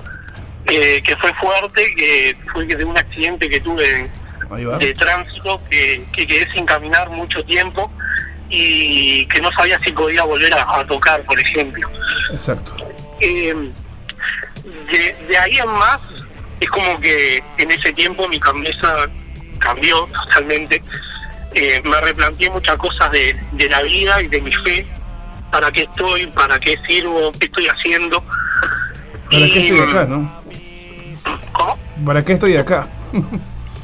eh, 0.66 1.02
que 1.02 1.14
fue 1.16 1.32
fuerte, 1.34 1.84
que 1.96 2.34
fue 2.52 2.64
de 2.64 2.82
un 2.84 2.96
accidente 2.96 3.48
que 3.48 3.60
tuve 3.60 4.10
de 4.78 4.94
tránsito, 4.94 5.60
que, 5.70 6.02
que 6.14 6.26
quedé 6.26 6.50
sin 6.52 6.64
caminar 6.64 7.10
mucho 7.10 7.44
tiempo 7.44 7.92
y 8.48 9.26
que 9.26 9.42
no 9.42 9.52
sabía 9.52 9.78
si 9.80 9.92
podía 9.92 10.22
volver 10.24 10.54
a, 10.54 10.78
a 10.80 10.86
tocar, 10.86 11.22
por 11.24 11.38
ejemplo. 11.38 11.86
Exacto. 12.32 12.74
Eh, 13.20 13.54
de, 14.90 15.16
de 15.28 15.38
ahí 15.38 15.58
en 15.58 15.68
más, 15.70 15.98
es 16.60 16.68
como 16.70 16.98
que 17.00 17.42
en 17.58 17.70
ese 17.70 17.92
tiempo 17.92 18.26
mi 18.28 18.40
cabeza 18.40 19.06
cambió 19.58 20.06
totalmente. 20.06 20.82
Eh, 21.54 21.80
me 21.84 22.00
replanteé 22.00 22.50
muchas 22.50 22.76
cosas 22.76 23.10
de, 23.10 23.36
de 23.52 23.68
la 23.68 23.82
vida 23.82 24.22
y 24.22 24.28
de 24.28 24.40
mi 24.40 24.52
fe. 24.52 24.86
¿Para 25.50 25.70
qué 25.70 25.82
estoy? 25.82 26.26
¿Para 26.28 26.58
qué 26.58 26.76
sirvo? 26.86 27.32
¿Qué 27.32 27.46
estoy 27.46 27.66
haciendo? 27.66 28.22
¿Para 28.22 29.46
qué 29.46 29.60
Y, 29.60 29.68
estoy 29.68 29.80
acá, 29.80 30.04
no? 30.04 30.42
¿Cómo? 31.52 31.78
¿Para 32.04 32.24
qué 32.24 32.32
estoy 32.34 32.56
acá? 32.56 32.88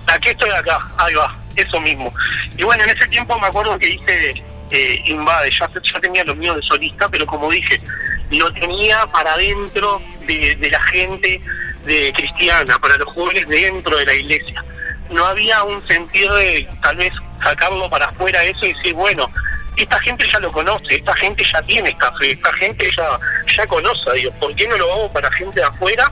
¿A 0.06 0.18
qué 0.18 0.30
estoy 0.30 0.50
acá? 0.50 0.78
Ahí 0.98 1.14
va, 1.14 1.36
eso 1.56 1.80
mismo. 1.80 2.12
Y 2.56 2.64
bueno, 2.64 2.84
en 2.84 2.90
ese 2.90 3.06
tiempo 3.08 3.38
me 3.38 3.46
acuerdo 3.46 3.78
que 3.78 3.88
hice 3.88 4.34
eh, 4.70 5.02
Invade, 5.06 5.50
ya, 5.50 5.68
ya 5.68 6.00
tenía 6.00 6.24
lo 6.24 6.34
mío 6.34 6.54
de 6.54 6.62
solista, 6.62 7.08
pero 7.08 7.26
como 7.26 7.50
dije, 7.50 7.80
lo 8.30 8.52
tenía 8.52 9.06
para 9.06 9.36
dentro 9.36 10.02
de, 10.26 10.54
de 10.56 10.70
la 10.70 10.82
gente 10.82 11.40
de 11.86 12.12
cristiana, 12.14 12.78
para 12.78 12.96
los 12.96 13.08
jóvenes 13.08 13.46
dentro 13.48 13.96
de 13.96 14.06
la 14.06 14.14
iglesia. 14.14 14.64
No 15.10 15.24
había 15.26 15.62
un 15.64 15.86
sentido 15.86 16.34
de 16.36 16.68
tal 16.82 16.96
vez 16.96 17.10
sacarlo 17.42 17.88
para 17.90 18.06
afuera 18.06 18.42
eso 18.44 18.64
y 18.66 18.72
decir, 18.72 18.94
bueno, 18.94 19.30
esta 19.76 19.98
gente 20.00 20.26
ya 20.32 20.38
lo 20.40 20.50
conoce, 20.52 20.96
esta 20.96 21.14
gente 21.16 21.44
ya 21.52 21.60
tiene 21.62 21.90
esta 21.90 22.12
fe, 22.16 22.30
esta 22.32 22.52
gente 22.54 22.88
ya, 22.96 23.18
ya 23.56 23.66
conoce 23.66 24.10
a 24.10 24.12
Dios. 24.14 24.32
¿Por 24.40 24.54
qué 24.54 24.66
no 24.68 24.76
lo 24.76 24.92
hago 24.92 25.10
para 25.10 25.30
gente 25.32 25.60
de 25.60 25.66
afuera 25.66 26.10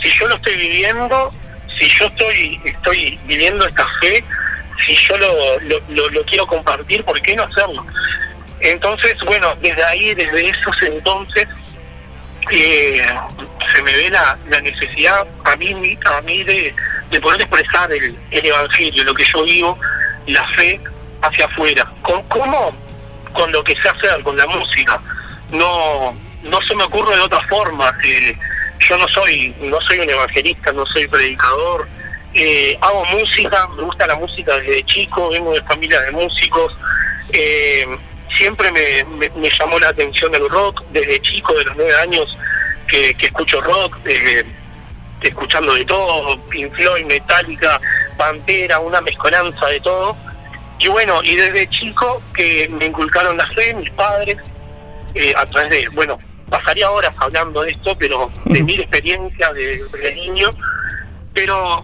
si 0.00 0.10
yo 0.18 0.26
lo 0.28 0.34
estoy 0.36 0.56
viviendo 0.56 1.32
si 1.78 1.88
yo 1.88 2.06
estoy 2.06 2.60
estoy 2.64 3.18
viviendo 3.24 3.66
esta 3.66 3.84
fe, 4.00 4.22
si 4.86 4.94
yo 4.94 5.16
lo, 5.18 5.60
lo, 5.60 5.80
lo- 5.88 6.08
lo 6.10 6.24
quiero 6.24 6.46
compartir, 6.46 7.04
¿por 7.04 7.20
qué 7.20 7.34
no 7.34 7.42
hacerlo? 7.42 7.84
Entonces, 8.60 9.16
bueno, 9.26 9.54
desde 9.60 9.82
ahí, 9.84 10.14
desde 10.14 10.48
esos 10.50 10.80
entonces, 10.82 11.46
eh, 12.50 13.06
se 13.72 13.82
me 13.82 13.92
ve 13.92 14.10
la, 14.10 14.38
la 14.48 14.60
necesidad 14.60 15.26
a 15.44 15.56
mí, 15.56 15.98
a 16.06 16.20
mí 16.22 16.44
de, 16.44 16.74
de 17.10 17.20
poder 17.20 17.40
expresar 17.40 17.92
el, 17.92 18.18
el 18.30 18.46
Evangelio, 18.46 19.04
lo 19.04 19.14
que 19.14 19.24
yo 19.24 19.44
vivo, 19.44 19.78
la 20.26 20.46
fe 20.48 20.80
hacia 21.22 21.46
afuera. 21.46 21.90
¿Con, 22.02 22.22
¿Cómo? 22.24 22.76
Con 23.32 23.50
lo 23.52 23.62
que 23.64 23.74
sé 23.80 23.88
hacer, 23.88 24.22
con 24.22 24.36
la 24.36 24.46
música. 24.46 25.00
No, 25.50 26.16
no 26.42 26.60
se 26.62 26.74
me 26.74 26.84
ocurre 26.84 27.16
de 27.16 27.22
otra 27.22 27.40
forma. 27.48 27.96
eh, 28.04 28.36
yo 28.80 28.98
no 28.98 29.08
soy 29.08 29.54
no 29.60 29.80
soy 29.80 30.00
un 30.00 30.10
evangelista, 30.10 30.72
no 30.72 30.84
soy 30.84 31.06
predicador, 31.08 31.88
eh, 32.34 32.76
hago 32.80 33.04
música, 33.06 33.66
me 33.68 33.82
gusta 33.82 34.06
la 34.06 34.16
música 34.16 34.56
desde 34.58 34.84
chico, 34.84 35.30
vengo 35.30 35.52
de 35.52 35.62
familia 35.62 36.00
de 36.00 36.10
músicos, 36.12 36.76
eh, 37.32 37.86
siempre 38.34 38.70
me, 38.72 39.04
me- 39.16 39.30
me 39.40 39.50
llamó 39.58 39.78
la 39.78 39.88
atención 39.88 40.34
el 40.34 40.48
rock, 40.48 40.82
desde 40.92 41.20
chico, 41.20 41.54
de 41.54 41.64
los 41.64 41.76
nueve 41.76 41.94
años 42.02 42.38
que, 42.86 43.14
que 43.14 43.26
escucho 43.26 43.60
rock, 43.60 43.96
eh, 44.04 44.44
escuchando 45.22 45.74
de 45.74 45.84
todo, 45.84 46.38
Pink 46.46 46.72
Floyd, 46.74 47.06
Metallica, 47.06 47.80
Pantera, 48.18 48.78
una 48.80 49.00
mezcolanza 49.00 49.66
de 49.68 49.80
todo. 49.80 50.16
Y 50.78 50.88
bueno, 50.88 51.22
y 51.22 51.34
desde 51.36 51.66
chico 51.68 52.20
que 52.34 52.68
me 52.68 52.86
inculcaron 52.86 53.36
la 53.36 53.46
fe, 53.48 53.72
mis 53.74 53.90
padres, 53.90 54.36
eh, 55.14 55.32
a 55.36 55.46
través 55.46 55.70
de, 55.70 55.88
bueno, 55.94 56.18
pasaría 56.50 56.90
horas 56.90 57.14
hablando 57.16 57.62
de 57.62 57.70
esto, 57.70 57.96
pero 57.98 58.30
de 58.44 58.62
mi 58.64 58.74
experiencia 58.74 59.52
de, 59.52 59.82
de 59.84 60.14
niño, 60.14 60.50
pero 61.32 61.82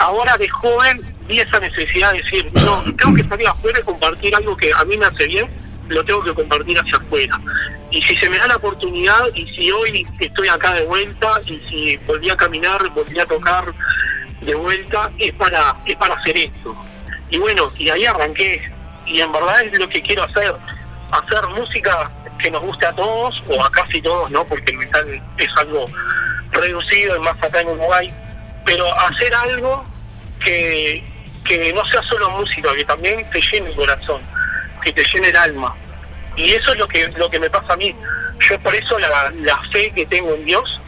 ahora 0.00 0.36
de 0.38 0.48
joven 0.48 1.00
vi 1.28 1.40
esa 1.40 1.58
necesidad 1.60 2.12
de 2.12 2.18
decir, 2.22 2.50
no, 2.54 2.82
tengo 2.96 3.14
que 3.16 3.24
salir 3.28 3.46
afuera 3.48 3.78
y 3.80 3.82
compartir 3.82 4.34
algo 4.34 4.56
que 4.56 4.70
a 4.76 4.84
mí 4.84 4.96
me 4.96 5.06
hace 5.06 5.26
bien, 5.26 5.48
lo 5.88 6.04
tengo 6.04 6.22
que 6.22 6.34
compartir 6.34 6.78
hacia 6.78 6.96
afuera. 6.96 7.40
Y 7.90 8.02
si 8.02 8.16
se 8.16 8.28
me 8.28 8.38
da 8.38 8.46
la 8.48 8.56
oportunidad, 8.56 9.26
y 9.34 9.46
si 9.54 9.70
hoy 9.70 10.06
estoy 10.18 10.48
acá 10.48 10.74
de 10.74 10.84
vuelta, 10.84 11.40
y 11.46 11.60
si 11.68 11.96
volví 11.98 12.30
a 12.30 12.36
caminar, 12.36 12.88
volví 12.90 13.18
a 13.18 13.26
tocar 13.26 13.72
de 14.40 14.54
vuelta, 14.54 15.10
es 15.18 15.32
para, 15.32 15.76
es 15.86 15.96
para 15.96 16.14
hacer 16.14 16.36
esto. 16.36 16.74
Y 17.30 17.38
bueno, 17.38 17.72
y 17.78 17.88
ahí 17.88 18.04
arranqué, 18.04 18.60
y 19.06 19.20
en 19.20 19.32
verdad 19.32 19.62
es 19.62 19.78
lo 19.78 19.88
que 19.88 20.02
quiero 20.02 20.24
hacer, 20.24 20.54
hacer 21.10 21.46
música 21.48 22.10
que 22.38 22.50
nos 22.50 22.62
guste 22.62 22.86
a 22.86 22.92
todos, 22.92 23.42
o 23.48 23.64
a 23.64 23.70
casi 23.70 24.02
todos, 24.02 24.30
¿no? 24.30 24.44
Porque 24.46 24.72
el 24.72 24.78
metal 24.78 25.22
es 25.38 25.48
algo 25.56 25.86
reducido, 26.50 27.16
y 27.16 27.20
más 27.20 27.34
acá 27.42 27.60
en 27.60 27.68
Uruguay, 27.68 28.12
pero 28.64 28.86
hacer 29.00 29.34
algo 29.34 29.84
que, 30.40 31.04
que 31.44 31.72
no 31.72 31.84
sea 31.86 32.02
solo 32.08 32.30
música, 32.30 32.74
que 32.74 32.84
también 32.84 33.28
te 33.30 33.40
llene 33.40 33.68
el 33.68 33.76
corazón, 33.76 34.22
que 34.84 34.92
te 34.92 35.04
llene 35.04 35.28
el 35.28 35.36
alma. 35.36 35.74
Y 36.36 36.52
eso 36.52 36.72
es 36.72 36.78
lo 36.78 36.88
que, 36.88 37.08
lo 37.16 37.30
que 37.30 37.40
me 37.40 37.50
pasa 37.50 37.72
a 37.72 37.76
mí. 37.76 37.94
Yo 38.40 38.58
por 38.58 38.74
eso 38.74 38.98
la, 38.98 39.32
la 39.42 39.62
fe 39.70 39.90
que 39.92 40.04
tengo 40.06 40.34
en 40.34 40.44
Dios 40.44 40.80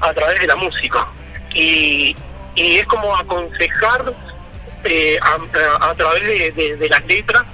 a 0.00 0.12
través 0.12 0.40
de 0.40 0.46
la 0.46 0.56
música. 0.56 1.06
Y, 1.54 2.16
y 2.54 2.76
es 2.78 2.86
como 2.86 3.14
aconsejar 3.16 4.14
eh, 4.84 5.18
a, 5.22 5.94
través 5.94 6.54
de, 6.54 6.88
las 6.88 7.04
letras, 7.06 7.44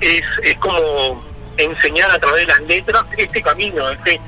es, 0.00 0.22
es 0.42 0.54
como 0.56 1.24
enseñar 1.56 2.10
a 2.10 2.18
través 2.18 2.46
de 2.46 2.52
las 2.52 2.60
letras 2.60 3.04
este 3.16 3.42
camino 3.42 3.84
fe. 4.04 4.20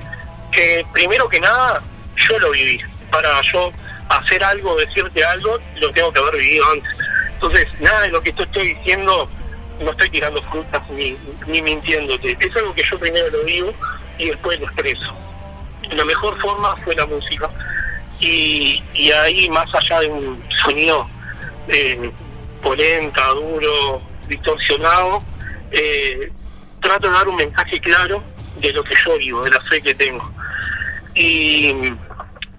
Que 0.50 0.84
primero 0.92 1.28
que 1.28 1.40
nada 1.40 1.82
yo 2.16 2.38
lo 2.38 2.50
viví. 2.50 2.80
Para 3.10 3.40
yo 3.42 3.70
hacer 4.08 4.42
algo, 4.44 4.76
decirte 4.76 5.24
algo, 5.24 5.58
lo 5.76 5.92
tengo 5.92 6.12
que 6.12 6.20
haber 6.20 6.36
vivido 6.36 6.64
antes. 6.72 6.90
Entonces, 7.34 7.66
nada 7.80 8.02
de 8.02 8.08
lo 8.08 8.20
que 8.20 8.32
te 8.32 8.42
estoy 8.42 8.74
diciendo, 8.74 9.28
no 9.80 9.90
estoy 9.90 10.10
tirando 10.10 10.42
frutas 10.44 10.82
ni, 10.90 11.16
mintiéndote. 11.62 12.36
Es 12.38 12.56
algo 12.56 12.74
que 12.74 12.82
yo 12.82 12.98
primero 12.98 13.28
lo 13.30 13.44
vivo 13.44 13.74
y 14.18 14.26
después 14.26 14.58
lo 14.60 14.66
expreso. 14.66 15.14
La 15.90 16.04
mejor 16.04 16.38
forma 16.40 16.76
fue 16.78 16.94
la 16.94 17.06
música. 17.06 17.50
Y, 18.20 18.82
y 18.94 19.10
ahí, 19.12 19.48
más 19.48 19.74
allá 19.74 20.00
de 20.00 20.08
un 20.08 20.42
sonido 20.62 21.08
eh, 21.68 22.10
polenta, 22.62 23.26
duro, 23.28 24.02
distorsionado, 24.28 25.22
eh, 25.72 26.30
trato 26.80 27.08
de 27.08 27.14
dar 27.14 27.28
un 27.28 27.36
mensaje 27.36 27.80
claro 27.80 28.22
de 28.58 28.72
lo 28.72 28.84
que 28.84 28.94
yo 28.94 29.16
vivo, 29.16 29.42
de 29.42 29.50
la 29.50 29.60
fe 29.62 29.80
que 29.80 29.94
tengo. 29.94 30.30
Y, 31.14 31.74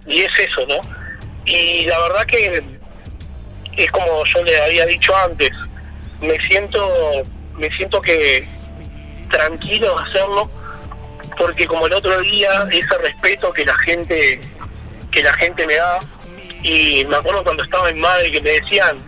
y 0.07 0.21
es 0.21 0.39
eso, 0.39 0.65
¿no? 0.67 0.81
Y 1.45 1.85
la 1.85 1.99
verdad 1.99 2.25
que 2.25 2.63
es 3.77 3.91
como 3.91 4.25
yo 4.25 4.43
le 4.43 4.61
había 4.61 4.85
dicho 4.85 5.13
antes, 5.15 5.51
me 6.21 6.39
siento, 6.39 7.23
me 7.57 7.69
siento 7.71 8.01
que 8.01 8.47
tranquilo 9.29 9.95
de 9.95 10.03
hacerlo, 10.03 10.49
porque 11.37 11.65
como 11.65 11.87
el 11.87 11.93
otro 11.93 12.19
día, 12.21 12.67
ese 12.71 12.97
respeto 12.99 13.51
que 13.51 13.65
la 13.65 13.77
gente, 13.79 14.41
que 15.11 15.23
la 15.23 15.33
gente 15.33 15.65
me 15.65 15.75
da, 15.75 15.99
y 16.63 17.05
me 17.05 17.15
acuerdo 17.15 17.43
cuando 17.43 17.63
estaba 17.63 17.89
en 17.89 17.99
madre 17.99 18.31
que 18.31 18.41
me 18.41 18.51
decían, 18.51 19.03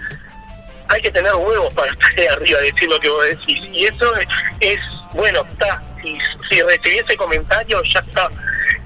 hay 0.88 1.02
que 1.02 1.12
tener 1.12 1.34
huevos 1.36 1.74
para 1.74 1.92
estar 1.92 2.12
ahí 2.18 2.26
arriba, 2.28 2.60
decir 2.60 2.90
lo 2.90 3.00
que 3.00 3.10
vos 3.10 3.26
decís. 3.26 3.60
Y 3.72 3.86
eso 3.86 4.16
es, 4.16 4.28
es, 4.60 4.80
bueno, 5.14 5.46
está, 5.52 5.84
si, 6.02 6.18
si 6.50 6.62
recibí 6.62 6.98
ese 6.98 7.16
comentario, 7.16 7.82
ya 7.84 8.00
está. 8.00 8.30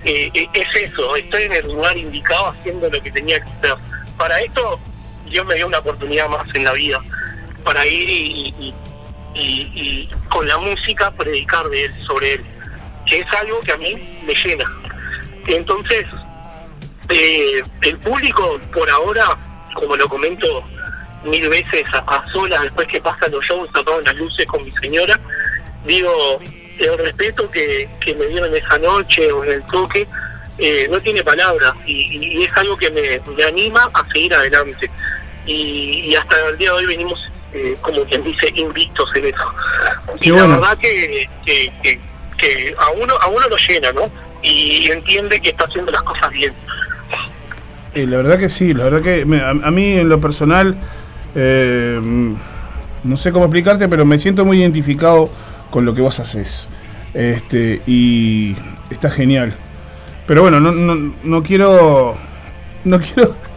Eh, 0.04 0.30
eh, 0.34 0.48
es 0.54 0.76
eso, 0.76 1.16
estoy 1.16 1.44
en 1.44 1.54
el 1.54 1.68
lugar 1.68 1.98
indicado 1.98 2.48
haciendo 2.48 2.90
lo 2.90 3.02
que 3.02 3.12
tenía 3.12 3.40
que 3.40 3.50
hacer. 3.50 3.78
Para 4.18 4.40
esto 4.40 4.80
Dios 5.26 5.46
me 5.46 5.56
dio 5.56 5.68
una 5.68 5.80
oportunidad 5.80 6.28
más 6.30 6.44
en 6.56 6.64
la 6.64 6.74
vida 6.74 7.02
para 7.68 7.86
ir 7.86 8.10
y, 8.10 8.74
y- 9.36 10.10
con 10.30 10.48
la 10.48 10.58
música 10.58 11.12
predicar 11.12 11.66
de 11.68 11.86
él, 11.86 11.94
sobre 12.08 12.34
él, 12.36 12.42
que 13.06 13.20
es 13.20 13.34
algo 13.34 13.60
que 13.62 13.72
a 13.74 13.78
mí 13.78 13.94
me 14.26 14.34
llena. 14.34 14.66
Entonces, 15.48 16.06
eh, 17.10 17.62
el 17.82 17.98
público 18.00 18.60
por 18.74 18.90
ahora, 18.90 19.26
como 19.74 19.96
lo 19.98 20.08
comento 20.08 20.64
mil 21.26 21.50
veces 21.50 21.84
a, 21.94 21.98
a 22.00 22.32
solas 22.32 22.62
después 22.64 22.88
que 22.88 23.02
pasan 23.02 23.32
los 23.32 23.44
shows, 23.46 23.70
apagan 23.74 24.04
las 24.06 24.16
luces 24.16 24.46
con 24.46 24.64
mi 24.64 24.72
señora, 24.72 25.20
digo, 25.86 26.40
el 26.80 26.98
respeto 26.98 27.50
que, 27.52 27.90
que 28.00 28.16
me 28.16 28.26
dieron 28.28 28.56
esa 28.56 28.78
noche 28.80 29.32
o 29.32 29.44
en 29.44 29.52
el 29.54 29.66
toque, 29.68 30.08
eh, 30.58 30.88
no 30.90 31.00
tiene 31.02 31.24
palabras 31.24 31.74
y, 31.86 32.40
y 32.40 32.44
es 32.44 32.58
algo 32.58 32.78
que 32.78 32.90
me, 32.92 33.22
me 33.36 33.44
anima 33.44 33.90
a 33.94 34.08
seguir 34.12 34.34
adelante. 34.34 34.90
Y, 35.46 36.10
y 36.10 36.16
hasta 36.16 36.50
el 36.50 36.58
día 36.58 36.72
de 36.72 36.78
hoy 36.78 36.86
venimos, 36.88 37.20
eh, 37.54 37.76
como 37.82 38.04
quien 38.04 38.24
dice, 38.24 38.52
invictos 38.56 39.10
en 39.16 39.26
eso. 39.26 39.54
Y 40.22 40.30
la 40.32 40.46
verdad 40.48 40.78
que, 40.78 41.28
que, 41.46 41.72
que- 41.84 42.00
que 42.38 42.74
a 42.78 42.92
uno 42.92 43.14
a 43.20 43.28
uno 43.30 43.48
lo 43.50 43.58
llena, 43.58 43.92
¿no? 43.94 44.12
Y 44.44 44.92
entiende 44.92 45.40
que 45.42 45.50
está 45.50 45.66
haciendo 45.66 45.92
las 45.92 46.04
cosas 46.04 46.30
bien. 46.30 46.54
Eh, 47.96 48.06
la 48.06 48.18
verdad 48.18 48.38
que 48.38 48.48
sí, 48.50 48.74
la 48.76 48.84
verdad 48.86 49.02
que 49.02 49.26
me- 49.26 49.42
a, 49.42 49.50
a 49.50 49.72
mí 49.72 49.94
en 49.98 50.08
lo 50.08 50.22
personal, 50.22 50.78
eh, 51.34 52.00
no 53.04 53.18
sé 53.18 53.32
cómo 53.32 53.46
explicarte, 53.46 53.88
pero 53.88 54.06
me 54.06 54.20
siento 54.20 54.46
muy 54.46 54.60
identificado 54.62 55.32
con 55.72 55.84
lo 55.86 55.94
que 55.96 56.02
vos 56.02 56.20
haces. 56.20 56.68
Este, 57.14 57.82
y 57.88 58.56
está 58.92 59.10
genial. 59.10 59.56
Pero 60.28 60.42
bueno, 60.44 60.60
no, 60.60 60.72
no, 60.72 61.14
no 61.24 61.44
quiero. 61.44 62.16
No 62.84 63.00
quiero. 63.00 63.36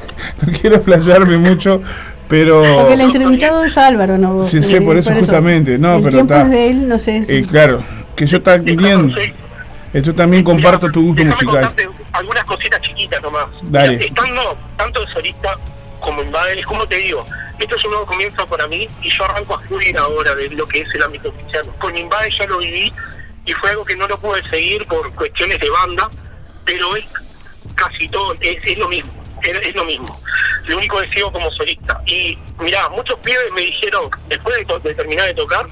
No 0.46 0.52
quiero 0.52 0.76
explayarme 0.76 1.38
mucho, 1.38 1.82
pero. 2.30 2.62
Porque 2.62 2.94
el 2.94 3.00
entrevistado 3.02 3.62
es 3.64 3.76
Álvaro, 3.76 4.16
¿no? 4.16 4.32
vos, 4.34 4.48
Sí, 4.48 4.62
sí, 4.62 4.76
eh, 4.76 4.80
por 4.80 4.96
eso 4.96 5.12
justamente, 5.12 5.76
no, 5.78 5.96
el 5.96 6.02
pero 6.02 6.16
tiempo 6.16 6.32
está- 6.34 6.44
es 6.46 6.50
de 6.50 6.70
él, 6.70 6.88
no 6.88 6.98
sé. 6.98 7.24
Eh, 7.28 7.44
claro, 7.48 7.82
que 8.16 8.26
yo 8.26 8.40
también. 8.40 9.14
Yo 9.92 10.14
también 10.14 10.44
comparto 10.44 10.88
tu 10.92 11.02
gusto 11.02 11.24
Déjame 11.24 11.44
musical. 11.44 11.74
algunas 12.12 12.44
cositas 12.44 12.80
chiquitas 12.80 13.20
nomás. 13.20 13.46
Dale. 13.62 13.96
Estando 13.96 14.56
tanto 14.76 15.04
de 15.04 15.12
solista 15.12 15.58
como 15.98 16.22
en 16.22 16.30
Babel, 16.30 16.60
es 16.60 16.64
como 16.64 16.86
te 16.86 16.94
digo, 16.96 17.26
esto 17.58 17.74
es 17.74 17.84
un 17.84 17.90
nuevo 17.90 18.06
comienzo 18.06 18.46
para 18.46 18.68
mí 18.68 18.86
y 19.02 19.10
yo 19.10 19.24
arranco 19.24 19.56
a 19.56 19.60
fluir 19.62 19.98
ahora 19.98 20.32
de 20.36 20.48
lo 20.50 20.64
que 20.68 20.82
es 20.82 20.94
el 20.94 21.02
ámbito 21.02 21.32
cristiano. 21.32 21.72
Con 21.80 21.98
Invade 21.98 22.30
ya 22.38 22.46
lo 22.46 22.58
viví 22.58 22.92
y 23.46 23.52
fue 23.54 23.70
algo 23.70 23.84
que 23.84 23.96
no 23.96 24.06
lo 24.06 24.16
pude 24.20 24.40
seguir 24.48 24.86
por 24.86 25.12
cuestiones 25.12 25.58
de 25.58 25.68
banda, 25.70 26.08
pero 26.64 26.94
es 26.94 27.04
casi 27.74 28.06
todo, 28.06 28.32
es, 28.40 28.58
es 28.64 28.78
lo 28.78 28.88
mismo, 28.88 29.10
es, 29.42 29.74
lo 29.74 29.84
mismo. 29.84 30.20
Lo 30.64 30.76
único 30.78 31.00
que 31.00 31.12
sigo 31.12 31.32
como 31.32 31.50
solista. 31.52 32.00
Y 32.06 32.38
mirá, 32.58 32.88
muchos 32.90 33.18
pibes 33.20 33.50
me 33.54 33.62
dijeron, 33.62 34.10
después 34.28 34.56
de, 34.82 34.94
terminar 34.94 35.26
de 35.26 35.34
tocar, 35.34 35.66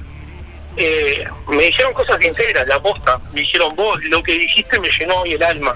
eh, 0.77 1.25
me 1.47 1.63
dijeron 1.63 1.93
cosas 1.93 2.17
sinceras, 2.21 2.67
la 2.67 2.81
posta. 2.81 3.19
Me 3.33 3.41
dijeron, 3.41 3.75
vos, 3.75 3.99
lo 4.05 4.21
que 4.23 4.33
dijiste 4.33 4.79
me 4.79 4.89
llenó 4.89 5.15
hoy 5.21 5.33
el 5.33 5.43
alma. 5.43 5.73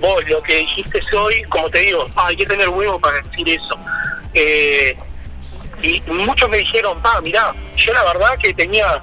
Vos, 0.00 0.22
lo 0.28 0.42
que 0.42 0.56
dijiste 0.56 1.00
hoy, 1.16 1.42
como 1.44 1.70
te 1.70 1.80
digo, 1.80 2.06
ah, 2.16 2.26
hay 2.28 2.36
que 2.36 2.46
tener 2.46 2.68
huevo 2.68 2.98
para 2.98 3.20
decir 3.20 3.48
eso. 3.48 3.78
Eh, 4.34 4.96
y 5.82 6.00
muchos 6.06 6.48
me 6.48 6.58
dijeron, 6.58 7.00
pa, 7.02 7.20
mirá, 7.20 7.54
yo 7.76 7.92
la 7.92 8.04
verdad 8.04 8.38
que 8.38 8.52
tenía 8.54 9.02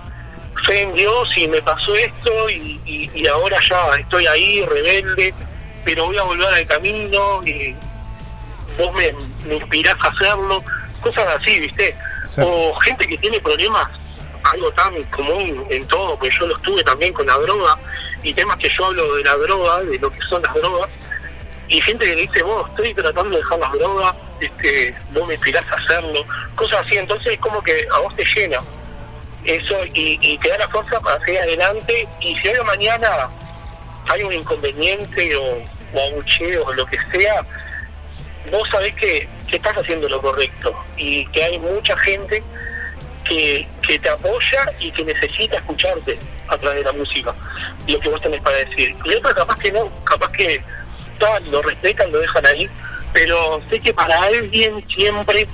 fe 0.66 0.82
en 0.82 0.94
Dios 0.94 1.30
y 1.38 1.48
me 1.48 1.62
pasó 1.62 1.96
esto 1.96 2.50
y, 2.50 2.80
y- 2.86 3.12
y 3.14 3.28
ahora 3.28 3.58
ya 3.70 3.98
estoy 4.00 4.26
ahí, 4.28 4.66
rebelde, 4.66 5.34
pero 5.84 6.06
voy 6.06 6.18
a 6.18 6.24
volver 6.24 6.48
al 6.48 6.68
camino 6.68 7.42
y 7.46 7.76
vos 8.78 8.94
me, 8.94 9.14
me 9.48 9.56
inspirás 9.56 9.96
a 10.02 10.08
hacerlo. 10.10 10.64
Cosas 11.02 11.26
así, 11.40 11.60
¿viste? 11.60 11.96
O 12.38 12.74
gente 12.76 13.08
que 13.08 13.18
tiene 13.18 13.40
problemas 13.40 13.88
algo 14.54 14.72
tan 14.72 15.04
común 15.04 15.66
en 15.70 15.86
todo, 15.88 16.18
porque 16.18 16.34
yo 16.40 16.48
los 16.48 16.62
tuve 16.62 16.84
también 16.84 17.14
con 17.14 17.26
la 17.28 17.38
droga, 17.38 17.78
y 18.24 18.34
temas 18.34 18.58
que 18.58 18.70
yo 18.70 18.86
hablo 18.86 19.16
de 19.16 19.24
la 19.24 19.36
droga, 19.36 19.84
de 19.84 20.00
lo 20.00 20.10
que 20.10 20.22
son 20.22 20.42
las 20.42 20.54
drogas, 20.54 20.90
y 21.68 21.82
gente 21.82 22.06
que 22.06 22.16
dice, 22.16 22.44
vos, 22.44 22.70
estoy 22.70 22.94
tratando 22.94 23.32
de 23.32 23.38
dejar 23.38 23.60
las 23.60 23.72
drogas, 23.74 24.16
este, 24.40 24.96
vos 25.12 25.28
me 25.28 25.34
inspirás 25.34 25.66
a 25.70 25.76
hacerlo, 25.76 26.26
cosas 26.56 26.86
así, 26.86 26.98
entonces 26.98 27.34
es 27.34 27.40
como 27.40 27.62
que 27.62 27.86
a 27.94 28.00
vos 28.00 28.16
te 28.16 28.24
llena 28.24 28.60
eso 29.44 29.76
y, 29.94 30.18
y 30.22 30.38
te 30.40 30.50
da 30.50 30.60
la 30.60 30.70
fuerza 30.70 31.00
para 31.00 31.24
seguir 31.26 31.42
adelante, 31.42 32.08
y 32.22 32.38
si 32.38 32.48
hoy 32.48 32.58
o 32.58 32.64
mañana 32.66 33.30
hay 34.10 34.24
un 34.24 34.34
inconveniente 34.34 35.36
o, 35.36 35.58
o 35.94 36.08
abucheo 36.12 36.66
o 36.66 36.74
lo 36.74 36.86
que 36.86 36.98
sea, 37.12 37.46
vos 38.52 38.68
sabés 38.70 38.94
que, 38.94 39.28
que 39.48 39.58
estás 39.58 39.78
haciendo 39.78 40.08
lo 40.10 40.22
correcto 40.22 40.74
y 40.98 41.26
que 41.28 41.44
hay 41.44 41.60
mucha 41.60 41.98
gente 41.98 42.44
que, 43.24 43.68
que 43.86 44.00
te 44.00 44.10
apoya 44.10 44.66
y 44.80 44.92
que 44.92 45.04
necesita 45.04 45.58
escucharte 45.58 46.18
a 46.48 46.58
través 46.58 46.80
de 46.80 46.84
la 46.86 46.94
música, 46.94 47.34
lo 47.88 48.00
que 48.00 48.10
vos 48.10 48.22
tenés 48.22 48.42
para 48.42 48.58
decir. 48.58 48.96
Y 49.04 49.16
otros 49.16 49.34
capaz 49.34 49.58
que 49.58 49.72
no, 49.72 49.94
capaz 50.04 50.32
que 50.32 50.64
tal, 51.20 51.52
lo 51.52 51.62
respetan, 51.62 52.12
lo 52.12 52.20
dejan 52.20 52.46
ahí, 52.46 52.70
pero 53.14 53.62
sé 53.70 53.80
que 53.80 53.94
para 53.94 54.22
alguien 54.24 54.84
siempre 54.90 55.48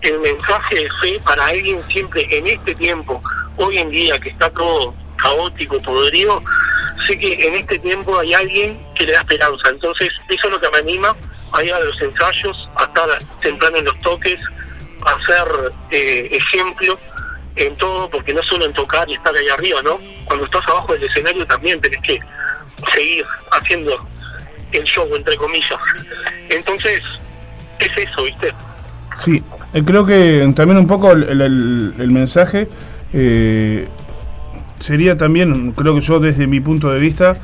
el 0.00 0.20
mensaje 0.20 0.76
de 0.76 0.88
fe, 1.02 1.20
para 1.24 1.46
alguien 1.46 1.82
siempre 1.88 2.26
en 2.30 2.46
este 2.46 2.74
tiempo, 2.74 3.20
hoy 3.56 3.78
en 3.78 3.90
día 3.90 4.18
que 4.18 4.30
está 4.30 4.48
todo 4.50 4.94
caótico, 5.16 5.80
podrido, 5.82 6.40
sé 7.06 7.18
que 7.18 7.32
en 7.32 7.54
este 7.54 7.78
tiempo 7.80 8.18
hay 8.18 8.32
alguien 8.34 8.80
que 8.94 9.04
le 9.04 9.12
da 9.12 9.20
esperanza. 9.20 9.68
Entonces, 9.70 10.10
eso 10.28 10.46
es 10.46 10.52
lo 10.52 10.60
que 10.60 10.70
me 10.70 10.78
anima 10.78 11.16
a 11.52 11.62
ir 11.64 11.72
a 11.72 11.80
los 11.80 12.00
ensayos, 12.02 12.68
a 12.76 12.84
estar 12.84 13.08
temprano 13.40 13.78
en 13.78 13.84
los 13.86 13.98
toques, 14.00 14.38
a 15.06 15.24
ser 15.24 15.72
eh, 15.90 16.28
ejemplo 16.32 16.98
en 17.56 17.74
todo, 17.76 18.08
porque 18.10 18.32
no 18.34 18.42
solo 18.42 18.64
en 18.66 18.72
tocar 18.72 19.08
y 19.08 19.14
estar 19.14 19.34
ahí 19.34 19.48
arriba, 19.48 19.80
¿no? 19.82 19.98
Cuando 20.24 20.44
estás 20.44 20.62
abajo 20.68 20.92
del 20.92 21.04
escenario 21.04 21.44
también 21.46 21.80
tenés 21.80 22.00
que 22.02 22.20
seguir 22.94 23.24
haciendo 23.52 23.98
el 24.72 24.84
show, 24.84 25.08
entre 25.16 25.36
comillas. 25.36 25.78
Entonces, 26.50 27.00
es 27.80 27.90
eso, 27.96 28.22
¿viste? 28.24 28.52
Sí, 29.24 29.42
eh, 29.74 29.82
creo 29.84 30.04
que 30.06 30.50
también 30.54 30.78
un 30.78 30.86
poco 30.86 31.12
el, 31.12 31.24
el- 31.40 31.94
el 31.98 32.10
mensaje 32.12 32.68
eh, 33.12 33.88
sería 34.78 35.16
también, 35.16 35.72
creo 35.72 35.94
que 35.96 36.00
yo 36.02 36.20
desde 36.20 36.46
mi 36.46 36.60
punto 36.60 36.90
de 36.90 37.00
vista, 37.00 37.36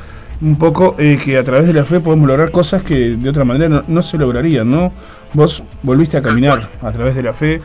un 0.45 0.57
poco 0.57 0.95
eh, 0.99 1.19
que 1.23 1.39
a 1.39 1.45
través 1.45 1.67
de 1.67 1.73
la 1.73 1.87
fe 1.87 2.01
podemos 2.01 2.29
lograr 2.29 2.51
cosas 2.51 2.85
que 2.85 3.17
de 3.17 3.31
otra 3.31 3.45
manera 3.45 3.83
no, 3.89 4.03
se 4.03 4.19
lograrían, 4.19 4.71
¿no? 4.71 4.93
Vos 5.33 5.65
volviste 5.83 6.19
a 6.19 6.21
caminar 6.21 6.69
a 6.83 6.93
través 6.93 7.15
de 7.15 7.23
la 7.23 7.33
fe 7.33 7.63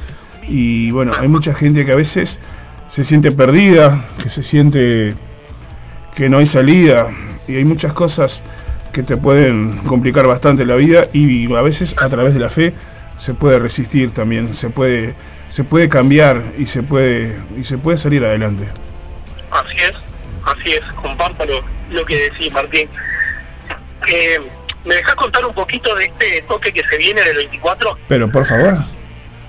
y 0.48 0.90
bueno, 0.92 1.12
hay 1.20 1.28
mucha 1.28 1.54
gente 1.54 1.86
que 1.86 1.92
a 1.92 1.96
veces 1.96 2.40
se 2.88 3.04
siente 3.04 3.34
perdida, 3.34 4.06
que 4.24 4.30
se 4.30 4.44
siente 4.44 5.14
que 6.16 6.30
no 6.30 6.38
hay 6.38 6.46
salida 6.46 7.10
y 7.50 7.58
hay 7.58 7.66
muchas 7.66 7.92
cosas 7.92 8.44
que 8.94 9.04
te 9.04 9.18
pueden 9.18 9.80
complicar 9.80 10.26
bastante 10.26 10.66
la 10.66 10.78
vida 10.78 11.04
y 11.12 11.54
a 11.54 11.62
veces 11.62 11.96
a 12.02 12.08
través 12.08 12.34
de 12.34 12.40
la 12.40 12.50
fe 12.50 12.74
se 13.18 13.34
puede 13.34 13.60
resistir 13.60 14.12
también, 14.12 14.56
se 14.56 14.70
puede 14.70 15.16
se 15.50 15.66
puede 15.66 15.90
cambiar 15.90 16.54
y 16.58 16.66
se 16.66 16.82
puede 16.82 17.42
y 17.60 17.66
se 17.66 17.78
puede 17.78 17.98
salir 17.98 18.24
adelante. 18.24 18.70
Así 19.52 19.76
es, 19.78 19.94
así 20.46 20.72
es, 20.72 20.92
comparto 20.94 21.44
lo, 21.90 22.06
que 22.06 22.30
decís, 22.30 22.52
Martín. 22.52 22.90
Eh, 24.08 24.40
¿Me 24.86 24.96
dejás 24.96 25.16
contar 25.16 25.46
un 25.46 25.54
poquito 25.54 25.94
de 25.96 26.06
este 26.06 26.42
toque 26.44 26.72
que 26.72 26.84
se 26.86 26.98
viene 26.98 27.22
del 27.22 27.38
24? 27.38 27.98
Pero 28.08 28.32
por 28.32 28.46
favor, 28.46 28.78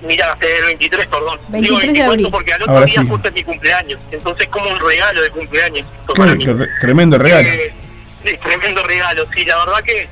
Mira, 0.01 0.35
del 0.39 0.65
23, 0.65 1.05
perdón. 1.07 1.39
23 1.49 1.61
Digo 1.61 1.77
de 1.79 1.85
24 1.85 2.11
abril. 2.11 2.27
porque 2.31 2.53
al 2.53 2.61
otro 2.63 2.73
Ahora 2.73 2.85
día 2.85 3.01
sí. 3.01 3.07
justo 3.07 3.27
es 3.27 3.33
mi 3.35 3.43
cumpleaños. 3.43 3.99
Entonces, 4.11 4.47
como 4.47 4.69
un 4.69 4.79
regalo 4.79 5.21
de 5.21 5.29
cumpleaños. 5.29 5.87
para 6.15 6.35
mí. 6.35 6.45
tremendo 6.79 7.17
regalo. 7.17 7.47
Eh, 7.47 7.73
sí, 8.25 8.37
tremendo 8.37 8.83
regalo, 8.83 9.27
sí, 9.35 9.45
la 9.45 9.57
verdad 9.57 9.81
que 9.83 10.09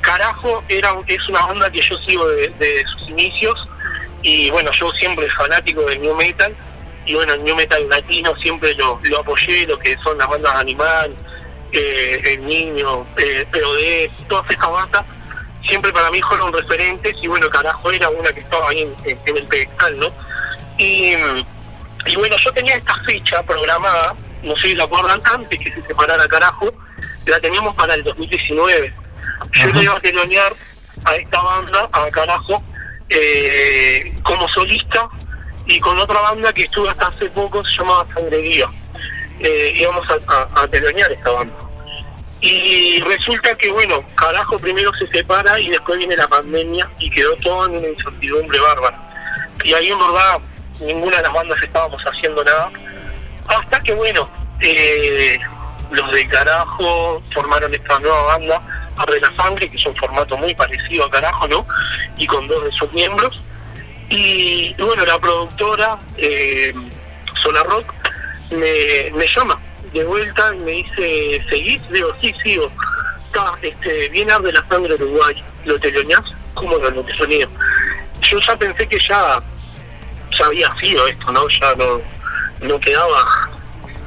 Carajo 0.00 0.64
era, 0.68 0.94
es 1.06 1.28
una 1.28 1.46
banda 1.46 1.70
que 1.70 1.80
yo 1.80 1.96
sigo 1.98 2.26
de, 2.28 2.48
de 2.58 2.84
sus 2.86 3.08
inicios 3.10 3.68
y 4.22 4.50
bueno, 4.50 4.70
yo 4.72 4.90
siempre 4.92 5.28
fanático 5.30 5.82
del 5.82 6.00
New 6.00 6.14
Metal 6.16 6.52
y 7.06 7.14
bueno, 7.14 7.34
el 7.34 7.44
New 7.44 7.54
Metal 7.56 7.88
latino 7.88 8.34
siempre 8.42 8.74
lo, 8.74 8.98
lo 9.02 9.20
apoyé, 9.20 9.66
lo 9.66 9.78
que 9.78 9.96
son 10.02 10.16
las 10.18 10.28
bandas 10.28 10.54
Animal, 10.56 11.14
eh, 11.72 12.20
El 12.24 12.46
Niño, 12.46 13.06
eh, 13.16 13.46
POD, 13.52 14.26
todas 14.28 14.50
estas 14.50 14.70
bandas 14.70 15.04
siempre 15.64 15.92
para 15.92 16.10
mí 16.10 16.20
fueron 16.22 16.52
referentes 16.52 17.14
y 17.22 17.28
bueno, 17.28 17.48
Carajo 17.50 17.90
era 17.92 18.08
una 18.08 18.32
que 18.32 18.40
estaba 18.40 18.70
ahí 18.70 18.80
en, 18.80 18.96
en- 19.04 19.36
el 19.36 19.46
pedestal, 19.46 19.98
¿no? 19.98 20.06
Y, 20.78 21.12
y 22.06 22.16
bueno, 22.16 22.34
yo 22.38 22.50
tenía 22.52 22.74
esta 22.76 22.94
fecha 23.04 23.42
programada, 23.42 24.14
no 24.42 24.56
sé 24.56 24.68
si 24.68 24.74
la 24.74 24.84
acuerdan, 24.84 25.20
antes 25.32 25.58
que 25.58 25.70
se 25.72 25.82
separara 25.86 26.26
Carajo, 26.26 26.70
la 27.26 27.38
teníamos 27.40 27.76
para 27.76 27.94
el 27.94 28.02
2019. 28.02 28.94
Yo 29.52 29.66
le 29.68 29.82
iba 29.82 29.94
a 29.96 30.00
telonear 30.00 30.52
a 31.04 31.14
esta 31.16 31.40
banda, 31.42 31.88
a 31.92 32.08
Carajo, 32.10 32.62
eh, 33.10 34.14
como 34.22 34.48
solista 34.48 35.08
y 35.66 35.78
con 35.80 35.98
otra 35.98 36.20
banda 36.20 36.52
que 36.52 36.62
estuve 36.62 36.88
hasta 36.88 37.08
hace 37.08 37.28
poco, 37.30 37.62
se 37.64 37.76
llamaba 37.76 38.06
Sangrería. 38.14 38.66
Eh, 39.38 39.72
íbamos 39.76 40.06
a, 40.10 40.14
a, 40.32 40.62
a 40.62 40.68
telonear 40.68 41.12
esta 41.12 41.30
banda. 41.30 41.54
Y 42.40 43.00
resulta 43.02 43.54
que, 43.54 43.70
bueno, 43.70 44.02
Carajo 44.14 44.58
primero 44.58 44.90
se 44.94 45.06
separa 45.08 45.60
y 45.60 45.68
después 45.68 45.98
viene 45.98 46.16
la 46.16 46.26
pandemia 46.26 46.88
y 46.98 47.10
quedó 47.10 47.36
todo 47.36 47.66
en 47.66 47.76
una 47.76 47.88
incertidumbre 47.88 48.58
bárbara. 48.58 48.98
y 49.62 49.74
ahí 49.74 49.88
en 49.88 49.98
verdad 49.98 50.38
ninguna 50.80 51.18
de 51.18 51.22
las 51.24 51.32
bandas 51.34 51.62
estábamos 51.62 52.02
haciendo 52.02 52.42
nada. 52.42 52.70
Hasta 53.46 53.80
que 53.80 53.92
bueno, 53.92 54.30
eh, 54.60 55.38
los 55.90 56.10
de 56.12 56.26
Carajo 56.28 57.22
formaron 57.30 57.74
esta 57.74 57.98
nueva 57.98 58.22
banda, 58.22 58.90
Arde 58.96 59.20
la 59.20 59.36
Sangre, 59.36 59.68
que 59.68 59.76
es 59.76 59.84
un 59.84 59.96
formato 59.96 60.38
muy 60.38 60.54
parecido 60.54 61.04
a 61.04 61.10
Carajo, 61.10 61.46
¿no? 61.46 61.66
Y 62.16 62.26
con 62.26 62.48
dos 62.48 62.64
de 62.64 62.72
sus 62.72 62.90
miembros. 62.92 63.42
Y, 64.08 64.74
bueno, 64.82 65.04
la 65.04 65.18
productora, 65.18 65.98
eh, 66.16 66.72
Solar 67.42 67.66
Rock, 67.66 67.92
me 68.50 69.26
llama 69.36 69.60
de 69.92 70.04
vuelta 70.04 70.54
y 70.54 70.58
me 70.58 70.72
dice, 70.72 71.44
¿seguís? 71.48 71.80
Digo, 71.90 72.14
sí, 72.22 72.34
sigo. 72.42 72.70
Está, 73.26 73.52
este, 73.62 74.08
viene 74.10 74.32
Arde 74.32 74.52
la 74.52 74.66
Sangre 74.68 74.94
Uruguay, 74.94 75.44
¿lo 75.64 75.78
teloneás? 75.78 76.22
¿Cómo 76.54 76.78
no 76.78 76.90
lo 76.90 77.04
teloneo? 77.04 77.48
Yo 78.20 78.38
ya 78.40 78.56
pensé 78.56 78.86
que 78.86 78.98
ya, 78.98 79.40
ya 80.36 80.46
había 80.46 80.74
sido 80.78 81.06
esto, 81.06 81.32
¿no? 81.32 81.48
Ya 81.48 81.74
no, 81.76 82.00
no 82.66 82.80
quedaba, 82.80 83.24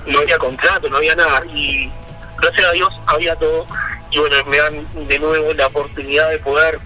no 0.05 0.19
había 0.19 0.37
contrato, 0.37 0.89
no 0.89 0.97
había 0.97 1.15
nada. 1.15 1.43
Y 1.53 1.89
gracias 2.41 2.65
a 2.65 2.71
Dios 2.73 2.89
había 3.07 3.35
todo. 3.35 3.65
Y 4.11 4.19
bueno, 4.19 4.35
me 4.45 4.57
dan 4.57 5.07
de 5.07 5.19
nuevo 5.19 5.53
la 5.53 5.67
oportunidad 5.67 6.29
de 6.29 6.39
poder, 6.39 6.79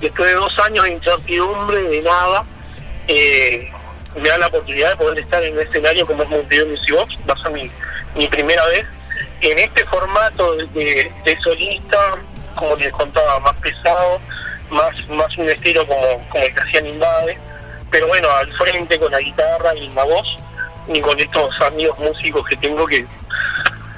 después 0.00 0.28
de 0.28 0.34
dos 0.34 0.58
años 0.58 0.84
de 0.84 0.92
incertidumbre, 0.92 1.82
de 1.82 2.02
nada, 2.02 2.44
eh, 3.08 3.72
me 4.16 4.28
dan 4.28 4.40
la 4.40 4.48
oportunidad 4.48 4.90
de 4.90 4.96
poder 4.96 5.20
estar 5.20 5.42
en 5.42 5.54
un 5.54 5.60
escenario 5.60 6.06
como 6.06 6.22
es 6.22 6.28
Montevideo 6.28 6.66
Music 6.66 6.94
Box, 6.94 7.18
va 7.28 7.34
a 7.42 7.50
mi, 7.50 7.70
mi 8.14 8.28
primera 8.28 8.64
vez 8.66 8.86
en 9.40 9.58
este 9.58 9.84
formato 9.86 10.56
de, 10.56 11.38
solista, 11.42 11.98
como 12.54 12.76
les 12.76 12.90
contaba, 12.92 13.40
más 13.40 13.54
pesado, 13.60 14.20
más, 14.70 15.08
más 15.08 15.36
un 15.36 15.48
estilo 15.48 15.86
como, 15.86 16.26
como 16.28 16.44
el 16.44 16.54
que 16.54 16.62
hacían 16.62 16.86
Invade, 16.86 17.38
pero 17.90 18.06
bueno, 18.08 18.28
al 18.30 18.52
frente 18.56 18.98
con 18.98 19.12
la 19.12 19.20
guitarra 19.20 19.74
y 19.74 19.88
la 19.88 20.04
voz, 20.04 20.38
y 20.88 21.00
con 21.00 21.18
estos 21.18 21.60
amigos 21.62 21.98
músicos 21.98 22.44
que 22.46 22.56
tengo 22.56 22.86
que 22.86 23.06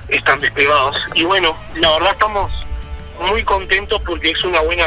están 0.08 0.40
despegados. 0.40 0.96
Y 1.14 1.24
bueno, 1.24 1.56
la 1.76 1.90
verdad 1.92 2.12
estamos 2.12 2.52
muy 3.20 3.42
contentos 3.42 4.00
porque 4.04 4.30
es 4.30 4.44
una 4.44 4.60
buena 4.60 4.86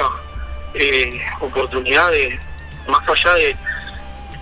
eh, 0.73 1.19
oportunidad 1.39 2.09
de, 2.11 2.39
más 2.88 3.01
allá 3.07 3.34
de, 3.36 3.55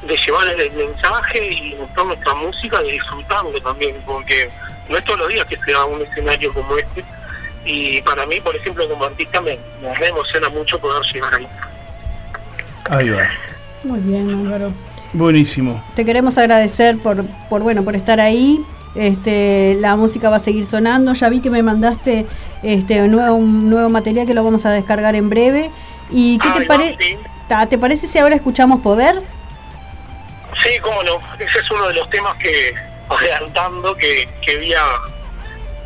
de 0.03 0.17
llevar 0.17 0.47
el 0.47 0.71
mensaje 0.73 1.51
y 1.51 1.75
mostrar 1.75 2.05
nuestra 2.07 2.33
música, 2.35 2.81
de 2.81 2.91
disfrutarlo 2.91 3.61
también, 3.61 4.01
porque 4.05 4.51
no 4.89 4.97
es 4.97 5.03
todos 5.03 5.19
los 5.19 5.29
días 5.29 5.45
que 5.45 5.57
se 5.57 5.71
da 5.71 5.85
un 5.85 6.01
escenario 6.01 6.53
como 6.53 6.77
este. 6.77 7.03
Y 7.65 8.01
para 8.01 8.25
mí, 8.25 8.39
por 8.41 8.55
ejemplo, 8.55 8.88
como 8.88 9.05
artista, 9.05 9.41
me, 9.41 9.57
me 9.81 9.93
re 9.93 10.07
emociona 10.07 10.49
mucho 10.49 10.79
poder 10.79 11.03
llegar 11.13 11.33
ahí. 11.35 11.47
Ahí 12.89 13.09
va. 13.09 13.23
Muy 13.83 13.99
bien, 13.99 14.29
Álvaro. 14.29 14.71
Buenísimo. 15.13 15.83
Te 15.95 16.05
queremos 16.05 16.38
agradecer 16.38 16.97
por, 16.97 17.25
por 17.49 17.63
bueno, 17.63 17.83
por 17.83 17.95
estar 17.95 18.19
ahí. 18.19 18.63
Este, 18.95 19.75
la 19.79 19.95
música 19.95 20.29
va 20.29 20.38
a 20.38 20.39
seguir 20.39 20.65
sonando. 20.65 21.13
Ya 21.13 21.29
vi 21.29 21.39
que 21.39 21.49
me 21.49 21.61
mandaste 21.61 22.25
este 22.63 23.01
un 23.01 23.11
nuevo, 23.11 23.35
un 23.35 23.69
nuevo 23.69 23.89
material 23.89 24.25
que 24.25 24.33
lo 24.33 24.43
vamos 24.43 24.65
a 24.65 24.71
descargar 24.71 25.15
en 25.15 25.29
breve. 25.29 25.71
¿Y 26.09 26.39
qué 26.39 26.49
te 26.59 26.65
parece? 26.65 27.17
¿Te 27.69 27.77
parece 27.77 28.07
si 28.07 28.17
ahora 28.17 28.35
escuchamos 28.35 28.81
Poder? 28.81 29.15
Sí, 30.61 30.69
cómo 30.81 31.03
no. 31.03 31.19
Ese 31.39 31.59
es 31.59 31.71
uno 31.71 31.88
de 31.88 31.93
los 31.93 32.09
temas 32.09 32.35
que, 32.38 32.73
adelantando, 33.09 33.95
que, 33.95 34.27
que 34.45 34.57
vi 34.57 34.73
a- 34.73 35.13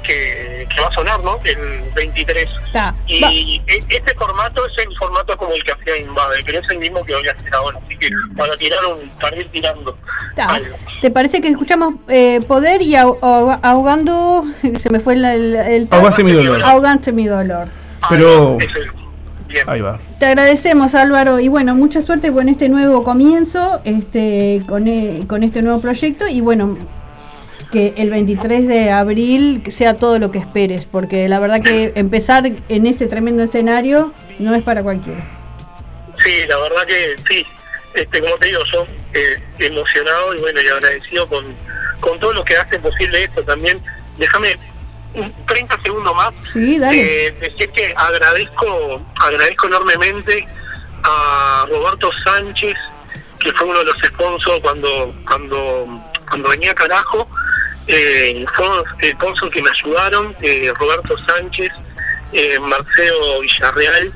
que, 0.04 0.68
que 0.74 0.82
va 0.82 0.88
a 0.88 0.92
sonar, 0.94 1.24
¿no? 1.24 1.40
El 1.44 1.84
23. 1.96 2.46
Está. 2.66 2.96
Y 3.08 3.62
e- 3.68 3.84
este 3.88 4.16
formato 4.16 4.64
es 4.66 4.86
el 4.86 4.98
formato 4.98 5.38
como 5.38 5.54
el 5.54 5.64
que 5.64 5.72
hacía 5.74 5.96
Invade, 5.98 6.42
pero 6.44 6.60
es 6.60 6.70
el 6.72 6.80
mismo 6.80 7.06
que 7.06 7.14
voy 7.14 7.28
a 7.28 7.32
hacer 7.32 7.54
ahora. 7.54 7.80
Así 7.86 7.98
que 7.98 8.08
para 8.36 8.58
tirar 8.58 8.80
un, 8.86 9.08
para 9.20 9.38
ir 9.38 9.48
tirando. 9.50 9.96
Está. 10.32 10.60
¿Te 11.02 11.12
parece 11.12 11.40
que 11.42 11.50
escuchamos 11.50 11.94
eh, 12.08 12.40
Poder 12.48 12.82
y 12.82 12.94
ahog- 12.94 13.20
ahog- 13.20 13.60
ahogando? 13.62 14.46
Se 14.82 14.90
me 14.90 15.00
fue 15.00 15.14
el, 15.14 15.24
el, 15.26 15.56
el- 15.56 15.88
Ahogaste 15.92 16.24
mi 16.24 16.32
dolor. 16.34 16.64
Ahogaste 16.64 17.12
mi 17.12 17.28
dolor. 17.28 17.68
Pero. 18.10 18.58
Ahí 19.68 19.82
va. 19.82 20.00
Te 20.18 20.26
agradecemos 20.28 20.96
Álvaro 20.96 21.40
y 21.42 21.48
bueno, 21.50 21.76
mucha 21.76 22.02
suerte 22.02 22.32
con 22.32 22.48
este 22.50 22.70
nuevo 22.70 23.04
comienzo, 23.04 23.82
este, 23.84 24.62
con, 24.68 24.88
eh, 24.88 25.26
con 25.28 25.44
este 25.44 25.62
nuevo 25.62 25.82
proyecto 25.82 26.26
y 26.28 26.40
bueno, 26.40 26.78
que 27.72 27.94
el 27.98 28.10
23 28.10 28.68
de 28.68 28.92
abril 28.92 29.64
sea 29.72 29.98
todo 29.98 30.20
lo 30.20 30.32
que 30.32 30.40
esperes, 30.40 30.86
porque 30.86 31.28
la 31.28 31.40
verdad 31.40 31.62
que 31.62 31.94
empezar 31.96 32.44
en 32.46 32.86
ese 32.86 33.08
tremendo 33.08 33.44
escenario 33.44 34.14
no 34.40 34.54
es 34.54 34.64
para 34.64 34.84
cualquiera. 34.84 35.22
Sí, 36.24 36.32
la 36.48 36.58
verdad 36.58 36.86
que 36.86 37.16
sí. 37.28 37.46
Este, 37.94 38.22
como 38.22 38.38
te 38.38 38.48
digo, 38.48 38.62
yo 38.72 38.86
eh, 39.14 39.42
emocionado 39.60 40.34
y 40.36 40.40
bueno, 40.40 40.62
y 40.62 40.68
agradecido 40.68 41.28
con, 41.28 41.46
con 42.00 42.20
todos 42.20 42.36
los 42.36 42.46
que 42.46 42.56
hacen 42.56 42.82
posible 42.82 43.24
esto 43.24 43.44
también. 43.44 43.82
Déjame 44.18 44.58
un 45.14 45.34
30 45.46 45.80
segundos 45.84 46.16
más. 46.16 46.32
Sí, 46.54 46.80
dale. 46.80 47.28
Eh, 47.28 47.32
decir 47.32 47.70
que 47.72 47.94
agradezco, 47.96 49.02
agradezco 49.20 49.68
enormemente 49.68 50.48
a 51.04 51.66
Roberto 51.70 52.10
Sánchez, 52.24 52.76
que 53.40 53.52
fue 53.54 53.68
uno 53.68 53.80
de 53.80 53.86
los 53.86 53.98
sponsors 53.98 54.60
cuando, 54.62 55.14
cuando, 55.26 56.04
cuando 56.30 56.50
venía 56.50 56.74
carajo. 56.74 57.28
Eh, 57.88 58.46
fue 58.54 58.68
el 59.02 59.12
sponsor 59.14 59.50
que 59.50 59.62
me 59.62 59.70
ayudaron, 59.70 60.36
eh, 60.42 60.72
Roberto 60.80 61.18
Sánchez, 61.26 61.72
eh, 62.34 62.60
Marcelo 62.60 63.42
Villarreal 63.42 64.14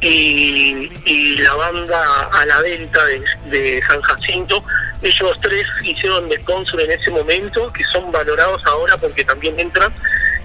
y, 0.00 1.36
la 1.38 1.54
banda 1.54 2.28
a 2.32 2.46
la 2.46 2.60
venta 2.60 3.00
de, 3.46 3.82
San 3.88 4.00
Jacinto. 4.02 4.62
Ellos 5.02 5.38
tres 5.42 5.66
hicieron 5.82 6.28
de 6.28 6.36
sponsor 6.36 6.80
en 6.80 6.92
ese 6.92 7.10
momento, 7.10 7.72
que 7.72 7.84
son 7.84 8.10
valorados 8.12 8.62
ahora 8.66 8.96
porque 8.96 9.24
también 9.24 9.58
entran. 9.58 9.92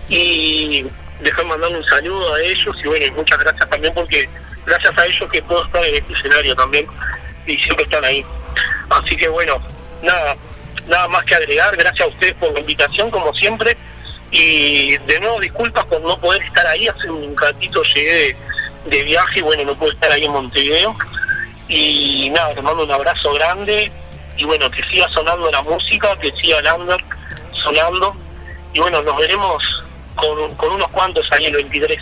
Y 0.10 0.86
dejar 1.22 1.46
mandar 1.46 1.72
un 1.72 1.84
saludo 1.86 2.34
a 2.34 2.42
ellos 2.42 2.76
y 2.84 2.88
bueno, 2.88 3.16
muchas 3.16 3.40
gracias 3.40 3.70
también 3.70 3.94
porque 3.94 4.30
gracias 4.66 4.98
a 4.98 5.06
ellos 5.06 5.30
que 5.32 5.42
puedo 5.42 5.66
estar 5.66 5.84
en 5.86 5.96
este 5.96 6.14
escenario 6.14 6.56
también 6.56 6.86
y 7.46 7.56
siempre 7.56 7.86
están 7.86 8.04
ahí. 8.04 8.26
Así 8.90 9.16
que 9.16 9.30
bueno, 9.30 9.62
nada, 10.02 10.36
nada 10.88 11.08
más 11.08 11.24
que 11.24 11.36
agregar, 11.36 11.76
gracias 11.76 12.08
a 12.08 12.12
ustedes 12.12 12.34
por 12.34 12.54
la 12.54 12.60
invitación 12.60 13.10
como 13.12 13.34
siempre 13.34 13.78
y 14.32 14.98
de 14.98 15.20
nuevo 15.20 15.40
disculpas 15.40 15.86
por 15.86 16.02
no 16.02 16.20
poder 16.20 16.44
estar 16.44 16.66
ahí, 16.68 16.88
hace 16.88 17.10
un 17.10 17.36
ratito 17.38 17.82
llegué 17.96 18.14
de, 18.14 18.36
de 18.90 19.04
viaje 19.04 19.40
y 19.40 19.44
bueno, 19.44 19.64
no 19.66 19.78
puedo 19.78 19.92
estar 19.92 20.12
ahí 20.12 20.26
en 20.26 20.32
Montevideo 20.32 20.96
y 21.68 22.30
nada, 22.32 22.54
te 22.54 22.62
mando 22.62 22.84
un 22.84 22.92
abrazo 22.92 23.34
grande 23.34 23.92
y 24.36 24.44
bueno, 24.46 24.70
que 24.72 24.84
siga 24.84 25.08
sonando 25.10 25.50
la 25.52 25.62
música, 25.62 26.18
que 26.20 26.32
siga 26.42 26.60
el 26.60 26.82
under 26.82 26.98
sonando 27.52 28.16
y 28.74 28.80
bueno, 28.80 29.02
nos 29.04 29.18
veremos 29.18 29.84
con, 30.16 30.56
con 30.56 30.72
unos 30.72 30.88
cuantos 30.90 31.28
ahí 31.32 31.46
el 31.46 31.54
23. 31.54 32.00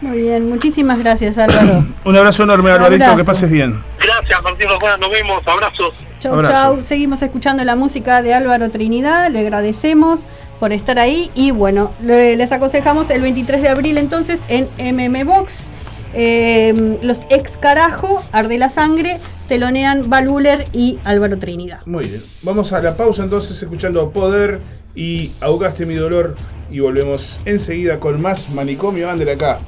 Muy 0.00 0.18
bien, 0.22 0.48
muchísimas 0.48 0.98
gracias 0.98 1.38
Álvaro. 1.38 1.84
Un 2.04 2.16
abrazo 2.16 2.42
enorme, 2.42 2.70
Alvarito. 2.70 3.16
Que 3.16 3.24
pases 3.24 3.50
bien. 3.50 3.82
Gracias 3.98 4.42
Martín 4.42 4.68
Rojana, 4.68 4.96
nos 4.96 5.10
vemos, 5.10 5.42
abrazos. 5.46 5.94
Chau, 6.30 6.34
Abrazo. 6.34 6.52
chau. 6.52 6.82
Seguimos 6.82 7.22
escuchando 7.22 7.64
la 7.64 7.76
música 7.76 8.22
de 8.22 8.34
Álvaro 8.34 8.70
Trinidad. 8.70 9.30
Le 9.30 9.40
agradecemos 9.40 10.20
por 10.60 10.72
estar 10.72 10.98
ahí. 10.98 11.30
Y 11.34 11.50
bueno, 11.50 11.92
le- 12.02 12.36
les 12.36 12.50
aconsejamos 12.52 13.10
el 13.10 13.22
23 13.22 13.62
de 13.62 13.68
abril 13.68 13.98
entonces 13.98 14.40
en 14.48 14.68
MM 14.78 15.24
Box. 15.24 15.70
Eh, 16.16 16.98
los 17.02 17.20
ex 17.28 17.56
carajo, 17.56 18.22
Arde 18.30 18.56
la 18.56 18.68
Sangre, 18.68 19.18
telonean 19.48 20.08
Val 20.08 20.28
Buller 20.28 20.64
y 20.72 20.98
Álvaro 21.04 21.38
Trinidad. 21.38 21.80
Muy 21.86 22.04
bien. 22.06 22.22
Vamos 22.42 22.72
a 22.72 22.80
la 22.80 22.96
pausa 22.96 23.24
entonces 23.24 23.60
escuchando 23.60 24.10
Poder 24.10 24.60
y 24.94 25.32
Ahogaste 25.40 25.86
mi 25.86 25.94
dolor. 25.94 26.36
Y 26.70 26.80
volvemos 26.80 27.40
enseguida 27.44 28.00
con 28.00 28.20
más 28.22 28.48
manicomio 28.50 29.10
Under 29.10 29.28
acá. 29.30 29.58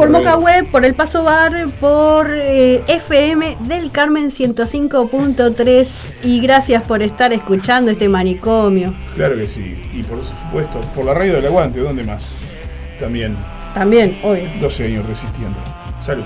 Por 0.00 0.08
Moca 0.08 0.38
Web, 0.38 0.70
por 0.70 0.86
El 0.86 0.94
Paso 0.94 1.24
Bar, 1.24 1.52
por 1.78 2.30
eh, 2.32 2.82
FM 2.88 3.58
del 3.66 3.92
Carmen 3.92 4.30
105.3. 4.30 5.88
Y 6.22 6.40
gracias 6.40 6.82
por 6.84 7.02
estar 7.02 7.34
escuchando 7.34 7.90
este 7.90 8.08
manicomio. 8.08 8.94
Claro 9.14 9.36
que 9.36 9.46
sí. 9.46 9.78
Y 9.92 10.02
por 10.02 10.24
supuesto, 10.24 10.80
por 10.94 11.04
la 11.04 11.12
radio 11.12 11.34
del 11.34 11.44
aguante, 11.44 11.80
¿dónde 11.80 12.02
más? 12.02 12.38
También 12.98 13.36
También, 13.74 14.18
obvio. 14.22 14.48
12 14.58 14.84
años 14.84 15.06
resistiendo. 15.06 15.58
Salud. 16.00 16.24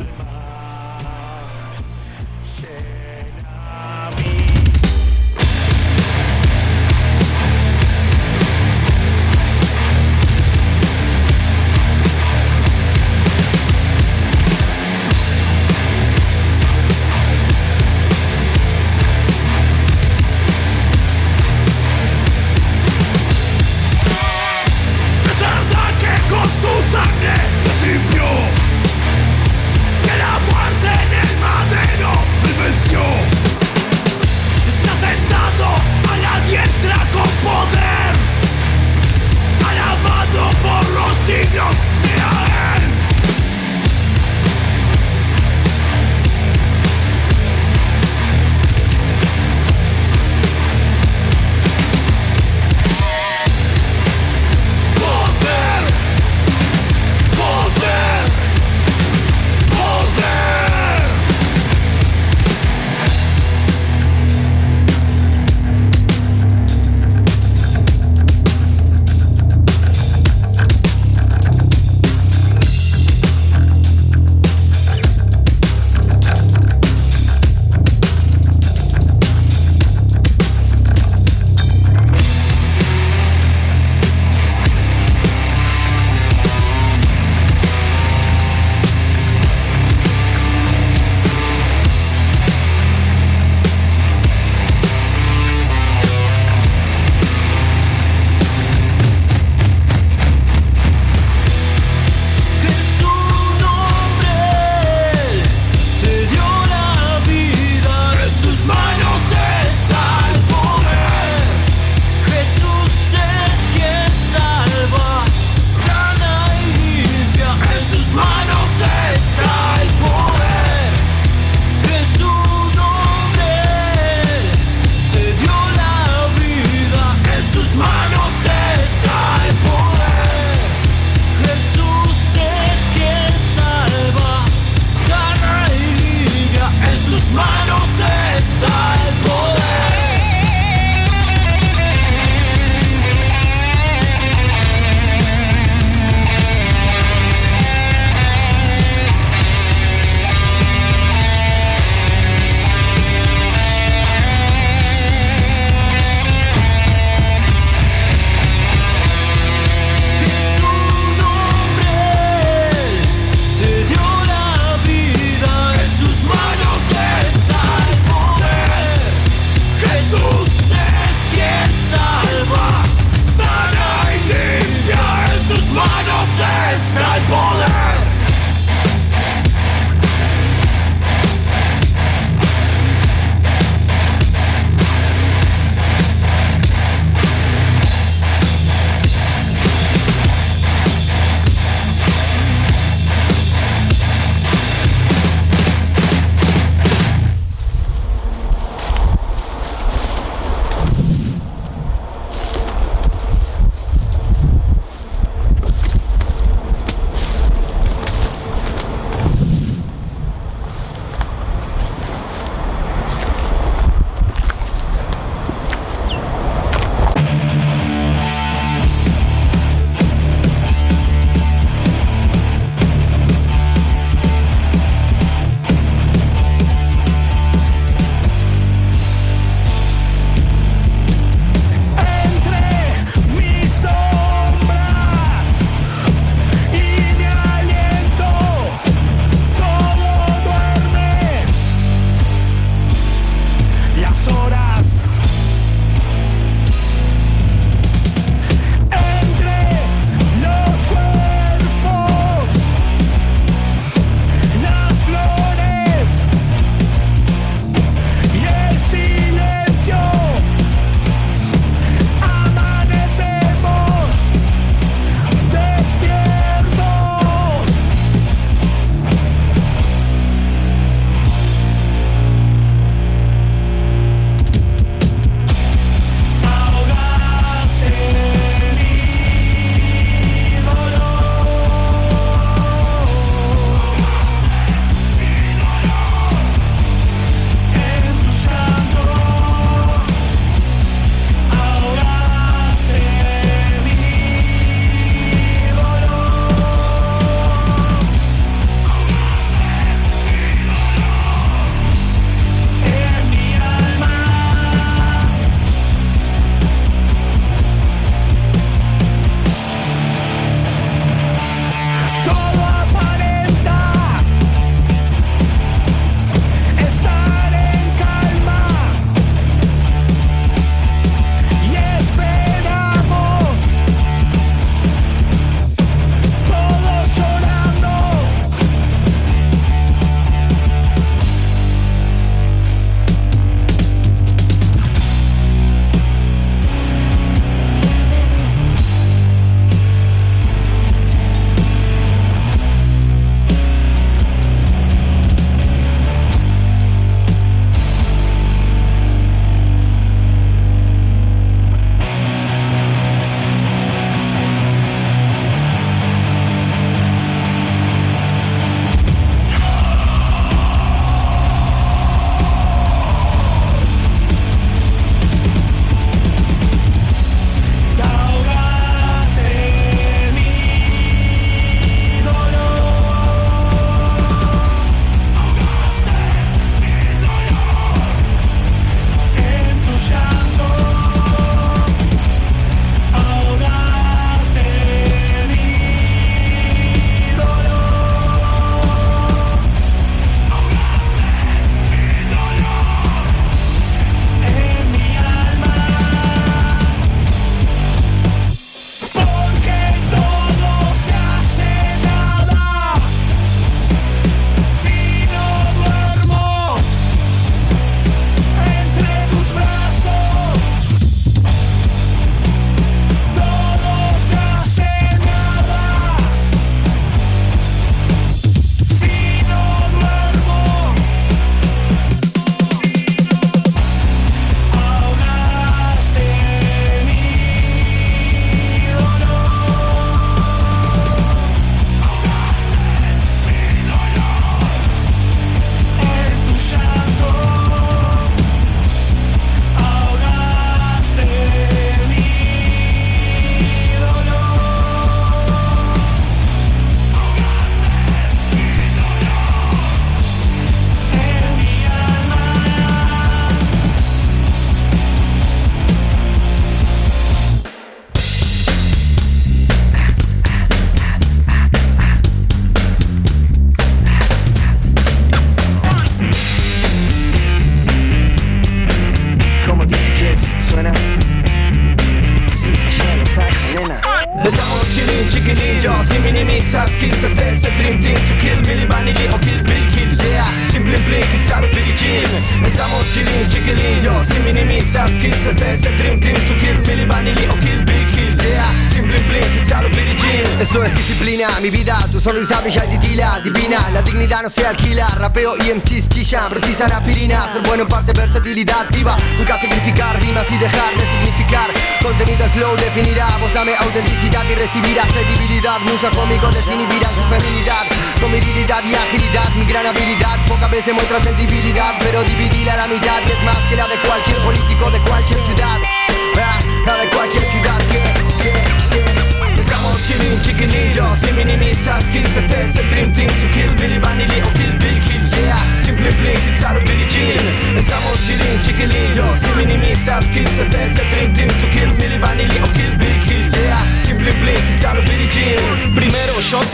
Chillan, 496.34 496.50
precisan 496.50 496.92
aspirina 496.92 497.52
Ser 497.52 497.62
bueno 497.62 497.82
en 497.84 497.88
parte, 497.88 498.12
versatilidad 498.12 498.90
viva 498.90 499.16
Nunca 499.38 499.60
sacrificar 499.60 500.20
rimas 500.20 500.50
y 500.50 500.58
dejar 500.58 500.96
de 500.96 501.06
significar. 501.12 501.72
Contenido 502.02 502.44
el 502.44 502.50
flow 502.50 502.76
definirá 502.76 503.36
Vos 503.40 503.52
dame 503.54 503.74
autenticidad 503.76 504.44
y 504.50 504.54
recibirás 504.54 505.06
credibilidad 505.12 505.80
Musa 505.80 506.10
cómico 506.10 506.23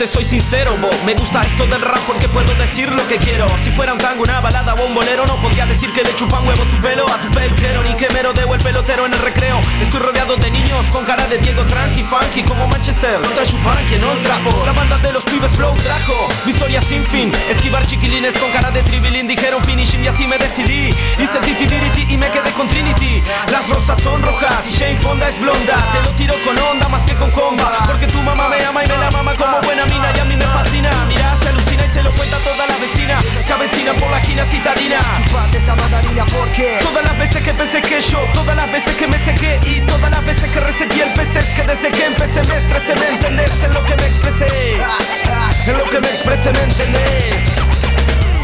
te 0.01 0.07
soy 0.07 0.25
sincero, 0.25 0.75
bo. 0.81 0.89
me 1.05 1.13
gusta 1.13 1.43
esto 1.43 1.67
del 1.67 1.79
rap 1.79 1.99
porque 2.07 2.27
puedo 2.27 2.51
decir 2.55 2.91
lo 2.91 3.07
que 3.07 3.17
quiero. 3.17 3.45
Si 3.63 3.69
fuera 3.69 3.93
un 3.93 3.99
tango, 3.99 4.23
una 4.23 4.41
balada 4.41 4.73
o 4.73 4.87
un 4.87 4.95
bolero 4.95 5.27
No 5.27 5.35
podría 5.39 5.67
decir 5.67 5.93
que 5.93 6.01
le 6.01 6.15
chupan 6.15 6.47
huevo 6.47 6.63
tu 6.63 6.77
pelo 6.77 7.05
a 7.07 7.21
tu 7.21 7.29
peluquero 7.29 7.83
Ni 7.83 7.93
que 7.93 8.09
me 8.09 8.23
rodeo 8.23 8.51
el 8.55 8.61
pelotero 8.61 9.05
en 9.05 9.13
el 9.13 9.19
recreo. 9.19 9.61
Estoy 9.79 9.99
rodeado 9.99 10.37
de 10.37 10.49
niños 10.49 10.87
con 10.89 11.05
cara 11.05 11.27
de 11.27 11.37
Diego 11.37 11.61
Tranqui 11.65 12.03
Funky 12.03 12.41
como 12.41 12.67
Manchester. 12.67 13.21
Contra 13.21 13.45
chupan 13.45 13.85
que 13.89 13.99
no 13.99 14.07
trajo 14.23 14.63
La 14.65 14.71
banda 14.71 14.97
de 14.97 15.11
los 15.11 15.23
pibes 15.23 15.51
flow 15.51 15.75
trajo 15.77 16.29
Mi 16.45 16.51
historia 16.51 16.81
sin 16.81 17.03
fin. 17.03 17.31
Esquivar 17.49 17.85
chiquilines 17.85 18.35
con 18.39 18.51
cara 18.51 18.71
de 18.71 18.81
tribilín 18.81 19.27
Dijeron 19.27 19.63
finishing 19.63 20.03
y 20.03 20.07
así 20.07 20.25
me 20.25 20.39
decidí. 20.39 20.95
Hice 21.19 21.39
titi 21.45 21.67
diriti 21.67 22.11
y 22.11 22.17
me 22.17 22.27
quedé 22.31 22.51
con 22.53 22.67
Trinity. 22.67 23.21
Las 23.51 23.69
rosas 23.69 24.01
son 24.01 24.23
rojas 24.23 24.65
y 24.67 24.71
Shane 24.71 24.97
Fonda 24.97 25.29
es 25.29 25.39
blonda. 25.39 25.75
Te 25.93 26.01
lo 26.01 26.09
tiro 26.15 26.35
con 26.43 26.57
onda 26.57 26.89
más 26.89 27.03
que 27.03 27.13
con 27.15 27.29
comba 27.29 27.85
Porque 27.85 28.07
tu 28.07 28.19
mamá 28.23 28.49
me 28.49 28.65
ama 28.65 28.83
y 28.83 28.87
me 28.87 28.97
la 28.97 29.11
mama 29.11 29.35
como 29.35 29.61
buena 29.61 29.90
Y 29.91 30.19
a 30.19 30.25
mí 30.25 30.35
me 30.35 30.45
fascina. 30.45 30.89
Mira, 31.07 31.35
se 31.41 31.49
alucina 31.49 31.85
y 31.85 31.89
se 31.89 32.01
lo 32.03 32.11
cuenta 32.13 32.37
toda 32.37 32.65
la 32.65 32.77
vecina. 32.77 33.21
Se 33.45 33.53
avecina 33.53 33.93
por 33.93 34.09
la 34.09 34.19
esquina 34.19 34.45
citadina. 34.45 34.99
Chupate 35.27 35.57
esta 35.57 35.75
mandarina 35.75 36.25
porque 36.25 36.79
Todas 36.81 37.03
las 37.03 37.17
veces 37.17 37.43
que 37.43 37.53
pensé 37.53 37.81
que 37.81 38.01
yo 38.01 38.19
Todas 38.33 38.55
las 38.55 38.71
veces 38.71 38.95
que 38.95 39.07
me 39.07 39.17
sequé 39.19 39.59
Y 39.65 39.81
todas 39.81 40.09
las 40.11 40.25
veces 40.25 40.49
que 40.51 40.59
reseteé 40.59 41.03
el 41.03 41.13
PC 41.13 41.39
Es 41.39 41.45
que 41.47 41.63
desde 41.63 41.91
que 41.91 42.05
empecé 42.05 42.41
me 42.43 42.57
estresé 42.57 42.95
¿Me 42.95 43.07
entendés? 43.07 43.63
En 43.63 43.73
lo 43.73 43.83
que 43.83 43.95
me 43.95 44.05
expresé. 44.07 44.47
En 45.67 45.77
lo 45.77 45.89
que 45.89 45.99
me 45.99 46.07
expresé, 46.07 46.51
¿me 46.53 46.63
entendés? 46.63 47.35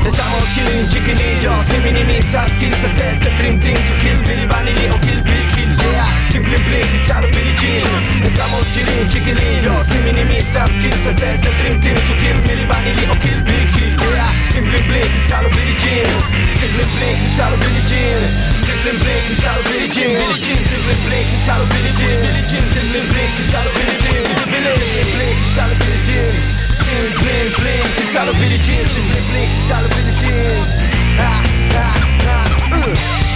Estamos 0.05 0.43
chillin, 0.53 0.87
chiquilillos 0.87 1.65
Si 1.65 1.77
minimizar 1.79 2.49
skills, 2.55 2.83
este 2.83 3.09
es 3.11 3.21
el 3.21 3.37
dream 3.37 3.59
team 3.59 3.75
To 3.75 3.97
kill 3.99 4.17
Billy 4.27 4.47
Vanilli 4.47 4.89
o 4.89 4.99
kill 5.01 5.21
Bill 5.23 5.51
Kill 5.55 5.75
Yeah, 5.77 6.05
simple 6.38 6.61
blink, 6.69 6.85
it's 6.93 7.09
out 7.09 7.23
of 7.25 7.31
Billie 7.31 7.53
Jean 7.57 7.81
Estamos 8.21 8.61
chillin, 8.69 9.07
chiquilillos 9.09 9.85
Si 9.89 9.97
minimizar 10.05 10.69
skills, 10.77 11.05
este 11.09 11.33
es 11.33 11.43
el 11.43 11.57
dream 11.57 11.81
team 11.81 11.95
To 11.95 12.13
kill 12.21 12.38
Billy 12.45 12.65
Vanilli 12.65 13.05
o 13.09 13.16
kill 13.17 13.41
Bill 13.41 13.66
Kill 13.74 13.97
Yeah, 14.13 14.32
simple 14.53 14.82
blink, 14.86 15.09
it's 15.17 15.32
out 15.33 15.45
of 15.45 15.51
Billie 15.51 15.78
Jean 15.82 16.05
Simple 16.53 16.86
blink, 16.93 17.17
it's 17.25 17.39
out 17.41 17.53
of 17.53 17.59
Billie 17.59 17.86
Jean 17.89 18.21
Simple 18.62 18.97
blink, 19.01 19.24
it's 19.33 19.45
out 19.45 19.57
of 19.57 19.66
Billie 19.66 19.89
Jean 19.89 20.21
Simple 20.29 21.01
blink, 21.09 21.25
it's 21.33 21.49
out 21.49 21.66
of 21.66 21.70
Billie 21.74 21.93
Jean 21.97 22.21
Simple 22.70 23.01
blink, 23.09 23.32
it's 23.41 23.53
out 23.57 23.66
of 23.66 23.74
Billie 23.74 23.97
Jean 23.97 24.21
Simple 24.29 24.53
blink, 24.53 24.78
it's 32.78 33.26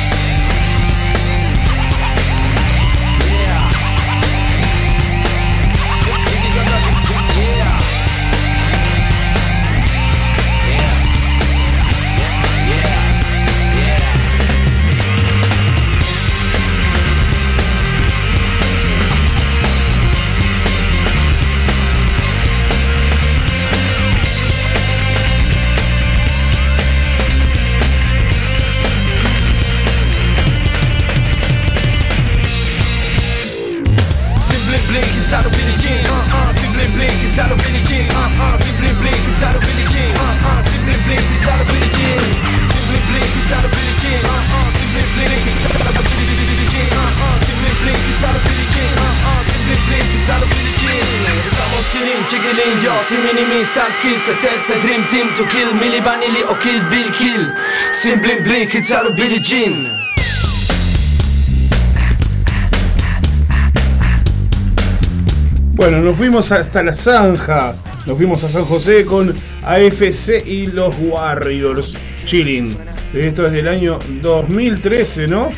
Bueno, 65.73 66.01
nos 66.01 66.15
fuimos 66.15 66.51
hasta 66.51 66.83
la 66.83 66.93
zanja. 66.93 67.73
Nos 68.05 68.15
fuimos 68.15 68.43
a 68.43 68.49
San 68.49 68.65
José 68.65 69.05
con 69.05 69.35
AFC 69.63 70.45
y 70.45 70.67
los 70.67 70.93
Warriors. 70.99 71.97
Chilling. 72.25 72.77
Esto 73.13 73.47
es 73.47 73.51
del 73.53 73.67
año 73.67 73.97
2013, 74.21 75.27
¿no? 75.27 75.49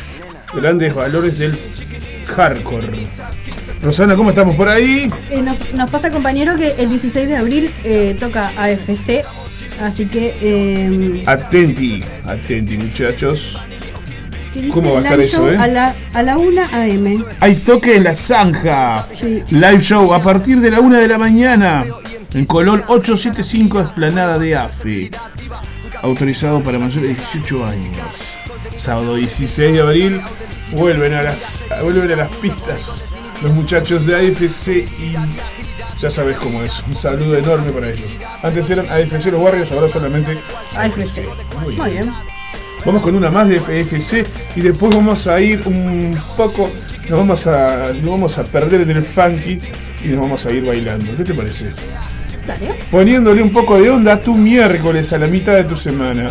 Grandes 0.54 0.94
valores 0.94 1.38
del 1.38 1.58
hardcore. 2.34 3.06
Rosana, 3.84 4.16
¿cómo 4.16 4.30
estamos 4.30 4.56
por 4.56 4.68
ahí? 4.68 5.10
Eh, 5.30 5.42
nos, 5.42 5.74
nos 5.74 5.90
pasa, 5.90 6.10
compañero, 6.10 6.56
que 6.56 6.74
el 6.78 6.88
16 6.88 7.28
de 7.28 7.36
abril 7.36 7.70
eh, 7.84 8.16
toca 8.18 8.48
AFC. 8.56 9.22
Así 9.82 10.06
que. 10.06 10.34
eh, 10.40 11.22
Atenti, 11.26 12.02
atenti, 12.26 12.78
muchachos. 12.78 13.60
¿Cómo 14.72 14.92
va 14.94 15.00
a 15.00 15.02
estar 15.02 15.20
eso, 15.20 15.52
eh? 15.52 15.58
A 15.58 15.66
la, 15.66 15.94
a 16.14 16.22
la 16.22 16.38
1 16.38 16.62
AM. 16.72 17.24
Hay 17.40 17.56
toque 17.56 17.96
en 17.96 18.04
la 18.04 18.14
zanja. 18.14 19.06
Sí. 19.12 19.42
Live 19.50 19.80
show 19.80 20.14
a 20.14 20.22
partir 20.22 20.60
de 20.60 20.70
la 20.70 20.80
1 20.80 20.96
de 20.96 21.08
la 21.08 21.18
mañana. 21.18 21.84
En 22.32 22.46
Colón 22.46 22.84
875 22.86 23.80
Esplanada 23.80 24.38
de 24.38 24.56
AFE. 24.56 25.10
Autorizado 26.02 26.62
para 26.62 26.78
mayores 26.78 27.10
de 27.10 27.14
18 27.16 27.64
años. 27.66 28.06
Sábado 28.76 29.16
16 29.16 29.72
de 29.74 29.80
abril 29.80 30.20
vuelven 30.72 31.14
a 31.14 31.22
las, 31.22 31.64
vuelven 31.82 32.12
a 32.12 32.16
las 32.16 32.36
pistas 32.36 33.04
los 33.42 33.52
muchachos 33.52 34.06
de 34.06 34.14
AFC 34.16 34.68
y 34.68 35.14
ya 36.00 36.10
sabes 36.10 36.36
cómo 36.36 36.62
es. 36.62 36.82
Un 36.86 36.94
saludo 36.94 37.36
enorme 37.36 37.70
para 37.72 37.90
ellos. 37.90 38.12
Antes 38.42 38.68
eran 38.70 38.86
AFC 38.88 39.26
los 39.26 39.40
Warriors, 39.40 39.72
ahora 39.72 39.88
solamente 39.88 40.38
AFC. 40.76 41.24
Muy 41.62 41.76
Muy 41.76 41.90
bien. 41.90 42.12
Vamos 42.84 43.00
con 43.00 43.14
una 43.14 43.30
más 43.30 43.48
de 43.48 43.60
FFC 43.60 44.26
y 44.56 44.60
después 44.60 44.94
vamos 44.94 45.26
a 45.26 45.40
ir 45.40 45.62
un 45.64 46.18
poco, 46.36 46.70
nos 47.08 47.18
vamos 47.18 47.46
a, 47.46 47.92
nos 47.94 48.10
vamos 48.10 48.36
a 48.36 48.44
perder 48.44 48.82
en 48.82 48.90
el 48.90 49.02
funky 49.02 49.58
y 50.04 50.08
nos 50.08 50.20
vamos 50.20 50.44
a 50.44 50.52
ir 50.52 50.66
bailando. 50.66 51.16
¿Qué 51.16 51.24
te 51.24 51.32
parece? 51.32 51.72
Dale. 52.46 52.74
Poniéndole 52.90 53.40
un 53.40 53.50
poco 53.50 53.80
de 53.80 53.88
onda 53.88 54.12
a 54.12 54.20
tu 54.20 54.34
miércoles, 54.34 55.10
a 55.14 55.18
la 55.18 55.26
mitad 55.26 55.54
de 55.54 55.64
tu 55.64 55.76
semana. 55.76 56.30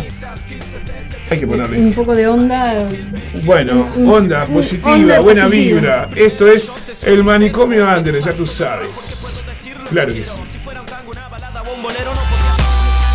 Hay 1.30 1.38
que 1.40 1.46
ponerle. 1.46 1.78
Un 1.78 1.92
poco 1.94 2.14
de 2.14 2.28
onda. 2.28 2.86
Bueno, 3.44 3.88
onda 4.06 4.46
positiva, 4.46 4.94
onda 4.94 5.20
buena 5.20 5.44
positiva. 5.46 5.74
vibra. 5.74 6.08
Esto 6.14 6.46
es 6.46 6.72
el 7.02 7.24
manicomio 7.24 7.88
Andrés, 7.88 8.24
ya 8.24 8.32
tú 8.32 8.46
sabes. 8.46 9.26
Claro 9.90 10.12
que 10.12 10.24
sí. 10.24 10.38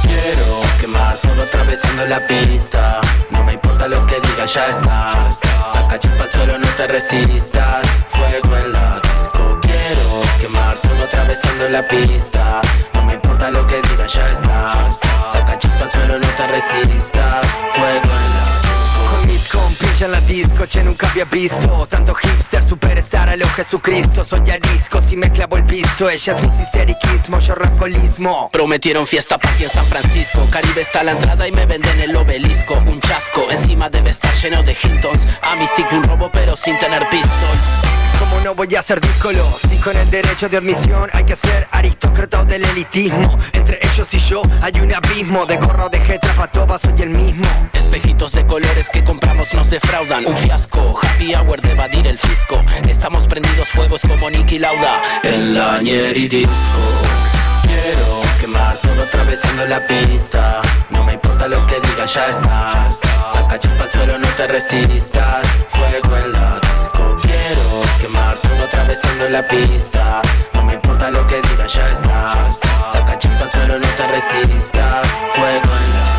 Quiero 0.04 0.62
quemar 0.80 1.18
todo 1.18 1.42
atravesando 1.44 2.06
la 2.06 2.26
pista 2.28 3.00
No 3.32 3.44
me 3.44 3.54
importa 3.54 3.88
lo 3.88 4.06
que 4.08 4.16
diga, 4.16 4.46
ya 4.46 4.68
está 4.68 5.36
Saca 5.72 6.00
chispa 6.00 6.28
suelo, 6.28 6.58
no 6.58 6.68
te 6.78 6.88
resistas 6.88 7.88
Fuego 8.10 8.58
en 8.58 8.72
la 8.72 9.02
disco 9.02 9.60
Quiero 9.62 10.22
quemar 10.40 10.78
todo 10.78 11.04
atravesando 11.04 11.70
la 11.70 11.88
pista. 11.88 12.62
No 12.94 13.06
me 13.06 13.14
importa 13.14 13.50
lo 13.52 13.66
que 13.68 13.82
diga, 13.82 14.08
ya 14.08 14.32
está. 14.32 15.09
Saca 15.32 15.58
chispa 15.58 15.84
al 15.84 15.90
suelo, 15.90 16.20
no 16.20 16.28
te 16.28 16.48
resistas. 16.48 17.48
Fuego 17.76 18.04
en 18.04 18.34
la 18.34 19.12
Con 19.12 19.28
mis 19.28 19.48
compinches 19.48 20.02
en 20.02 20.12
la 20.12 20.22
disco, 20.22 20.66
che 20.66 20.84
nunca 20.84 21.10
había 21.10 21.26
visto. 21.26 21.88
Tanto 21.88 22.14
hipster, 22.14 22.64
superstar 22.64 23.30
a 23.30 23.36
lo 23.36 23.48
Jesucristo. 23.50 24.24
Soy 24.24 24.50
arisco, 24.50 25.02
si 25.02 25.16
me 25.18 25.32
clavo 25.32 25.58
el 25.58 25.64
visto 25.64 26.10
Ella 26.10 26.34
es 26.36 26.42
mi 26.42 26.48
histeriquismo, 26.48 27.40
yo 27.40 27.56
rancolismo. 27.56 28.50
Prometieron 28.52 29.06
fiesta 29.08 29.38
party 29.38 29.64
en 29.64 29.70
San 29.70 29.86
Francisco. 29.86 30.48
Caribe 30.52 30.82
está 30.82 31.02
a 31.02 31.04
la 31.04 31.12
entrada 31.12 31.48
y 31.48 31.52
me 31.52 31.66
venden 31.66 32.00
el 32.00 32.16
obelisco. 32.16 32.76
Un 32.76 33.02
chasco, 33.02 33.48
encima 33.50 33.90
debe 33.90 34.12
estar 34.12 34.34
lleno 34.36 34.64
de 34.64 34.76
Hiltons. 34.82 35.22
A 35.42 35.56
mi 35.56 35.66
stick 35.68 35.92
un 35.92 36.04
robo 36.04 36.30
pero 36.32 36.56
sin 36.56 36.78
tener 36.78 37.08
pistols 37.10 38.09
¿Cómo 38.20 38.40
no 38.42 38.54
voy 38.54 38.76
a 38.76 38.82
ser 38.82 39.00
díscolo? 39.00 39.46
Si 39.70 39.78
con 39.78 39.96
el 39.96 40.10
derecho 40.12 40.50
de 40.50 40.58
admisión 40.58 41.10
hay 41.14 41.24
que 41.24 41.36
ser 41.36 41.68
aristócrata 41.72 42.44
del 42.44 42.66
elitismo. 42.66 43.38
Entre 43.54 43.80
ellos 43.82 44.14
y 44.14 44.20
yo 44.20 44.42
hay 44.62 44.74
un 44.82 44.94
abismo 44.94 45.46
De 45.46 45.58
gorro 45.58 45.90
de 45.90 46.00
jetra 46.02 46.34
pa' 46.34 46.48
todas 46.48 46.82
soy 46.82 46.94
el 47.02 47.10
mismo. 47.10 47.48
Espejitos 47.74 48.34
de 48.34 48.46
colores 48.46 48.90
que 48.90 49.04
compramos 49.04 49.54
nos 49.54 49.70
defraudan. 49.70 50.26
Un 50.26 50.36
fiasco, 50.36 51.00
happy 51.02 51.34
hour 51.34 51.62
de 51.62 51.72
evadir 51.72 52.08
el 52.08 52.18
fisco. 52.18 52.62
Estamos 52.88 53.26
prendidos 53.28 53.70
fuegos 53.70 54.02
como 54.02 54.30
Nicky 54.30 54.60
Lauda. 54.60 55.02
En 55.24 55.54
la 55.54 55.82
Ñeri 55.82 56.28
Disco 56.28 56.54
Quiero 57.64 58.22
quemar 58.42 58.78
todo 58.78 59.02
atravesando 59.04 59.66
la 59.66 59.86
pista. 59.88 60.62
No 60.90 61.04
me 61.04 61.14
importa 61.14 61.48
lo 61.48 61.66
que 61.68 61.76
diga, 61.76 62.06
ya 62.06 62.28
está. 62.28 62.90
Saca 63.32 63.60
chispa 63.60 63.84
al 63.84 63.90
suelo, 63.90 64.18
no 64.20 64.28
te 64.30 64.48
resistas. 64.48 65.48
Fuego 65.72 66.18
en 66.18 66.32
la 66.34 66.69
atravesando 68.80 69.30
la 69.30 69.48
pista. 69.48 70.22
No 70.54 70.64
me 70.64 70.74
importa 70.74 71.10
lo 71.12 71.26
que 71.28 71.42
diga, 71.42 71.68
ya 71.68 71.90
está. 71.90 72.36
Saca 72.92 73.20
chispa 73.20 73.44
al 73.44 73.50
suelo, 73.50 73.80
no 73.80 73.88
te 73.98 74.08
resistas. 74.08 75.08
Fuego 75.36 75.70
en 75.78 75.94
la 75.94 76.19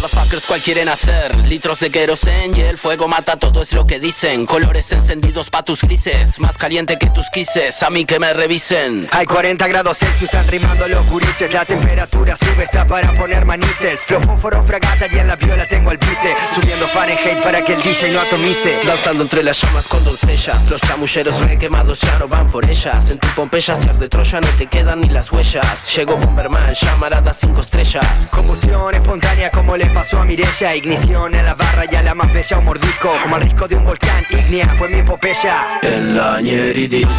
motherfuckers 0.00 0.44
cual 0.46 0.60
quieren 0.62 0.88
hacer 0.88 1.34
Litros 1.46 1.80
de 1.80 1.90
querosén 1.90 2.56
y 2.56 2.60
el 2.60 2.78
fuego 2.78 3.08
mata 3.08 3.36
todo 3.36 3.62
es 3.62 3.72
lo 3.72 3.86
que 3.86 3.98
dicen. 3.98 4.46
Colores 4.46 4.92
encendidos 4.92 5.50
pa' 5.50 5.62
tus 5.62 5.82
grises 5.82 6.38
Más 6.40 6.56
caliente 6.56 6.98
que 6.98 7.10
tus 7.10 7.26
quises, 7.30 7.82
a 7.82 7.90
mí 7.90 8.04
que 8.04 8.18
me 8.18 8.32
revisen. 8.32 9.08
Hay 9.10 9.26
40 9.26 9.66
grados 9.66 9.98
Celsius, 9.98 10.24
están 10.24 10.46
rimando 10.48 10.86
los 10.88 11.04
gurises. 11.06 11.52
La 11.52 11.64
temperatura 11.64 12.36
sube, 12.36 12.64
está 12.64 12.86
para 12.86 13.12
poner 13.14 13.44
manices 13.44 14.00
Flow, 14.00 14.20
fósforo, 14.20 14.62
fragata 14.62 15.06
y 15.10 15.18
en 15.18 15.26
la 15.26 15.36
viola 15.36 15.66
tengo 15.66 15.90
el 15.90 15.98
vice. 15.98 16.34
Subiendo 16.54 16.86
Fahrenheit 16.88 17.42
para 17.42 17.64
que 17.64 17.74
el 17.74 17.82
DJ 17.82 18.10
no 18.12 18.20
atomice. 18.20 18.80
Danzando 18.84 19.22
entre 19.22 19.42
las 19.42 19.60
llamas 19.60 19.86
con 19.88 20.04
doncellas. 20.04 20.68
Los 20.70 20.80
chamulleros 20.80 21.40
requemados 21.40 22.00
ya 22.00 22.18
no 22.18 22.28
van 22.28 22.50
por 22.50 22.68
ellas. 22.68 23.10
En 23.10 23.18
tu 23.18 23.28
Pompeya 23.28 23.74
ser 23.74 23.96
de 23.96 24.08
Troya 24.08 24.40
no 24.40 24.48
te 24.58 24.66
quedan 24.66 25.00
ni 25.00 25.08
las 25.08 25.32
huellas. 25.32 25.96
Llegó 25.96 26.16
Bomberman, 26.16 26.74
llamarada 26.74 27.32
cinco 27.32 27.62
estrellas. 27.62 28.06
Combustión 28.30 28.94
espontánea 28.94 29.50
como 29.50 29.76
le 29.76 29.87
pasó 29.90 30.20
a 30.20 30.24
Mirella 30.24 30.74
Ignición 30.74 31.34
en 31.34 31.44
la 31.44 31.54
barra 31.54 31.84
y 31.90 31.94
a 31.94 32.02
la 32.02 32.14
más 32.14 32.32
bella 32.32 32.58
un 32.58 32.64
mordisco 32.64 33.12
Como 33.22 33.36
el 33.36 33.42
risco 33.42 33.68
de 33.68 33.76
un 33.76 33.84
volcán 33.84 34.24
ígnea 34.30 34.68
fue 34.76 34.88
mi 34.88 34.98
epopeya. 34.98 35.80
En 35.82 36.16
la 36.16 36.38
Disco 36.38 37.10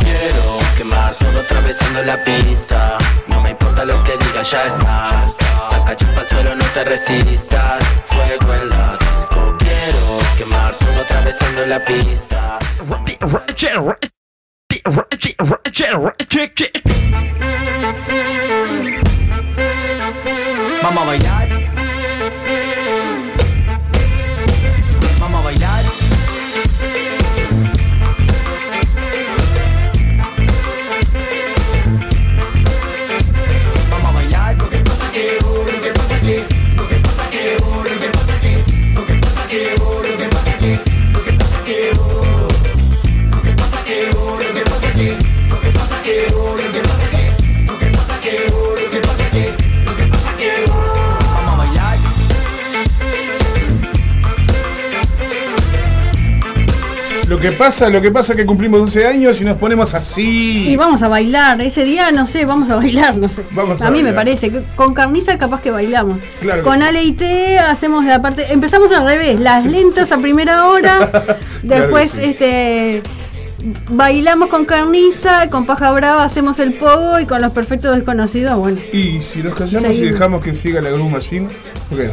Quiero 0.00 0.58
quemar 0.76 1.14
todo 1.14 1.40
atravesando 1.40 2.02
la 2.02 2.22
pista. 2.22 2.98
No 3.26 3.40
me 3.40 3.50
importa 3.50 3.84
lo 3.84 4.02
que 4.04 4.12
diga, 4.12 4.42
ya 4.42 4.64
está. 4.64 5.32
Saca 5.68 5.96
chispa 5.96 6.20
al 6.20 6.26
suelo, 6.26 6.54
no 6.54 6.64
te 6.66 6.84
resistas. 6.84 7.84
Fuego 8.06 8.54
en 8.54 8.68
la 8.68 8.98
disco. 8.98 9.56
Quiero 9.58 10.18
quemar 10.36 10.74
todo 10.74 11.00
atravesando 11.00 11.66
la 11.66 11.84
pista. 11.84 12.58
Vamos 20.82 21.02
a 21.02 21.06
bailar. 21.06 21.45
Lo 57.28 57.40
que 57.40 57.50
pasa, 57.50 57.88
lo 57.88 58.00
que 58.00 58.12
pasa 58.12 58.32
es 58.32 58.36
que 58.36 58.46
cumplimos 58.46 58.78
12 58.80 59.06
años 59.06 59.40
y 59.40 59.44
nos 59.44 59.56
ponemos 59.56 59.94
así. 59.94 60.68
Y 60.68 60.76
vamos 60.76 61.02
a 61.02 61.08
bailar, 61.08 61.60
ese 61.60 61.84
día 61.84 62.12
no 62.12 62.26
sé, 62.26 62.44
vamos 62.44 62.70
a 62.70 62.76
bailar, 62.76 63.16
no 63.16 63.28
sé. 63.28 63.44
Vamos 63.50 63.82
a 63.82 63.88
a 63.88 63.90
mí 63.90 64.02
me 64.04 64.12
parece 64.12 64.50
que 64.50 64.62
con 64.76 64.94
carniza 64.94 65.36
capaz 65.36 65.60
que 65.60 65.72
bailamos. 65.72 66.20
Claro 66.40 66.62
que 66.62 66.68
con 66.68 66.78
sí. 66.78 66.84
Ale 66.84 67.02
y 67.02 67.12
T 67.12 67.58
hacemos 67.58 68.04
la 68.04 68.22
parte, 68.22 68.52
empezamos 68.52 68.92
al 68.92 69.06
revés, 69.06 69.40
las 69.40 69.64
lentas 69.66 70.12
a 70.12 70.18
primera 70.18 70.66
hora, 70.66 71.36
después 71.64 72.12
sí. 72.12 72.20
este 72.22 73.02
bailamos 73.90 74.48
con 74.48 74.64
carniza, 74.64 75.50
con 75.50 75.66
paja 75.66 75.90
brava 75.90 76.22
hacemos 76.22 76.60
el 76.60 76.74
pogo 76.74 77.18
y 77.18 77.26
con 77.26 77.42
los 77.42 77.50
perfectos 77.50 77.96
desconocidos, 77.96 78.56
bueno. 78.56 78.78
Y 78.92 79.20
si 79.22 79.42
nos 79.42 79.54
callamos 79.56 79.96
y 79.96 80.02
dejamos 80.02 80.44
que 80.44 80.54
siga 80.54 80.80
la 80.80 80.90
Groove 80.90 81.10
Machine, 81.10 81.48
porque 81.88 82.10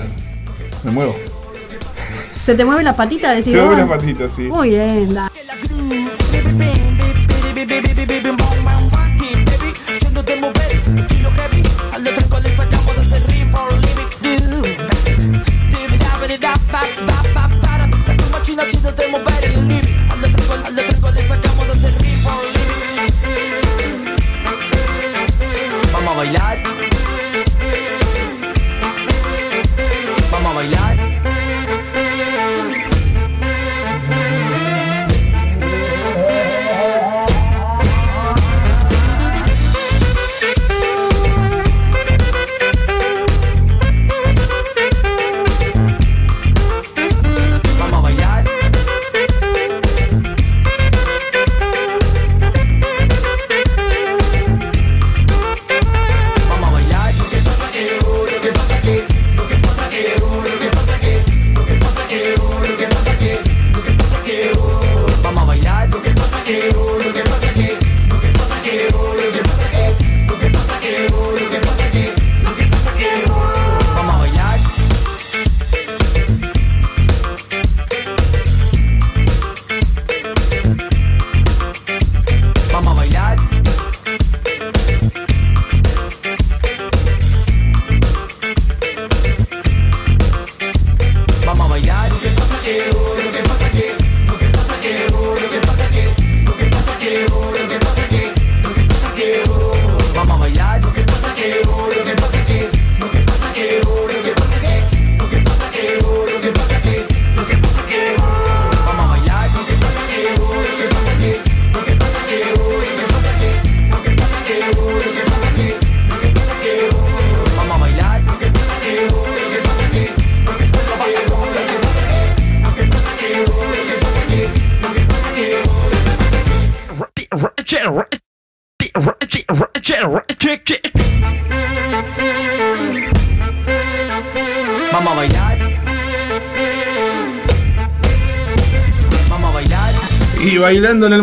me 0.83 0.89
muevo. 0.89 1.15
¿Se 2.35 2.55
te 2.55 2.65
mueven 2.65 2.85
las 2.85 2.95
patitas? 2.95 3.35
Decís 3.37 3.53
Se 3.53 3.59
mueven 3.61 3.87
vos? 3.87 3.89
las 3.89 3.97
patitas, 3.99 4.31
sí. 4.31 4.43
Muy 4.43 4.69
bien, 4.69 5.13
da. 5.13 5.31
Haciéndote 9.87 10.37
mover, 10.37 10.71
estilo 10.97 11.29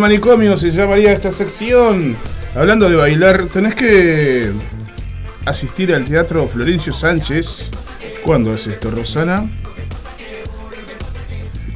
manicomio 0.01 0.57
se 0.57 0.71
llamaría 0.71 1.13
esta 1.13 1.31
sección. 1.31 2.17
Hablando 2.55 2.89
de 2.89 2.97
bailar, 2.97 3.47
tenés 3.47 3.75
que 3.75 4.51
asistir 5.47 5.95
al 5.95 6.05
Teatro 6.05 6.49
Florencio 6.49 6.93
Sánchez. 6.93 7.71
¿Cuándo 8.25 8.53
es 8.53 8.67
esto, 8.67 8.91
Rosana? 8.91 9.49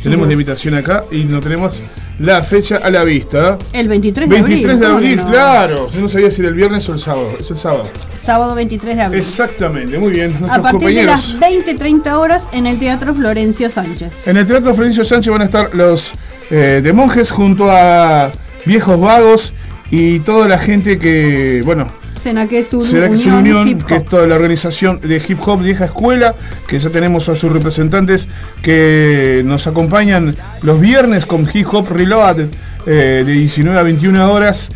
Tenemos 0.03 0.27
la 0.27 0.33
invitación 0.33 0.75
acá 0.75 1.05
y 1.11 1.25
no 1.25 1.41
tenemos 1.41 1.81
la 2.19 2.43
fecha 2.43 2.77
a 2.77 2.91
la 2.91 3.05
vista. 3.05 3.59
El 3.73 3.89
23 3.89 4.29
de 4.29 4.35
23 4.35 4.81
de 4.81 4.87
abril. 4.87 4.97
abril, 4.97 5.17
¿cómo 5.17 5.29
no? 5.29 5.33
claro. 5.33 5.91
Yo 5.91 6.01
no 6.01 6.09
sabía 6.09 6.31
si 6.31 6.41
era 6.41 6.49
el 6.49 6.55
viernes 6.55 6.89
o 6.89 6.93
el 6.93 6.99
sábado. 6.99 7.33
Es 7.41 7.51
el 7.51 7.57
sábado. 7.57 7.89
Sábado 8.23 8.55
23 8.55 8.97
de 8.97 9.03
abril. 9.03 9.21
Exactamente, 9.21 9.99
muy 9.99 10.13
bien. 10.13 10.35
A 10.37 10.41
Nuestros 10.41 10.73
partir 10.73 10.95
de 10.95 11.05
las 11.05 11.39
20-30 11.39 12.13
horas 12.13 12.49
en 12.53 12.67
el 12.67 12.79
Teatro 12.79 13.15
Florencio 13.15 13.71
Sánchez. 13.71 14.13
En 14.27 14.37
el 14.37 14.47
Teatro 14.47 14.75
Florencio 14.75 15.05
Sánchez 15.05 15.31
van 15.31 15.43
a 15.43 15.45
estar 15.45 15.75
los 15.75 16.13
eh, 16.51 16.81
de 16.83 16.93
monjes 16.93 17.31
junto 17.31 17.71
a 17.71 18.33
viejos 18.65 19.01
vagos 19.01 19.53
y 19.91 20.21
toda 20.21 20.49
la 20.49 20.59
gente 20.59 20.99
que, 20.99 21.63
bueno, 21.65 21.89
será 22.25 22.47
que 22.47 22.59
es 22.59 22.73
Unión, 22.73 23.13
una 23.27 23.39
unión, 23.39 23.83
que 23.83 23.97
es 23.97 24.05
toda 24.07 24.27
la 24.27 24.37
organización 24.37 24.99
de 25.03 25.23
hip 25.29 25.39
hop 25.47 25.61
vieja 25.63 25.85
escuela, 25.85 26.35
que 26.67 26.79
ya 26.79 26.89
tenemos 26.89 27.29
a 27.29 27.37
sus 27.37 27.53
representantes 27.53 28.31
que 28.63 29.43
nos 29.45 29.67
acompañan 29.67 30.35
los 30.63 30.81
viernes 30.81 31.27
con 31.27 31.47
hip 31.53 31.67
hop 31.71 31.91
reloaded 31.91 32.49
eh, 32.87 33.25
de 33.27 33.33
19 33.33 33.79
a 33.79 33.83
21 33.83 34.33
horas. 34.33 34.71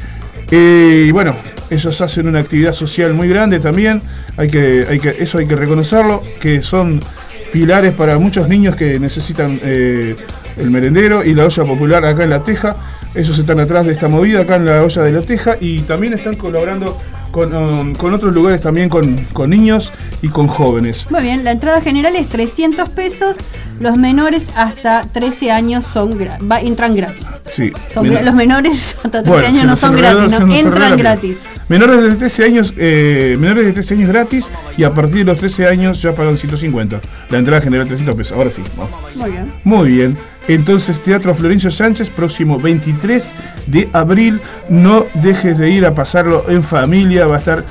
Eh, 0.50 1.06
y 1.08 1.10
bueno, 1.10 1.34
ellos 1.70 2.00
hacen 2.02 2.28
una 2.28 2.40
actividad 2.40 2.74
social 2.74 3.14
muy 3.14 3.28
grande 3.28 3.60
también, 3.60 4.02
hay 4.36 4.50
que, 4.50 4.86
hay 4.88 4.98
que, 5.00 5.16
eso 5.18 5.38
hay 5.38 5.46
que 5.46 5.56
reconocerlo, 5.56 6.22
que 6.40 6.62
son 6.62 7.02
pilares 7.50 7.94
para 7.94 8.18
muchos 8.18 8.46
niños 8.48 8.76
que 8.76 8.98
necesitan 9.00 9.58
eh, 9.62 10.16
el 10.58 10.70
merendero 10.70 11.24
y 11.24 11.34
la 11.34 11.44
olla 11.46 11.64
popular 11.64 12.04
acá 12.04 12.24
en 12.24 12.30
La 12.30 12.42
Teja. 12.42 12.74
Ellos 13.14 13.38
están 13.38 13.58
atrás 13.60 13.86
de 13.86 13.92
esta 13.92 14.08
movida 14.08 14.40
acá 14.40 14.56
en 14.56 14.66
la 14.66 14.82
olla 14.82 15.02
de 15.02 15.12
La 15.12 15.22
Teja 15.22 15.56
y 15.60 15.80
también 15.80 16.12
están 16.12 16.34
colaborando 16.36 16.96
con, 17.30 17.54
um, 17.54 17.94
con 17.94 18.14
otros 18.14 18.32
lugares 18.34 18.60
también 18.62 18.88
con, 18.88 19.24
con 19.32 19.50
niños 19.50 19.92
y 20.22 20.28
con 20.28 20.46
jóvenes. 20.48 21.06
Muy 21.10 21.22
bien, 21.22 21.44
la 21.44 21.52
entrada 21.52 21.80
general 21.80 22.16
es 22.16 22.28
300 22.28 22.88
pesos. 22.90 23.36
Los 23.80 23.96
menores 23.96 24.46
hasta 24.56 25.02
13 25.12 25.50
años 25.52 25.84
son 25.84 26.18
gra- 26.18 26.38
va- 26.50 26.60
entran 26.60 26.94
gratis. 26.96 27.26
Sí. 27.46 27.70
Son 27.92 28.04
Bien. 28.04 28.16
gra- 28.16 28.22
los 28.24 28.34
menores 28.34 28.96
hasta 29.04 29.22
13 29.22 29.30
Bueno, 29.30 29.46
años 29.48 29.64
no 29.64 29.76
son 29.76 29.96
gratis, 29.96 30.40
no, 30.40 30.54
entran 30.54 30.96
gratis. 30.98 31.36
Menores 31.68 32.02
de 32.02 32.14
13 32.16 32.44
años, 32.44 32.74
eh, 32.78 33.36
menores 33.38 33.66
de 33.66 33.72
13 33.72 33.94
años 33.94 34.08
gratis 34.08 34.50
y 34.78 34.84
a 34.84 34.94
partir 34.94 35.18
de 35.18 35.24
los 35.24 35.36
13 35.36 35.66
años 35.68 36.00
ya 36.00 36.14
pagan 36.14 36.36
150. 36.38 37.00
La 37.28 37.38
entrada 37.38 37.60
general 37.60 37.86
300 37.86 38.14
pesos. 38.16 38.36
Ahora 38.36 38.50
sí, 38.50 38.62
vamos. 38.76 38.96
Muy 39.14 39.30
bien. 39.30 39.52
Muy 39.64 39.90
bien. 39.90 40.18
Entonces, 40.48 41.00
Teatro 41.00 41.34
Florencio 41.34 41.70
Sánchez, 41.70 42.10
próximo 42.10 42.58
23 42.58 43.34
de 43.66 43.88
abril. 43.92 44.40
No 44.68 45.06
dejes 45.14 45.58
de 45.58 45.70
ir 45.70 45.84
a 45.84 45.94
pasarlo 45.94 46.46
en 46.48 46.62
familia, 46.62 47.26
va 47.26 47.36
a 47.36 47.38
estar 47.38 47.64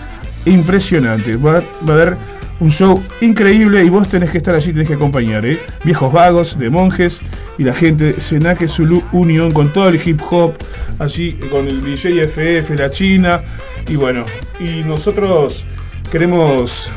impresionante. 0.45 1.35
Va, 1.35 1.63
va 1.87 1.89
a 1.89 1.93
haber 1.93 2.17
un 2.59 2.71
show 2.71 3.03
increíble 3.21 3.83
y 3.83 3.89
vos 3.89 4.07
tenés 4.07 4.31
que 4.31 4.37
estar 4.37 4.55
allí, 4.55 4.71
tenés 4.71 4.87
que 4.87 4.95
acompañar, 4.95 5.45
¿eh? 5.45 5.59
Viejos 5.83 6.11
vagos, 6.11 6.57
de 6.57 6.69
monjes 6.69 7.21
y 7.57 7.63
la 7.63 7.73
gente 7.73 8.19
Senaque 8.19 8.67
Zulu 8.67 9.03
Union 9.11 9.51
con 9.51 9.71
todo 9.73 9.89
el 9.89 9.99
hip 10.03 10.21
hop, 10.29 10.53
allí 10.99 11.33
con 11.51 11.67
el 11.67 11.83
DJ 11.83 12.27
FF, 12.27 12.77
la 12.77 12.89
China. 12.89 13.41
Y 13.87 13.95
bueno, 13.95 14.25
y 14.59 14.83
nosotros 14.83 15.65
queremos 16.11 16.89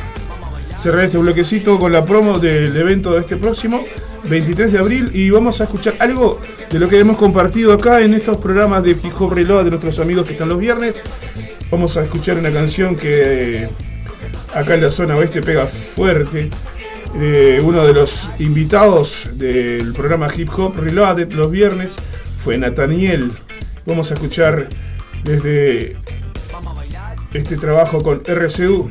cerrar 0.77 1.05
este 1.05 1.19
bloquecito 1.19 1.79
con 1.79 1.93
la 1.93 2.05
promo 2.05 2.39
del 2.39 2.77
evento 2.77 3.13
de 3.13 3.21
este 3.21 3.37
próximo 3.37 3.83
23 4.29 4.73
de 4.73 4.79
abril 4.79 5.11
y 5.15 5.31
vamos 5.31 5.61
a 5.61 5.65
escuchar 5.65 5.95
algo 5.99 6.41
de 6.71 6.79
lo 6.79 6.89
que 6.89 6.99
hemos 6.99 7.17
compartido 7.17 7.73
acá 7.73 8.01
en 8.01 8.15
estos 8.15 8.37
programas 8.37 8.83
de 8.83 8.93
Hip 8.93 9.13
Hop 9.19 9.33
Reload 9.33 9.65
de 9.65 9.71
nuestros 9.71 9.99
amigos 9.99 10.27
que 10.27 10.33
están 10.33 10.49
los 10.49 10.59
viernes. 10.59 11.03
Vamos 11.71 11.97
a 11.97 12.05
escuchar 12.05 12.39
una 12.39 12.53
canción 12.53 12.97
que 12.97 13.63
eh, 13.65 13.69
acá 14.55 14.75
en 14.75 14.83
la 14.83 14.91
zona 14.91 15.17
oeste 15.17 15.43
pega 15.43 15.67
fuerte. 15.67 16.51
Eh, 17.19 17.61
uno 17.63 17.85
de 17.85 17.93
los 17.93 18.29
invitados 18.39 19.29
del 19.33 19.93
programa 19.93 20.29
Hip 20.35 20.51
Hop 20.57 20.77
Reloaded 20.77 21.33
los 21.33 21.51
viernes 21.51 21.97
fue 22.43 22.57
Nathaniel. 22.57 23.33
Vamos 23.87 24.11
a 24.11 24.15
escuchar 24.15 24.69
desde 25.25 25.97
este 27.33 27.57
trabajo 27.57 28.03
con 28.03 28.23
RCU, 28.25 28.91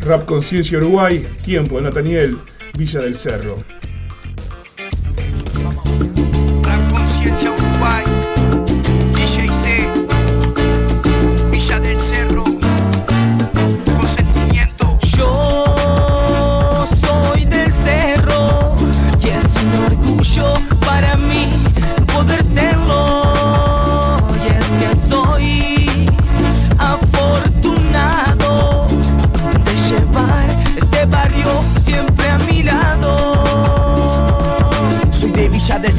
Rap 0.00 0.24
Conciencia 0.26 0.78
Uruguay, 0.78 1.26
Tiempo, 1.44 1.80
Nathaniel, 1.80 2.38
Villa 2.76 3.00
del 3.00 3.16
Cerro. 3.16 3.56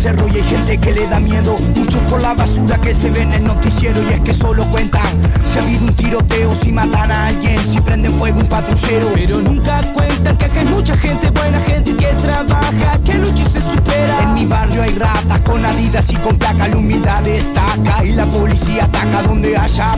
Cerro 0.10 0.28
y 0.28 0.38
hay 0.38 0.44
gente 0.44 0.78
que 0.80 0.92
le 0.92 1.08
da 1.08 1.20
miedo. 1.20 1.56
Muchos 1.76 2.02
por 2.10 2.20
la 2.20 2.34
basura 2.34 2.80
que 2.80 2.96
se 2.96 3.12
ve 3.12 3.22
en 3.22 3.32
el 3.32 3.44
noticiero 3.44 4.02
y 4.10 4.14
es 4.14 4.22
que 4.22 4.34
solo 4.34 4.64
cuentan. 4.72 5.06
Si 5.46 5.60
ha 5.60 5.62
habido 5.62 5.86
un 5.86 5.94
tiroteo, 5.94 6.56
si 6.56 6.72
matan 6.72 7.12
a 7.12 7.28
alguien, 7.28 7.64
si 7.64 7.80
prenden 7.80 8.14
fuego 8.14 8.40
un 8.40 8.48
patrullero. 8.48 9.08
Pero 9.14 9.40
nunca 9.40 9.82
cuentan 9.94 10.36
que 10.36 10.46
acá 10.46 10.62
hay 10.62 10.66
mucha 10.66 10.98
gente, 10.98 11.30
buena 11.30 11.60
gente 11.60 11.96
que 11.96 12.08
trabaja, 12.08 13.00
que 13.06 13.14
lucha 13.16 13.44
y 13.44 13.52
se 13.52 13.62
supera. 13.62 14.24
En 14.24 14.34
mi 14.34 14.46
barrio 14.48 14.82
hay 14.82 14.96
ratas 14.96 15.42
con 15.42 15.64
adidas 15.64 16.10
y 16.10 16.16
con 16.16 16.40
placa, 16.40 16.68
la 16.68 16.78
humildad 16.78 17.22
destaca 17.22 18.04
y 18.04 18.14
la 18.14 18.26
policía 18.26 18.86
ataca 18.86 19.22
donde 19.22 19.56
haya 19.56 19.94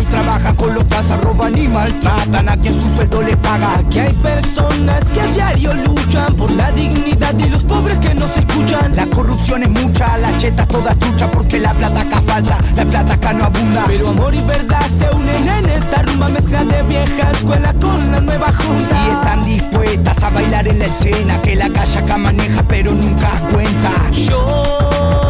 y 0.00 0.04
trabajan 0.06 0.56
con 0.56 0.74
los 0.74 0.86
tazas, 0.86 1.20
roban 1.20 1.56
y 1.56 1.68
maltratan 1.68 2.48
a 2.48 2.56
quien 2.56 2.74
su 2.74 2.88
sueldo 2.94 3.22
le 3.22 3.36
paga. 3.36 3.78
Aquí 3.78 3.98
hay 3.98 4.12
personas 4.14 5.04
que 5.12 5.20
a 5.20 5.26
diario 5.26 5.74
luchan 5.74 6.34
por 6.34 6.50
la 6.50 6.70
dignidad 6.72 7.36
y 7.38 7.48
los 7.48 7.64
pobres 7.64 7.98
que 7.98 8.14
no 8.14 8.26
se 8.28 8.40
escuchan. 8.40 8.94
La 8.96 9.06
corrupción 9.06 9.62
es 9.62 9.70
mucha, 9.70 10.16
la 10.18 10.36
cheta 10.36 10.66
toda 10.66 10.94
trucha 10.94 11.30
porque 11.30 11.58
la 11.58 11.72
plata 11.74 12.00
acá 12.00 12.20
falta, 12.22 12.58
la 12.74 12.84
plata 12.84 13.14
acá 13.14 13.32
no 13.32 13.44
abunda. 13.44 13.84
Pero 13.86 14.08
amor 14.08 14.34
y 14.34 14.40
verdad 14.42 14.86
se 14.98 15.14
unen 15.14 15.48
en 15.48 15.70
esta 15.70 16.02
rumba 16.02 16.28
mezcla 16.28 16.64
de 16.64 16.82
vieja 16.82 17.30
escuela 17.32 17.72
con 17.74 18.12
la 18.12 18.20
nueva 18.20 18.52
junta. 18.52 18.96
Y 19.06 19.10
están 19.10 19.44
dispuestas 19.44 20.22
a 20.22 20.30
bailar 20.30 20.68
en 20.68 20.78
la 20.78 20.86
escena 20.86 21.40
que 21.42 21.56
la 21.56 21.68
calle 21.68 21.98
acá 21.98 22.16
maneja 22.16 22.62
pero 22.66 22.92
nunca 22.92 23.30
cuenta. 23.52 23.90
Yo 24.12 25.23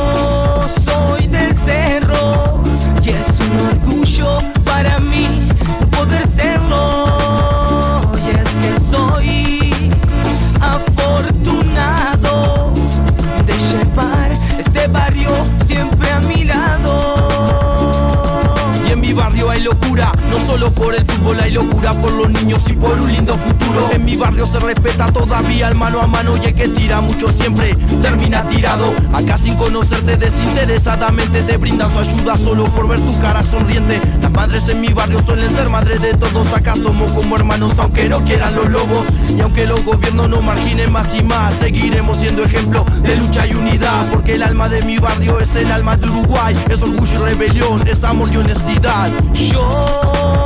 solo 20.54 20.70
por 20.72 20.94
el 20.94 21.04
fútbol 21.04 21.40
hay 21.40 21.50
locura 21.50 21.92
por 21.94 22.12
los 22.12 22.30
niños 22.30 22.62
y 22.68 22.74
por 22.74 23.00
un 23.00 23.12
lindo 23.12 23.36
futuro. 23.36 23.90
En 23.92 24.04
mi 24.04 24.16
barrio 24.16 24.46
se 24.46 24.60
respeta 24.60 25.06
todavía 25.06 25.66
el 25.66 25.74
mano 25.74 26.00
a 26.00 26.06
mano 26.06 26.36
y 26.36 26.46
el 26.46 26.54
que 26.54 26.68
tira 26.68 27.00
mucho 27.00 27.26
siempre 27.26 27.74
termina 28.00 28.48
tirado. 28.48 28.94
Acá 29.12 29.36
sin 29.36 29.56
conocerte 29.56 30.16
desinteresadamente 30.16 31.42
te 31.42 31.56
brindan 31.56 31.92
su 31.92 31.98
ayuda 31.98 32.36
solo 32.36 32.64
por 32.66 32.86
ver 32.86 33.00
tu 33.00 33.18
cara 33.20 33.42
sonriente. 33.42 34.00
Las 34.22 34.30
madres 34.30 34.68
en 34.68 34.80
mi 34.80 34.88
barrio 34.88 35.18
suelen 35.26 35.50
ser 35.56 35.68
madres 35.70 36.00
de 36.00 36.14
todos, 36.14 36.46
acá 36.52 36.74
somos 36.80 37.10
como 37.10 37.34
hermanos 37.34 37.72
aunque 37.76 38.08
no 38.08 38.22
quieran 38.22 38.54
los 38.54 38.70
lobos. 38.70 39.06
Y 39.36 39.40
aunque 39.40 39.66
los 39.66 39.84
gobiernos 39.84 40.28
nos 40.28 40.44
marginen 40.44 40.92
más 40.92 41.12
y 41.16 41.22
más, 41.24 41.52
seguiremos 41.54 42.18
siendo 42.18 42.44
ejemplo 42.44 42.84
de 43.02 43.16
lucha 43.16 43.44
y 43.44 43.54
unidad. 43.54 44.06
Porque 44.12 44.34
el 44.34 44.42
alma 44.44 44.68
de 44.68 44.82
mi 44.82 44.98
barrio 44.98 45.40
es 45.40 45.52
el 45.56 45.72
alma 45.72 45.96
de 45.96 46.08
Uruguay, 46.08 46.56
es 46.70 46.80
orgullo 46.80 47.12
y 47.12 47.30
rebelión, 47.30 47.88
es 47.88 48.04
amor 48.04 48.28
y 48.32 48.36
honestidad. 48.36 49.10
Yo 49.32 50.43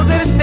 poder 0.00 0.39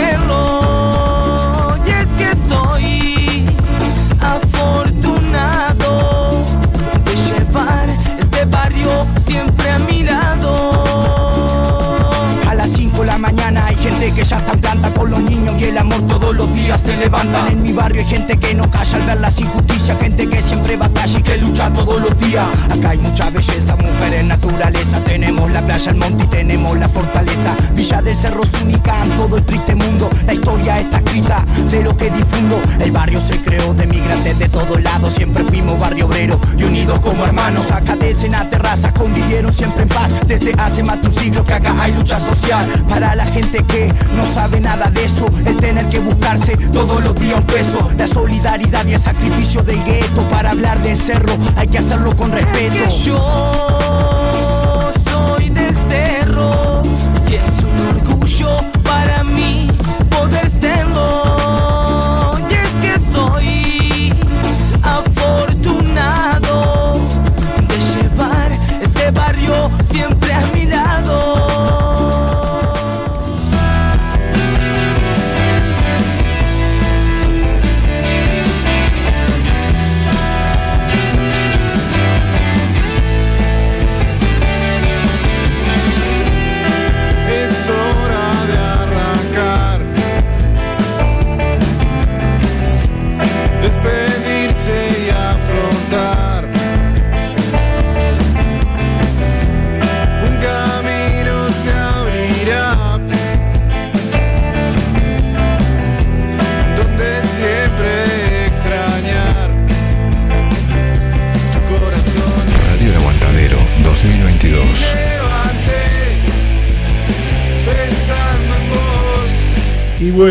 levantan. 16.98 17.48
En 17.50 17.64
mi 17.64 17.72
barrio 17.72 18.02
hay 18.02 18.08
gente 18.08 18.38
que 18.38 18.54
no 18.54 18.70
calla 18.70 18.98
al 18.98 19.04
ver 19.04 19.22
las 19.22 19.40
injusticias 19.40 19.98
Gente 20.00 20.28
que 20.28 20.44
siempre 20.44 20.76
batalla 20.76 21.20
y 21.20 21.22
que 21.22 21.38
lucha 21.38 21.72
todos 21.72 22.02
los 22.02 22.20
días. 22.20 22.46
Acá 22.70 22.90
hay 22.90 22.98
mucha 22.98 23.30
belleza, 23.30 23.76
mujeres, 23.76 24.26
naturaleza. 24.26 25.00
Tenemos 25.04 25.50
la 25.52 25.62
playa, 25.62 25.92
el 25.92 25.98
monte 25.98 26.24
y 26.24 26.28
tenemos 26.28 26.78
la 26.78 26.90
fortaleza. 26.90 27.56
Villa 27.74 28.02
del 28.02 28.16
Cerro 28.16 28.44
es 28.44 28.54
única 28.62 29.04
en 29.04 29.12
todo 29.12 29.38
el 29.38 29.44
triste 29.44 29.76
mundo. 29.76 30.10
La 30.26 30.34
historia 30.34 30.80
está 30.80 30.98
escrita 30.98 31.46
de 31.70 31.84
lo 31.84 31.96
que 31.96 32.10
difundo. 32.12 32.62
El 32.80 32.92
barrio 32.92 33.22
se 33.22 33.42
creó 33.42 33.74
de 33.74 33.88
migrantes 33.88 34.38
de 34.38 34.50
todos 34.50 34.82
lados 34.82 35.14
Siempre 35.14 35.44
fuimos 35.46 35.80
barrio 35.80 36.06
obrero 36.06 36.40
y 36.58 36.64
unidos 36.64 37.00
como 37.00 37.26
hermanos. 37.26 37.72
Acá 37.72 37.96
de 37.96 38.12
escena 38.12 38.50
terraza 38.50 38.94
convivieron 38.94 39.54
siempre 39.54 39.84
en 39.84 39.90
paz. 39.90 40.12
Desde 40.28 40.54
hace 40.60 40.84
más 40.84 41.02
de 41.02 41.08
un 41.08 41.14
siglo 41.14 41.46
que 41.46 41.54
acá 41.54 41.74
hay 41.80 41.94
lucha 41.94 42.20
social. 42.20 42.66
Para 42.90 43.16
la 43.16 43.26
gente 43.26 43.64
que 43.64 43.94
no 44.16 44.26
sabe 44.26 44.60
nada 44.60 44.90
de 44.90 45.06
eso 45.06 45.26
El 45.46 45.58
tener 45.58 45.86
que 45.90 46.00
todos 46.74 47.02
los 47.02 47.16
días 47.16 47.40
un 47.40 47.46
peso. 47.46 47.90
La 47.98 48.06
solidaridad 48.06 48.86
y 48.86 48.94
el 48.94 49.02
sacrificio 49.02 49.64
del 49.64 49.82
gueto. 49.86 50.22
Para 50.30 50.52
hablar 50.52 50.82
del 50.82 50.98
cerro 50.98 51.38
hay 51.56 51.68
que 51.68 51.78
hacerlo 51.78 52.16
con 52.18 52.32
respeto. 52.34 52.90
Yo 53.06 54.27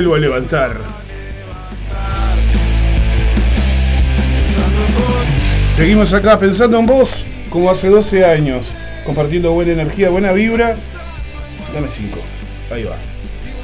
vuelvo 0.06 0.14
a 0.14 0.18
levantar. 0.18 0.76
Seguimos 5.74 6.14
acá 6.14 6.38
pensando 6.38 6.78
en 6.78 6.86
vos, 6.86 7.26
como 7.50 7.70
hace 7.70 7.88
12 7.88 8.24
años, 8.24 8.74
compartiendo 9.04 9.52
buena 9.52 9.72
energía, 9.72 10.08
buena 10.08 10.32
vibra. 10.32 10.76
Dame 11.74 11.88
5. 11.90 12.18
Ahí 12.72 12.84
va. 12.84 12.96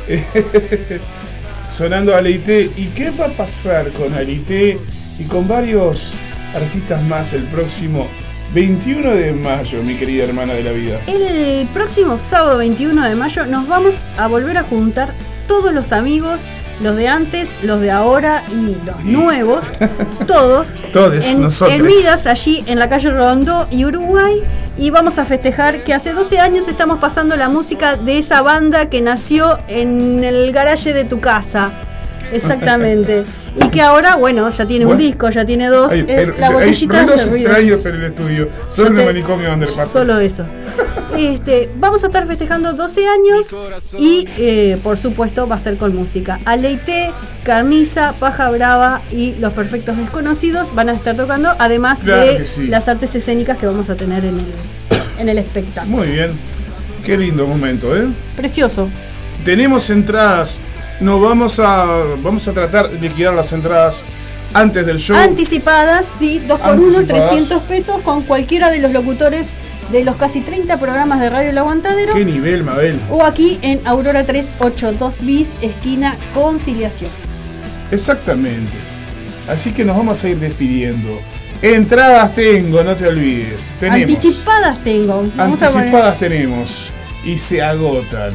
Sonando 1.70 2.14
Aleité. 2.14 2.70
¿Y 2.76 2.86
qué 2.88 3.10
va 3.10 3.26
a 3.26 3.30
pasar 3.30 3.90
con 3.92 4.12
Aleité 4.12 4.78
y 5.18 5.24
con 5.24 5.48
varios 5.48 6.14
artistas 6.54 7.02
más 7.02 7.32
el 7.32 7.44
próximo 7.44 8.08
21 8.52 9.14
de 9.14 9.32
mayo, 9.32 9.82
mi 9.82 9.96
querida 9.96 10.24
hermana 10.24 10.52
de 10.52 10.62
la 10.64 10.72
vida? 10.72 11.00
El 11.06 11.66
próximo 11.68 12.18
sábado 12.18 12.58
21 12.58 13.08
de 13.08 13.14
mayo 13.14 13.46
nos 13.46 13.66
vamos 13.66 14.04
a 14.18 14.26
volver 14.26 14.58
a 14.58 14.64
juntar 14.64 15.14
todos 15.46 15.72
los 15.72 15.92
amigos, 15.92 16.38
los 16.80 16.96
de 16.96 17.08
antes, 17.08 17.48
los 17.62 17.80
de 17.80 17.90
ahora 17.90 18.44
y 18.50 18.76
los 18.84 19.04
nuevos, 19.04 19.64
todos. 20.26 20.74
Todes, 20.92 21.26
en, 21.26 21.42
nosotros. 21.42 21.76
en 21.78 21.86
Midas, 21.86 22.26
allí 22.26 22.64
en 22.66 22.78
la 22.78 22.88
calle 22.88 23.10
Rodó 23.10 23.66
y 23.70 23.84
Uruguay. 23.84 24.42
Y 24.78 24.88
vamos 24.90 25.18
a 25.18 25.26
festejar 25.26 25.84
que 25.84 25.92
hace 25.92 26.12
12 26.14 26.40
años 26.40 26.66
estamos 26.66 26.98
pasando 26.98 27.36
la 27.36 27.48
música 27.50 27.96
de 27.96 28.18
esa 28.18 28.40
banda 28.40 28.88
que 28.88 29.02
nació 29.02 29.58
en 29.68 30.24
el 30.24 30.50
garaje 30.52 30.94
de 30.94 31.04
tu 31.04 31.20
casa. 31.20 31.70
Exactamente. 32.32 33.24
y 33.62 33.68
que 33.68 33.82
ahora, 33.82 34.16
bueno, 34.16 34.48
ya 34.50 34.64
tiene 34.66 34.86
un 34.86 34.96
disco, 34.96 35.28
ya 35.28 35.44
tiene 35.44 35.68
dos. 35.68 35.92
Hay, 35.92 36.00
eh, 36.08 36.16
hay- 36.34 36.38
la 36.38 36.46
hay 36.48 36.52
botellita 36.54 37.02
ruidos 37.02 37.20
se 37.20 37.30
ruido. 37.30 37.48
extraños 37.50 37.86
en 37.86 37.94
el 37.96 38.04
estudio. 38.04 38.48
Solo 38.70 38.88
en 38.88 38.94
Yo 38.94 39.00
el 39.02 39.06
te- 39.08 39.12
manicomio 39.12 39.52
Underpass. 39.52 39.88
Solo 39.90 40.18
eso. 40.18 40.44
Este, 41.16 41.68
vamos 41.76 42.02
a 42.04 42.06
estar 42.06 42.26
festejando 42.26 42.72
12 42.72 43.00
años 43.08 43.46
y 43.98 44.26
eh, 44.38 44.78
por 44.82 44.96
supuesto 44.96 45.46
va 45.46 45.56
a 45.56 45.58
ser 45.58 45.76
con 45.76 45.94
música. 45.94 46.40
Aleite, 46.44 47.12
Carniza, 47.44 48.14
Paja 48.18 48.50
Brava 48.50 49.02
y 49.10 49.34
Los 49.36 49.52
Perfectos 49.52 49.96
Desconocidos 49.96 50.74
van 50.74 50.88
a 50.88 50.94
estar 50.94 51.16
tocando, 51.16 51.50
además 51.58 51.98
Claro 52.00 52.38
de 52.38 52.46
sí. 52.46 52.66
las 52.66 52.88
artes 52.88 53.14
escénicas 53.14 53.58
que 53.58 53.66
vamos 53.66 53.90
a 53.90 53.94
tener 53.94 54.24
en 54.24 54.38
el, 54.38 54.46
en 55.18 55.28
el 55.28 55.38
espectáculo. 55.38 55.96
Muy 55.98 56.08
bien. 56.08 56.32
Qué 57.04 57.18
lindo 57.18 57.46
momento, 57.46 57.94
¿eh? 57.96 58.06
Precioso. 58.36 58.88
Tenemos 59.44 59.90
entradas. 59.90 60.60
No 61.00 61.20
vamos 61.20 61.58
a 61.58 61.84
vamos 62.22 62.46
a 62.46 62.52
tratar 62.52 62.88
de 62.88 63.08
liquidar 63.08 63.34
las 63.34 63.52
entradas 63.52 64.02
antes 64.54 64.86
del 64.86 64.98
show. 64.98 65.16
Anticipadas, 65.16 66.06
sí, 66.20 66.38
2 66.46 66.60
por 66.60 66.78
1 66.78 66.98
Anticipadas. 66.98 67.28
300 67.30 67.62
pesos 67.64 68.00
con 68.02 68.22
cualquiera 68.22 68.70
de 68.70 68.78
los 68.78 68.92
locutores 68.92 69.48
de 69.90 70.04
los 70.04 70.16
casi 70.16 70.40
30 70.40 70.78
programas 70.78 71.20
de 71.20 71.28
Radio 71.30 71.50
El 71.50 71.58
Aguantadero. 71.58 72.14
Qué 72.14 72.24
nivel, 72.24 72.62
Mabel. 72.64 73.00
O 73.10 73.24
aquí 73.24 73.58
en 73.62 73.80
Aurora 73.86 74.24
382 74.24 75.16
bis, 75.20 75.50
esquina 75.60 76.16
Conciliación. 76.34 77.10
Exactamente. 77.90 78.72
Así 79.48 79.72
que 79.72 79.84
nos 79.84 79.96
vamos 79.96 80.22
a 80.24 80.28
ir 80.28 80.38
despidiendo. 80.38 81.20
Entradas 81.60 82.34
tengo, 82.34 82.82
no 82.82 82.96
te 82.96 83.06
olvides. 83.06 83.76
Tenemos. 83.78 84.00
Anticipadas 84.02 84.78
tengo. 84.82 85.28
Vamos 85.36 85.62
a 85.62 85.66
poner- 85.70 85.76
Anticipadas 85.78 86.18
tenemos. 86.18 86.92
Y 87.24 87.38
se 87.38 87.62
agotan. 87.62 88.32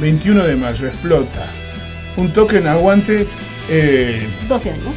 21 0.00 0.44
de 0.44 0.56
mayo, 0.56 0.86
explota. 0.88 1.46
Un 2.16 2.32
toque 2.32 2.58
en 2.58 2.66
aguante. 2.66 3.26
Eh, 3.68 4.26
12 4.48 4.70
años. 4.70 4.94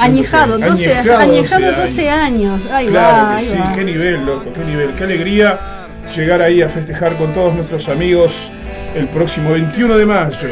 Añejado, 0.00 0.58
12 0.58 0.70
12, 0.70 0.94
añejado, 0.98 1.18
añejado 1.20 1.66
12 1.72 1.82
12 1.88 2.10
años. 2.10 2.60
Ahí 2.70 2.86
Claro 2.88 3.16
va, 3.26 3.36
que 3.36 3.42
ahí 3.42 3.46
sí, 3.50 3.58
va. 3.58 3.72
qué 3.74 3.84
nivel, 3.84 4.26
loco, 4.26 4.52
qué 4.52 4.64
nivel, 4.64 4.92
qué 4.94 5.04
alegría 5.04 5.58
llegar 6.14 6.42
ahí 6.42 6.60
a 6.62 6.68
festejar 6.68 7.16
con 7.16 7.32
todos 7.32 7.54
nuestros 7.54 7.88
amigos 7.88 8.52
el 8.94 9.08
próximo 9.08 9.52
21 9.52 9.96
de 9.96 10.06
mayo. 10.06 10.48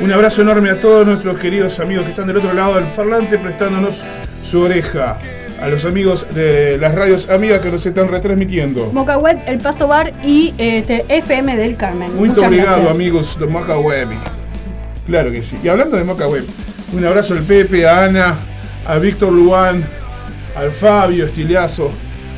Un 0.00 0.12
abrazo 0.12 0.42
enorme 0.42 0.70
a 0.70 0.80
todos 0.80 1.06
nuestros 1.06 1.38
queridos 1.38 1.80
amigos 1.80 2.04
que 2.04 2.10
están 2.10 2.26
del 2.26 2.36
otro 2.36 2.52
lado 2.52 2.74
del 2.74 2.84
parlante 2.92 3.38
prestándonos 3.38 4.04
su 4.44 4.60
oreja. 4.60 5.18
A 5.60 5.68
los 5.68 5.86
amigos 5.86 6.26
de 6.34 6.76
las 6.76 6.94
radios 6.94 7.30
amigas 7.30 7.62
que 7.62 7.70
nos 7.70 7.86
están 7.86 8.08
retransmitiendo. 8.08 8.90
Moca 8.92 9.16
Web, 9.16 9.38
El 9.46 9.56
Paso 9.58 9.88
Bar 9.88 10.12
y 10.22 10.52
este, 10.58 11.06
FM 11.08 11.56
del 11.56 11.76
Carmen. 11.78 12.14
Muy 12.14 12.28
Muchas 12.28 12.44
obrigado, 12.44 12.70
gracias. 12.72 12.90
amigos 12.90 13.38
de 13.40 13.46
Moca 13.46 13.78
Web. 13.78 14.08
Claro 15.06 15.32
que 15.32 15.42
sí. 15.42 15.56
Y 15.64 15.68
hablando 15.68 15.96
de 15.96 16.04
Moca 16.04 16.28
Web, 16.28 16.44
un 16.92 17.04
abrazo 17.04 17.34
al 17.34 17.42
Pepe, 17.42 17.86
a 17.86 18.04
Ana, 18.04 18.36
a 18.86 18.98
Víctor 18.98 19.32
Luán, 19.32 19.84
al 20.54 20.70
Fabio 20.70 21.26
Estilazo, 21.26 21.90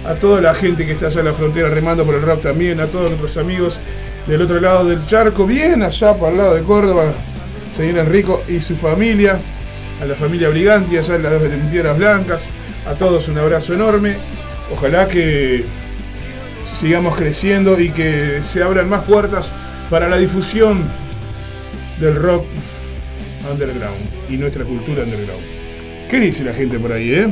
a 0.06 0.14
toda 0.14 0.40
la 0.40 0.54
gente 0.54 0.86
que 0.86 0.92
está 0.92 1.06
allá 1.06 1.20
en 1.20 1.26
la 1.26 1.32
frontera 1.32 1.68
remando 1.68 2.04
por 2.04 2.14
el 2.14 2.22
rap 2.22 2.42
también, 2.42 2.80
a 2.80 2.86
todos 2.86 3.10
nuestros 3.10 3.36
amigos 3.36 3.78
del 4.26 4.42
otro 4.42 4.60
lado 4.60 4.88
del 4.88 5.04
charco, 5.06 5.46
bien 5.46 5.82
allá 5.82 6.14
para 6.14 6.32
el 6.32 6.38
lado 6.38 6.54
de 6.54 6.62
Córdoba, 6.62 7.12
señor 7.74 7.98
Enrico 7.98 8.42
y 8.48 8.60
su 8.60 8.76
familia, 8.76 9.38
a 10.00 10.04
la 10.04 10.14
familia 10.14 10.48
Briganti 10.48 10.96
allá 10.96 11.16
en 11.16 11.22
las 11.22 11.32
Piedras 11.70 11.98
Blancas, 11.98 12.48
a 12.86 12.94
todos 12.94 13.28
un 13.28 13.38
abrazo 13.38 13.74
enorme. 13.74 14.16
Ojalá 14.72 15.08
que 15.08 15.64
sigamos 16.74 17.16
creciendo 17.16 17.80
y 17.80 17.90
que 17.90 18.40
se 18.44 18.62
abran 18.62 18.88
más 18.88 19.02
puertas 19.04 19.52
para 19.90 20.08
la 20.08 20.16
difusión 20.16 20.84
del 22.00 22.16
rock 22.16 22.44
underground 23.50 23.96
y 24.28 24.36
nuestra 24.36 24.64
cultura 24.64 25.02
underground. 25.04 25.42
¿Qué 26.10 26.20
dice 26.20 26.44
la 26.44 26.54
gente 26.54 26.78
por 26.78 26.92
ahí, 26.92 27.12
eh? 27.12 27.28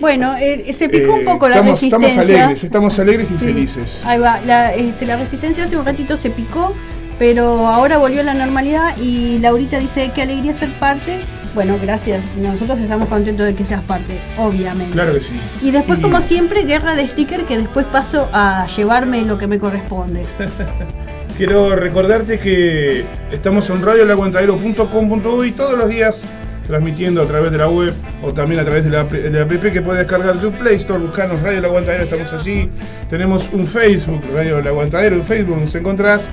Bueno, 0.00 0.36
eh, 0.36 0.72
se 0.72 0.88
picó 0.88 1.16
Eh, 1.16 1.18
un 1.20 1.24
poco 1.24 1.48
la 1.48 1.56
estamos, 1.56 1.80
resistencia. 1.80 2.08
Estamos 2.08 2.28
alegres, 2.30 2.64
estamos 2.64 2.98
alegres 2.98 3.28
y 3.30 3.34
Sí. 3.38 3.44
felices. 3.44 4.00
Ahí 4.04 4.18
va, 4.20 4.40
la, 4.40 4.74
este, 4.74 5.06
la 5.06 5.16
resistencia 5.16 5.64
hace 5.64 5.76
un 5.76 5.84
ratito 5.84 6.16
se 6.16 6.30
picó, 6.30 6.74
pero 7.18 7.66
ahora 7.66 7.98
volvió 7.98 8.20
a 8.20 8.24
la 8.24 8.34
normalidad 8.34 8.96
y 8.96 9.38
Laurita 9.40 9.78
dice 9.80 10.12
qué 10.14 10.22
alegría 10.22 10.54
ser 10.54 10.70
parte. 10.78 11.20
Bueno, 11.54 11.76
gracias. 11.82 12.22
Nosotros 12.40 12.78
estamos 12.78 13.08
contentos 13.08 13.44
de 13.46 13.54
que 13.56 13.64
seas 13.64 13.82
parte, 13.82 14.20
obviamente. 14.36 14.92
Claro 14.92 15.14
que 15.14 15.20
sí. 15.22 15.32
Y 15.62 15.72
después, 15.72 15.98
Y- 15.98 16.02
como 16.02 16.20
siempre, 16.20 16.62
guerra 16.64 16.94
de 16.94 17.08
sticker 17.08 17.44
que 17.46 17.58
después 17.58 17.86
paso 17.86 18.28
a 18.32 18.66
llevarme 18.76 19.22
lo 19.22 19.38
que 19.38 19.48
me 19.48 19.58
corresponde. 19.58 20.26
Quiero 21.38 21.76
recordarte 21.76 22.40
que 22.40 23.04
estamos 23.30 23.70
en 23.70 23.80
radiolaguantadero.com.uy 23.80 25.52
todos 25.52 25.78
los 25.78 25.88
días 25.88 26.24
transmitiendo 26.66 27.22
a 27.22 27.26
través 27.26 27.52
de 27.52 27.58
la 27.58 27.68
web 27.68 27.94
o 28.24 28.32
también 28.34 28.60
a 28.60 28.64
través 28.64 28.82
de 28.82 28.90
la, 28.90 29.04
de 29.04 29.30
la 29.30 29.42
app 29.42 29.52
que 29.52 29.80
puedes 29.80 30.00
descargar 30.00 30.34
de 30.34 30.40
tu 30.40 30.50
Play 30.50 30.74
Store, 30.74 30.98
buscarnos 30.98 31.40
Radio 31.40 31.58
El 31.60 31.64
Aguantadero, 31.64 32.02
estamos 32.02 32.32
allí. 32.32 32.68
Tenemos 33.08 33.52
un 33.52 33.64
Facebook, 33.66 34.20
Radio 34.34 34.58
El 34.58 34.66
Aguantadero, 34.66 35.14
en 35.14 35.22
Facebook 35.22 35.60
nos 35.60 35.72
encontrás. 35.76 36.28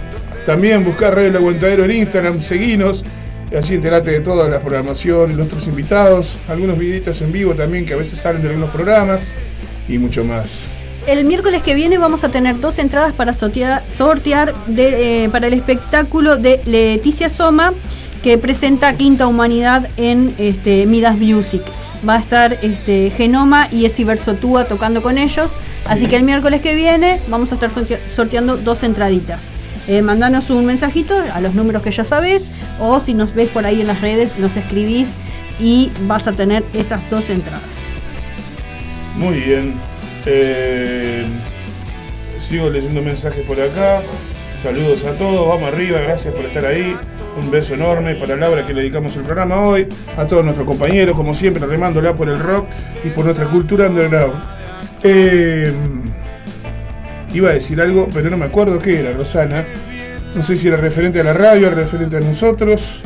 También 0.48 0.84
buscar 0.84 1.14
Radio 1.14 1.30
El 1.30 1.36
Aguantadero 1.36 1.86
en 1.86 1.91
Instagram, 1.91 2.41
seguinos. 2.41 3.06
Así 3.56 3.76
enterate 3.76 4.10
de 4.10 4.22
toda 4.22 4.49
la 4.49 4.60
programación, 4.60 5.38
nuestros 5.38 5.68
invitados, 5.68 6.36
algunos 6.48 6.80
videitos 6.80 7.22
en 7.22 7.32
vivo 7.32 7.53
también 7.53 7.86
que 7.86 7.94
a 7.94 7.98
veces 7.98 8.18
salen 8.18 8.41
de 8.41 8.48
algunos 8.48 8.72
programas 8.72 9.32
y 9.88 9.99
mucho 9.99 10.23
más. 10.23 10.65
El 11.07 11.23
miércoles 11.26 11.61
que 11.61 11.76
viene 11.76 11.98
vamos 11.99 12.23
a 12.23 12.30
tener 12.30 12.60
dos 12.60 12.80
entradas 12.80 13.14
para 13.14 13.34
sortear, 13.36 13.84
sortear 13.88 14.56
de, 14.65 15.26
eh, 15.26 15.30
para 15.30 15.48
el 15.48 15.53
espectáculo 15.53 16.38
de 16.38 16.61
Leticia 16.65 17.30
Soma 17.30 17.73
que 18.23 18.40
presenta 18.40 18.94
Quinta 18.95 19.27
Humanidad 19.27 19.88
en 19.98 20.34
este, 20.40 20.88
Midas 20.88 21.15
Music. 21.18 21.61
Va 22.07 22.15
a 22.15 22.19
estar 22.19 22.57
este, 22.64 23.11
Genoma 23.15 23.68
y 23.72 23.86
Esiverso 23.86 24.34
Túa 24.34 24.65
tocando 24.65 25.03
con 25.03 25.19
ellos. 25.19 25.53
Así 25.86 26.07
que 26.07 26.15
el 26.15 26.23
miércoles 26.23 26.61
que 26.61 26.73
viene 26.73 27.22
vamos 27.27 27.52
a 27.52 27.56
estar 27.56 27.72
sortea- 27.72 27.99
sorteando 28.10 28.57
dos 28.57 28.82
entraditas. 28.82 29.44
Eh, 29.88 30.02
mandanos 30.02 30.49
un 30.49 30.65
mensajito 30.65 31.15
a 31.32 31.40
los 31.40 31.53
números 31.53 31.84
que 31.84 31.91
ya 31.91 32.03
sabés 32.03 32.45
o 32.80 32.99
si 32.99 33.14
nos 33.14 33.36
ves 33.36 33.49
por 33.49 33.68
ahí 33.68 33.82
en 33.82 33.88
las 33.88 34.02
redes 34.02 34.40
nos 34.40 34.57
escribís 34.57 35.10
y 35.60 35.91
vas 36.07 36.26
a 36.26 36.32
tener 36.32 36.65
esas 36.73 37.07
dos 37.11 37.30
entradas. 37.30 37.61
Muy 39.15 39.36
bien. 39.40 39.76
Eh, 40.26 41.26
sigo 42.39 42.69
leyendo 42.69 43.02
mensajes 43.02 43.45
por 43.45 43.60
acá. 43.60 44.02
Saludos 44.61 45.06
a 45.06 45.14
todos, 45.14 45.47
vamos 45.47 45.72
arriba, 45.72 45.99
gracias 45.99 46.34
por 46.34 46.45
estar 46.45 46.65
ahí. 46.65 46.95
Un 47.38 47.52
beso 47.52 47.73
enorme 47.73 48.15
para 48.15 48.35
Laura 48.35 48.65
que 48.65 48.73
le 48.73 48.81
dedicamos 48.81 49.15
el 49.18 49.23
programa 49.23 49.61
hoy. 49.61 49.88
A 50.18 50.26
todos 50.26 50.43
nuestros 50.43 50.65
compañeros, 50.65 51.15
como 51.15 51.34
siempre, 51.34 51.65
remándola 51.65 52.14
por 52.14 52.30
el 52.30 52.39
rock 52.39 52.65
y 53.03 53.10
por 53.10 53.26
nuestra 53.26 53.45
cultura 53.45 53.88
underground. 53.88 54.34
Eh, 55.03 55.72
iba 57.34 57.49
a 57.49 57.53
decir 57.53 57.80
algo, 57.81 58.07
pero 58.14 58.30
no 58.30 58.38
me 58.38 58.45
acuerdo 58.45 58.80
qué 58.80 58.99
era, 58.99 59.11
Rosana. 59.11 59.65
No 60.35 60.41
sé 60.41 60.56
si 60.56 60.68
era 60.68 60.77
referente 60.77 61.19
a 61.19 61.23
la 61.23 61.34
radio, 61.34 61.69
referente 61.69 62.18
a 62.18 62.22
nosotros, 62.22 63.02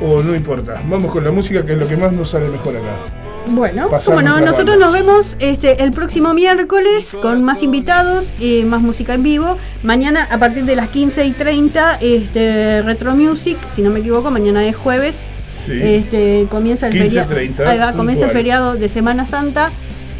o 0.00 0.22
no 0.22 0.34
importa. 0.34 0.80
Vamos 0.88 1.10
con 1.10 1.24
la 1.24 1.30
música, 1.30 1.64
que 1.64 1.72
es 1.72 1.78
lo 1.78 1.86
que 1.86 1.96
más 1.96 2.12
nos 2.12 2.30
sale 2.30 2.48
mejor 2.48 2.76
acá. 2.76 3.25
Bueno, 3.48 3.88
como 4.04 4.22
no, 4.22 4.40
nosotros 4.40 4.78
nos 4.78 4.92
vemos 4.92 5.36
este, 5.38 5.82
el 5.82 5.92
próximo 5.92 6.34
miércoles 6.34 7.16
con 7.22 7.44
más 7.44 7.62
invitados 7.62 8.34
y 8.40 8.64
más 8.64 8.80
música 8.80 9.14
en 9.14 9.22
vivo. 9.22 9.56
Mañana 9.82 10.26
a 10.30 10.38
partir 10.38 10.64
de 10.64 10.74
las 10.76 10.88
15 10.88 11.24
y 11.26 11.32
30, 11.32 11.98
este, 12.00 12.82
Retro 12.82 13.14
Music, 13.14 13.56
si 13.68 13.82
no 13.82 13.90
me 13.90 14.00
equivoco, 14.00 14.30
mañana 14.30 14.66
es 14.66 14.76
jueves. 14.76 15.28
Sí. 15.66 15.72
Este, 15.80 16.46
comienza 16.50 16.86
el 16.86 16.92
15, 16.92 17.08
feriado. 17.08 17.34
30, 17.34 17.68
Ahí 17.68 17.78
va, 17.78 17.92
comienza 17.92 18.24
el 18.26 18.30
feriado 18.30 18.74
de 18.74 18.88
Semana 18.88 19.26
Santa. 19.26 19.70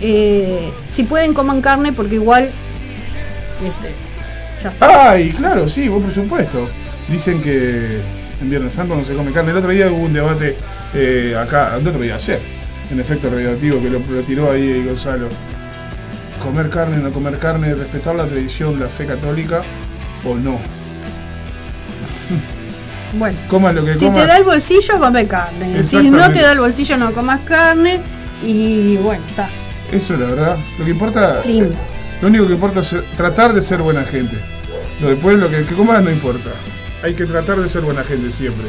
Eh, 0.01 0.73
si 0.89 1.05
pueden 1.05 1.35
coman 1.35 1.61
carne 1.61 1.93
porque 1.93 2.17
igual 2.17 2.51
este, 3.65 3.95
ya 4.63 4.71
está. 4.71 5.11
Ay, 5.11 5.31
claro, 5.31 5.69
sí, 5.69 5.89
vos 5.89 6.03
por 6.03 6.13
supuesto. 6.13 6.69
Dicen 7.09 7.41
que 7.41 8.01
en 8.41 8.51
Viernes 8.51 8.75
Santo 8.75 8.95
no 8.95 9.05
se 9.05 9.15
come 9.15 9.33
carne. 9.33 9.53
El 9.53 9.59
otro 9.59 9.71
día 9.71 9.91
hubo 9.91 10.05
un 10.05 10.13
debate 10.13 10.57
eh, 10.95 11.37
acá, 11.39 11.77
el 11.79 11.87
otro 11.87 12.01
día 12.01 12.17
ayer, 12.17 12.41
en 12.91 13.01
efecto 13.01 13.31
radioactivo, 13.31 13.81
que 13.83 13.91
lo, 13.91 13.99
lo 13.99 14.23
tiró 14.23 14.51
ahí 14.53 14.85
Gonzalo. 14.85 15.29
Comer 16.41 16.69
carne, 16.71 16.99
no 16.99 17.11
comer 17.13 17.39
carne, 17.39 17.75
respetar 17.75 18.15
la 18.15 18.27
tradición, 18.27 18.79
la 18.79 18.89
fe 18.89 19.07
católica 19.07 19.63
o 20.25 20.37
no. 20.37 20.59
Bueno, 23.13 23.39
Comas 23.49 23.75
lo 23.75 23.85
que 23.85 23.95
si 23.95 24.07
comas. 24.07 24.21
te 24.21 24.27
da 24.27 24.39
el 24.39 24.45
bolsillo, 24.45 24.99
come 24.99 25.27
carne. 25.27 25.83
Si 25.83 26.11
no 26.11 26.31
te 26.33 26.41
da 26.41 26.53
el 26.53 26.59
bolsillo, 26.59 26.99
no 26.99 27.13
comas 27.13 27.41
carne. 27.47 28.01
Y 28.45 28.97
bueno, 28.97 29.25
está. 29.29 29.49
Eso 29.91 30.15
es 30.15 30.21
la 30.21 30.27
verdad. 30.27 30.59
Lo 30.79 30.85
que 30.85 30.91
importa. 30.91 31.41
Lindo. 31.47 31.75
Lo 32.21 32.29
único 32.29 32.47
que 32.47 32.55
importa 32.55 32.81
es 32.81 32.95
tratar 33.17 33.55
de 33.55 33.63
ser 33.63 33.81
buena 33.81 34.05
gente. 34.05 34.37
Lo 35.01 35.09
después, 35.09 35.39
lo 35.39 35.49
que, 35.49 35.65
que 35.65 35.75
comas 35.75 36.03
no 36.03 36.11
importa. 36.11 36.51
Hay 37.03 37.15
que 37.15 37.25
tratar 37.25 37.59
de 37.61 37.69
ser 37.69 37.83
buena 37.83 38.03
gente 38.03 38.31
siempre. 38.31 38.67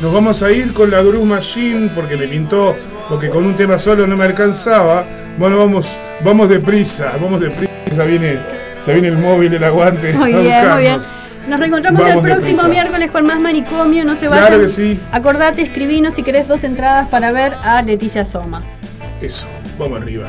Nos 0.00 0.12
vamos 0.12 0.42
a 0.42 0.50
ir 0.50 0.72
con 0.72 0.90
la 0.90 1.02
Groove 1.02 1.24
Machine 1.26 1.90
porque 1.94 2.16
me 2.16 2.26
pintó, 2.26 2.74
porque 3.08 3.28
con 3.30 3.44
un 3.44 3.54
tema 3.54 3.78
solo 3.78 4.06
no 4.06 4.16
me 4.16 4.24
alcanzaba. 4.24 5.04
Bueno, 5.38 5.58
vamos, 5.58 5.98
vamos 6.24 6.48
deprisa, 6.48 7.12
vamos 7.20 7.40
deprisa. 7.40 7.72
Ya 7.92 8.04
viene, 8.04 8.40
ya 8.84 8.92
viene 8.92 9.08
el 9.08 9.18
móvil, 9.18 9.52
el 9.54 9.62
aguante. 9.64 10.12
Muy 10.14 10.32
bien, 10.32 10.68
muy 10.70 10.80
bien. 10.82 10.94
buscarnos. 10.96 11.24
Nos 11.48 11.60
reencontramos 11.60 12.00
el 12.00 12.20
próximo 12.20 12.40
deprisa. 12.62 12.68
miércoles 12.68 13.10
con 13.10 13.26
más 13.26 13.40
manicomio. 13.40 14.04
No 14.04 14.16
se 14.16 14.26
Claro 14.26 14.42
vayan. 14.46 14.60
que 14.62 14.68
sí. 14.68 15.00
Acordate, 15.12 15.62
escribinos 15.62 16.14
si 16.14 16.22
querés 16.22 16.48
dos 16.48 16.64
entradas 16.64 17.08
para 17.08 17.32
ver 17.32 17.52
a 17.62 17.82
Leticia 17.82 18.24
Soma. 18.24 18.62
Eso, 19.20 19.46
vamos 19.78 20.00
arriba. 20.00 20.28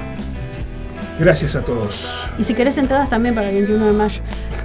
Gracias 1.19 1.55
a 1.55 1.61
todos. 1.61 2.13
Y 2.37 2.43
si 2.43 2.53
querés 2.53 2.77
entradas 2.77 3.09
también 3.09 3.35
para 3.35 3.49
el 3.49 3.55
21 3.55 3.85
de 3.85 3.93
mayo. 3.93 4.21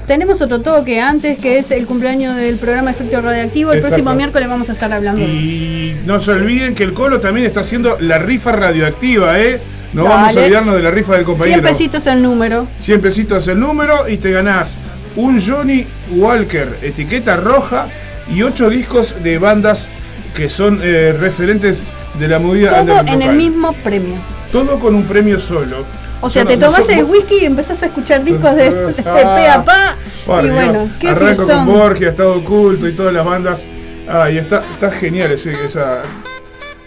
Tenemos 0.07 0.41
otro 0.41 0.61
toque 0.61 1.01
antes, 1.01 1.39
que 1.39 1.59
es 1.59 1.71
el 1.71 1.87
cumpleaños 1.87 2.35
del 2.35 2.57
programa 2.57 2.91
Efecto 2.91 3.21
Radioactivo. 3.21 3.71
El 3.71 3.79
Exacto. 3.79 3.95
próximo 3.97 4.17
miércoles 4.17 4.49
vamos 4.49 4.69
a 4.69 4.73
estar 4.73 4.93
hablando 4.93 5.21
de 5.21 5.33
eso. 5.33 5.43
Y 5.43 5.97
no 6.05 6.21
se 6.21 6.33
olviden 6.33 6.75
que 6.75 6.83
el 6.83 6.93
Colo 6.93 7.21
también 7.21 7.47
está 7.47 7.61
haciendo 7.61 7.97
la 8.01 8.19
rifa 8.19 8.51
radioactiva, 8.51 9.39
¿eh? 9.39 9.61
No 9.93 10.03
Dale. 10.05 10.15
vamos 10.17 10.37
a 10.37 10.41
olvidarnos 10.41 10.75
de 10.75 10.83
la 10.83 10.91
rifa 10.91 11.13
del 11.13 11.25
100 11.25 11.37
compañero. 11.37 11.63
pesitos 11.63 12.07
el 12.07 12.23
número. 12.23 12.67
100 12.81 13.01
pesitos 13.01 13.47
el 13.49 13.61
número 13.61 14.09
y 14.09 14.17
te 14.17 14.33
ganás 14.33 14.77
un 15.15 15.41
Johnny 15.41 15.87
Walker, 16.13 16.79
etiqueta 16.83 17.37
roja 17.37 17.87
y 18.33 18.43
8 18.43 18.71
discos 18.71 19.17
de 19.23 19.39
bandas 19.39 19.89
que 20.35 20.49
son 20.51 20.81
eh, 20.83 21.13
referentes 21.19 21.83
de 22.19 22.29
la 22.29 22.39
movida 22.41 22.85
Todo 22.85 23.01
en 23.07 23.23
el 23.23 23.37
mismo 23.37 23.73
premio. 23.73 24.17
Todo 24.51 24.79
con 24.81 24.95
un 24.97 25.05
premio 25.05 25.39
solo. 25.39 25.85
O 26.23 26.29
sea, 26.31 26.45
te 26.45 26.57
no 26.57 26.71
so- 26.71 26.91
el 26.91 27.05
whisky 27.05 27.39
y 27.43 27.45
empezás 27.47 27.83
a 27.83 27.87
escuchar 27.87 28.23
discos 28.25 28.55
de, 28.55 28.71
de 28.71 28.93
pe 29.03 29.49
a 29.49 29.65
pa. 29.65 29.97
Por 30.27 30.45
y 30.45 30.51
Dios. 30.51 30.55
bueno, 30.55 30.89
qué 31.01 31.09
Arranco 31.09 31.45
fiestón. 31.47 31.67
con 31.67 31.79
Borgia, 31.79 32.09
Estado 32.11 32.35
Oculto 32.37 32.87
y 32.89 32.93
todas 32.95 33.13
las 33.15 33.25
bandas. 33.25 33.69
Ah, 34.09 34.31
y 34.31 34.39
está, 34.39 34.63
está 34.73 34.91
genial 34.91 35.33
ese, 35.33 35.53
esa. 35.65 36.03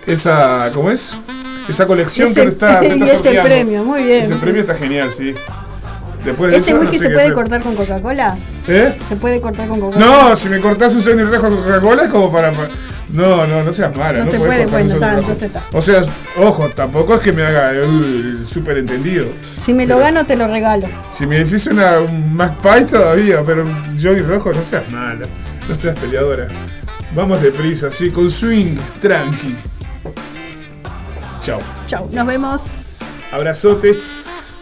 Esa. 0.05 0.69
¿Cómo 0.73 0.91
es? 0.91 1.18
Esa 1.68 1.85
colección 1.88 2.30
Ese- 2.31 2.41
que 2.43 2.47
está, 2.49 2.80
se 2.80 2.88
está 2.93 3.05
y 3.05 3.10
ese 3.10 3.41
premio, 3.41 3.84
muy 3.84 4.03
bien. 4.03 4.23
Ese 4.23 4.35
premio 4.35 4.61
está 4.61 4.76
genial, 4.76 5.11
sí. 5.11 5.34
Después 6.25 6.51
de 6.51 6.57
¿Ese 6.57 6.73
no 6.73 6.79
whisky 6.81 6.97
sé 6.99 7.03
se 7.05 7.09
puede 7.09 7.21
hacer. 7.23 7.33
cortar 7.33 7.61
con 7.61 7.75
Coca-Cola? 7.75 8.37
¿Eh? 8.67 8.97
¿Se 9.09 9.15
puede 9.17 9.41
cortar 9.41 9.67
con 9.67 9.79
Coca-Cola? 9.79 10.05
No, 10.05 10.35
si 10.35 10.47
me 10.49 10.59
cortás 10.61 10.93
un 10.95 11.03
Johnny 11.03 11.23
Rejo 11.23 11.49
con 11.49 11.57
Coca-Cola 11.57 12.03
es 12.05 12.09
como 12.11 12.31
para. 12.31 12.51
pa- 12.51 12.69
No, 13.09 13.45
no, 13.45 13.63
no 13.63 13.73
seas 13.73 13.95
mala. 13.95 14.19
No 14.19 14.25
No, 14.25 14.31
se 14.31 14.39
puede, 14.39 14.65
bueno, 14.65 14.93
está, 14.93 15.09
Rojo. 15.15 15.19
entonces 15.21 15.43
está. 15.47 15.63
O 15.73 15.81
sea, 15.81 16.01
ojo, 16.37 16.69
tampoco 16.69 17.15
es 17.15 17.21
que 17.21 17.33
me 17.33 17.43
haga 17.43 17.71
el 17.71 18.43
súper 18.47 18.77
entendido. 18.77 19.25
Si 19.63 19.73
me 19.73 19.85
lo 19.85 19.99
gano, 19.99 20.25
te 20.25 20.35
lo 20.35 20.47
regalo. 20.47 20.87
Si 21.11 21.27
me 21.27 21.37
decís 21.43 21.67
una, 21.67 21.99
un 21.99 22.33
McPie 22.35 22.85
todavía, 22.85 23.43
pero 23.45 23.63
un 23.63 23.99
Johnny 24.01 24.21
Rojo, 24.21 24.51
no 24.53 24.63
seas 24.65 24.89
mala, 24.91 25.25
no 25.69 25.75
seas 25.75 25.99
peleadora. 25.99 26.47
Vamos 27.13 27.41
deprisa, 27.41 27.91
sí, 27.91 28.09
con 28.09 28.31
swing, 28.31 28.77
tranqui. 28.99 29.55
Chao. 31.41 31.59
Chau, 31.87 32.09
nos 32.11 32.25
vemos. 32.25 32.99
Abrazotes. 33.31 34.52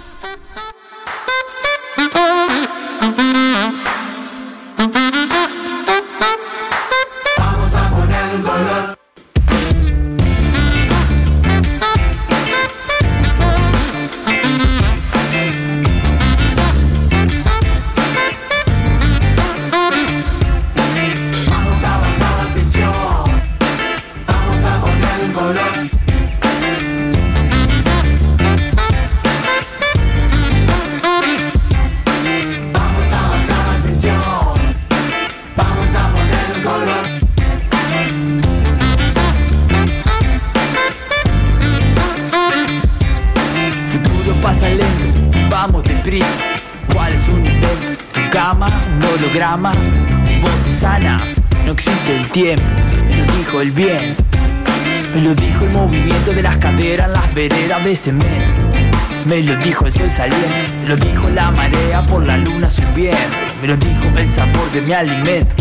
Me 60.00 60.88
lo 60.88 60.96
dijo 60.96 61.30
la 61.30 61.52
marea 61.52 62.06
por 62.08 62.26
la 62.26 62.38
luna 62.38 62.70
subiendo. 62.70 63.18
Me 63.62 63.68
lo 63.68 63.78
dijo 63.78 64.04
el 64.18 64.30
sabor 64.30 64.72
de 64.72 64.82
mi 64.82 64.94
alimento. 64.94 65.56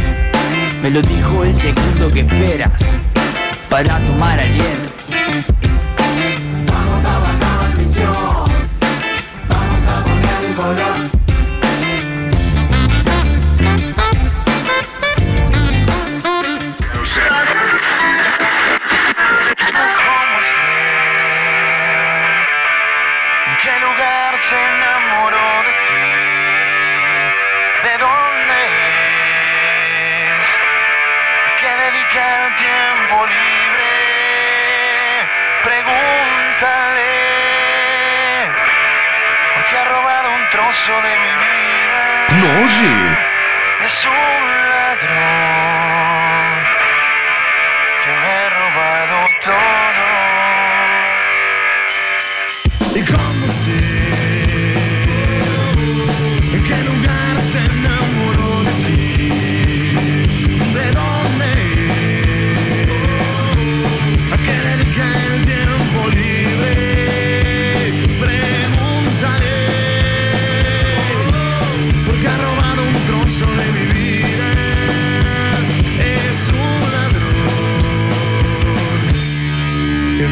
Me 0.82 0.90
lo 0.90 1.02
dijo 1.02 1.44
el 1.44 1.55
segundo 1.55 2.11
que 2.11 2.20
esperas 2.20 2.73
para 3.69 3.98
tomar 4.01 4.39
aliento. 4.39 4.90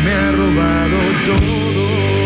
me 0.09 0.15
ha 0.15 0.31
robado 0.33 0.99
todo. 1.27 2.18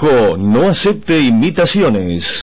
No 0.00 0.68
acepte 0.68 1.18
imitaciones. 1.18 2.40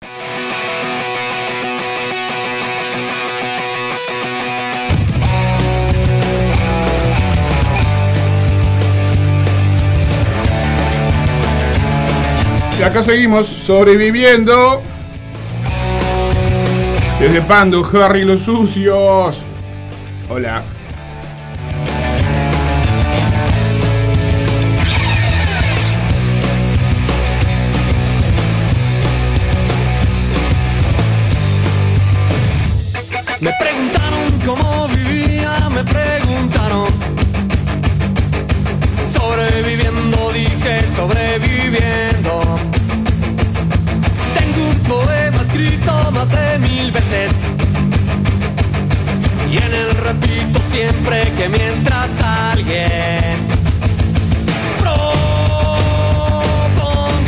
Y 12.78 12.84
acá 12.84 13.02
seguimos 13.02 13.48
sobreviviendo. 13.48 14.84
Desde 17.20 17.42
Pando, 17.42 17.84
Harry 17.84 18.26
los 18.26 18.42
sucios. 18.42 19.42
Hola. 20.30 20.62
que 40.64 40.81
sobreviviendo. 40.95 42.41
Tengo 44.38 44.61
un 44.69 44.76
poema 44.88 45.41
escrito 45.41 45.91
más 46.11 46.30
de 46.30 46.60
mil 46.60 46.91
veces. 46.91 47.31
Y 49.52 49.57
en 49.57 49.73
él 49.73 49.91
repito 49.95 50.60
siempre 50.69 51.23
que 51.38 51.49
mientras 51.49 52.11
alguien 52.52 53.38
proponga 54.80 55.06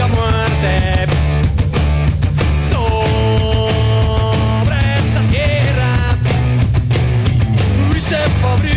muerte. 0.07 1.07
sobre 2.71 4.77
esta 4.99 5.21
tierra, 5.29 5.91
Luis 7.89 8.03
se 8.03 8.17
fabrica 8.41 8.70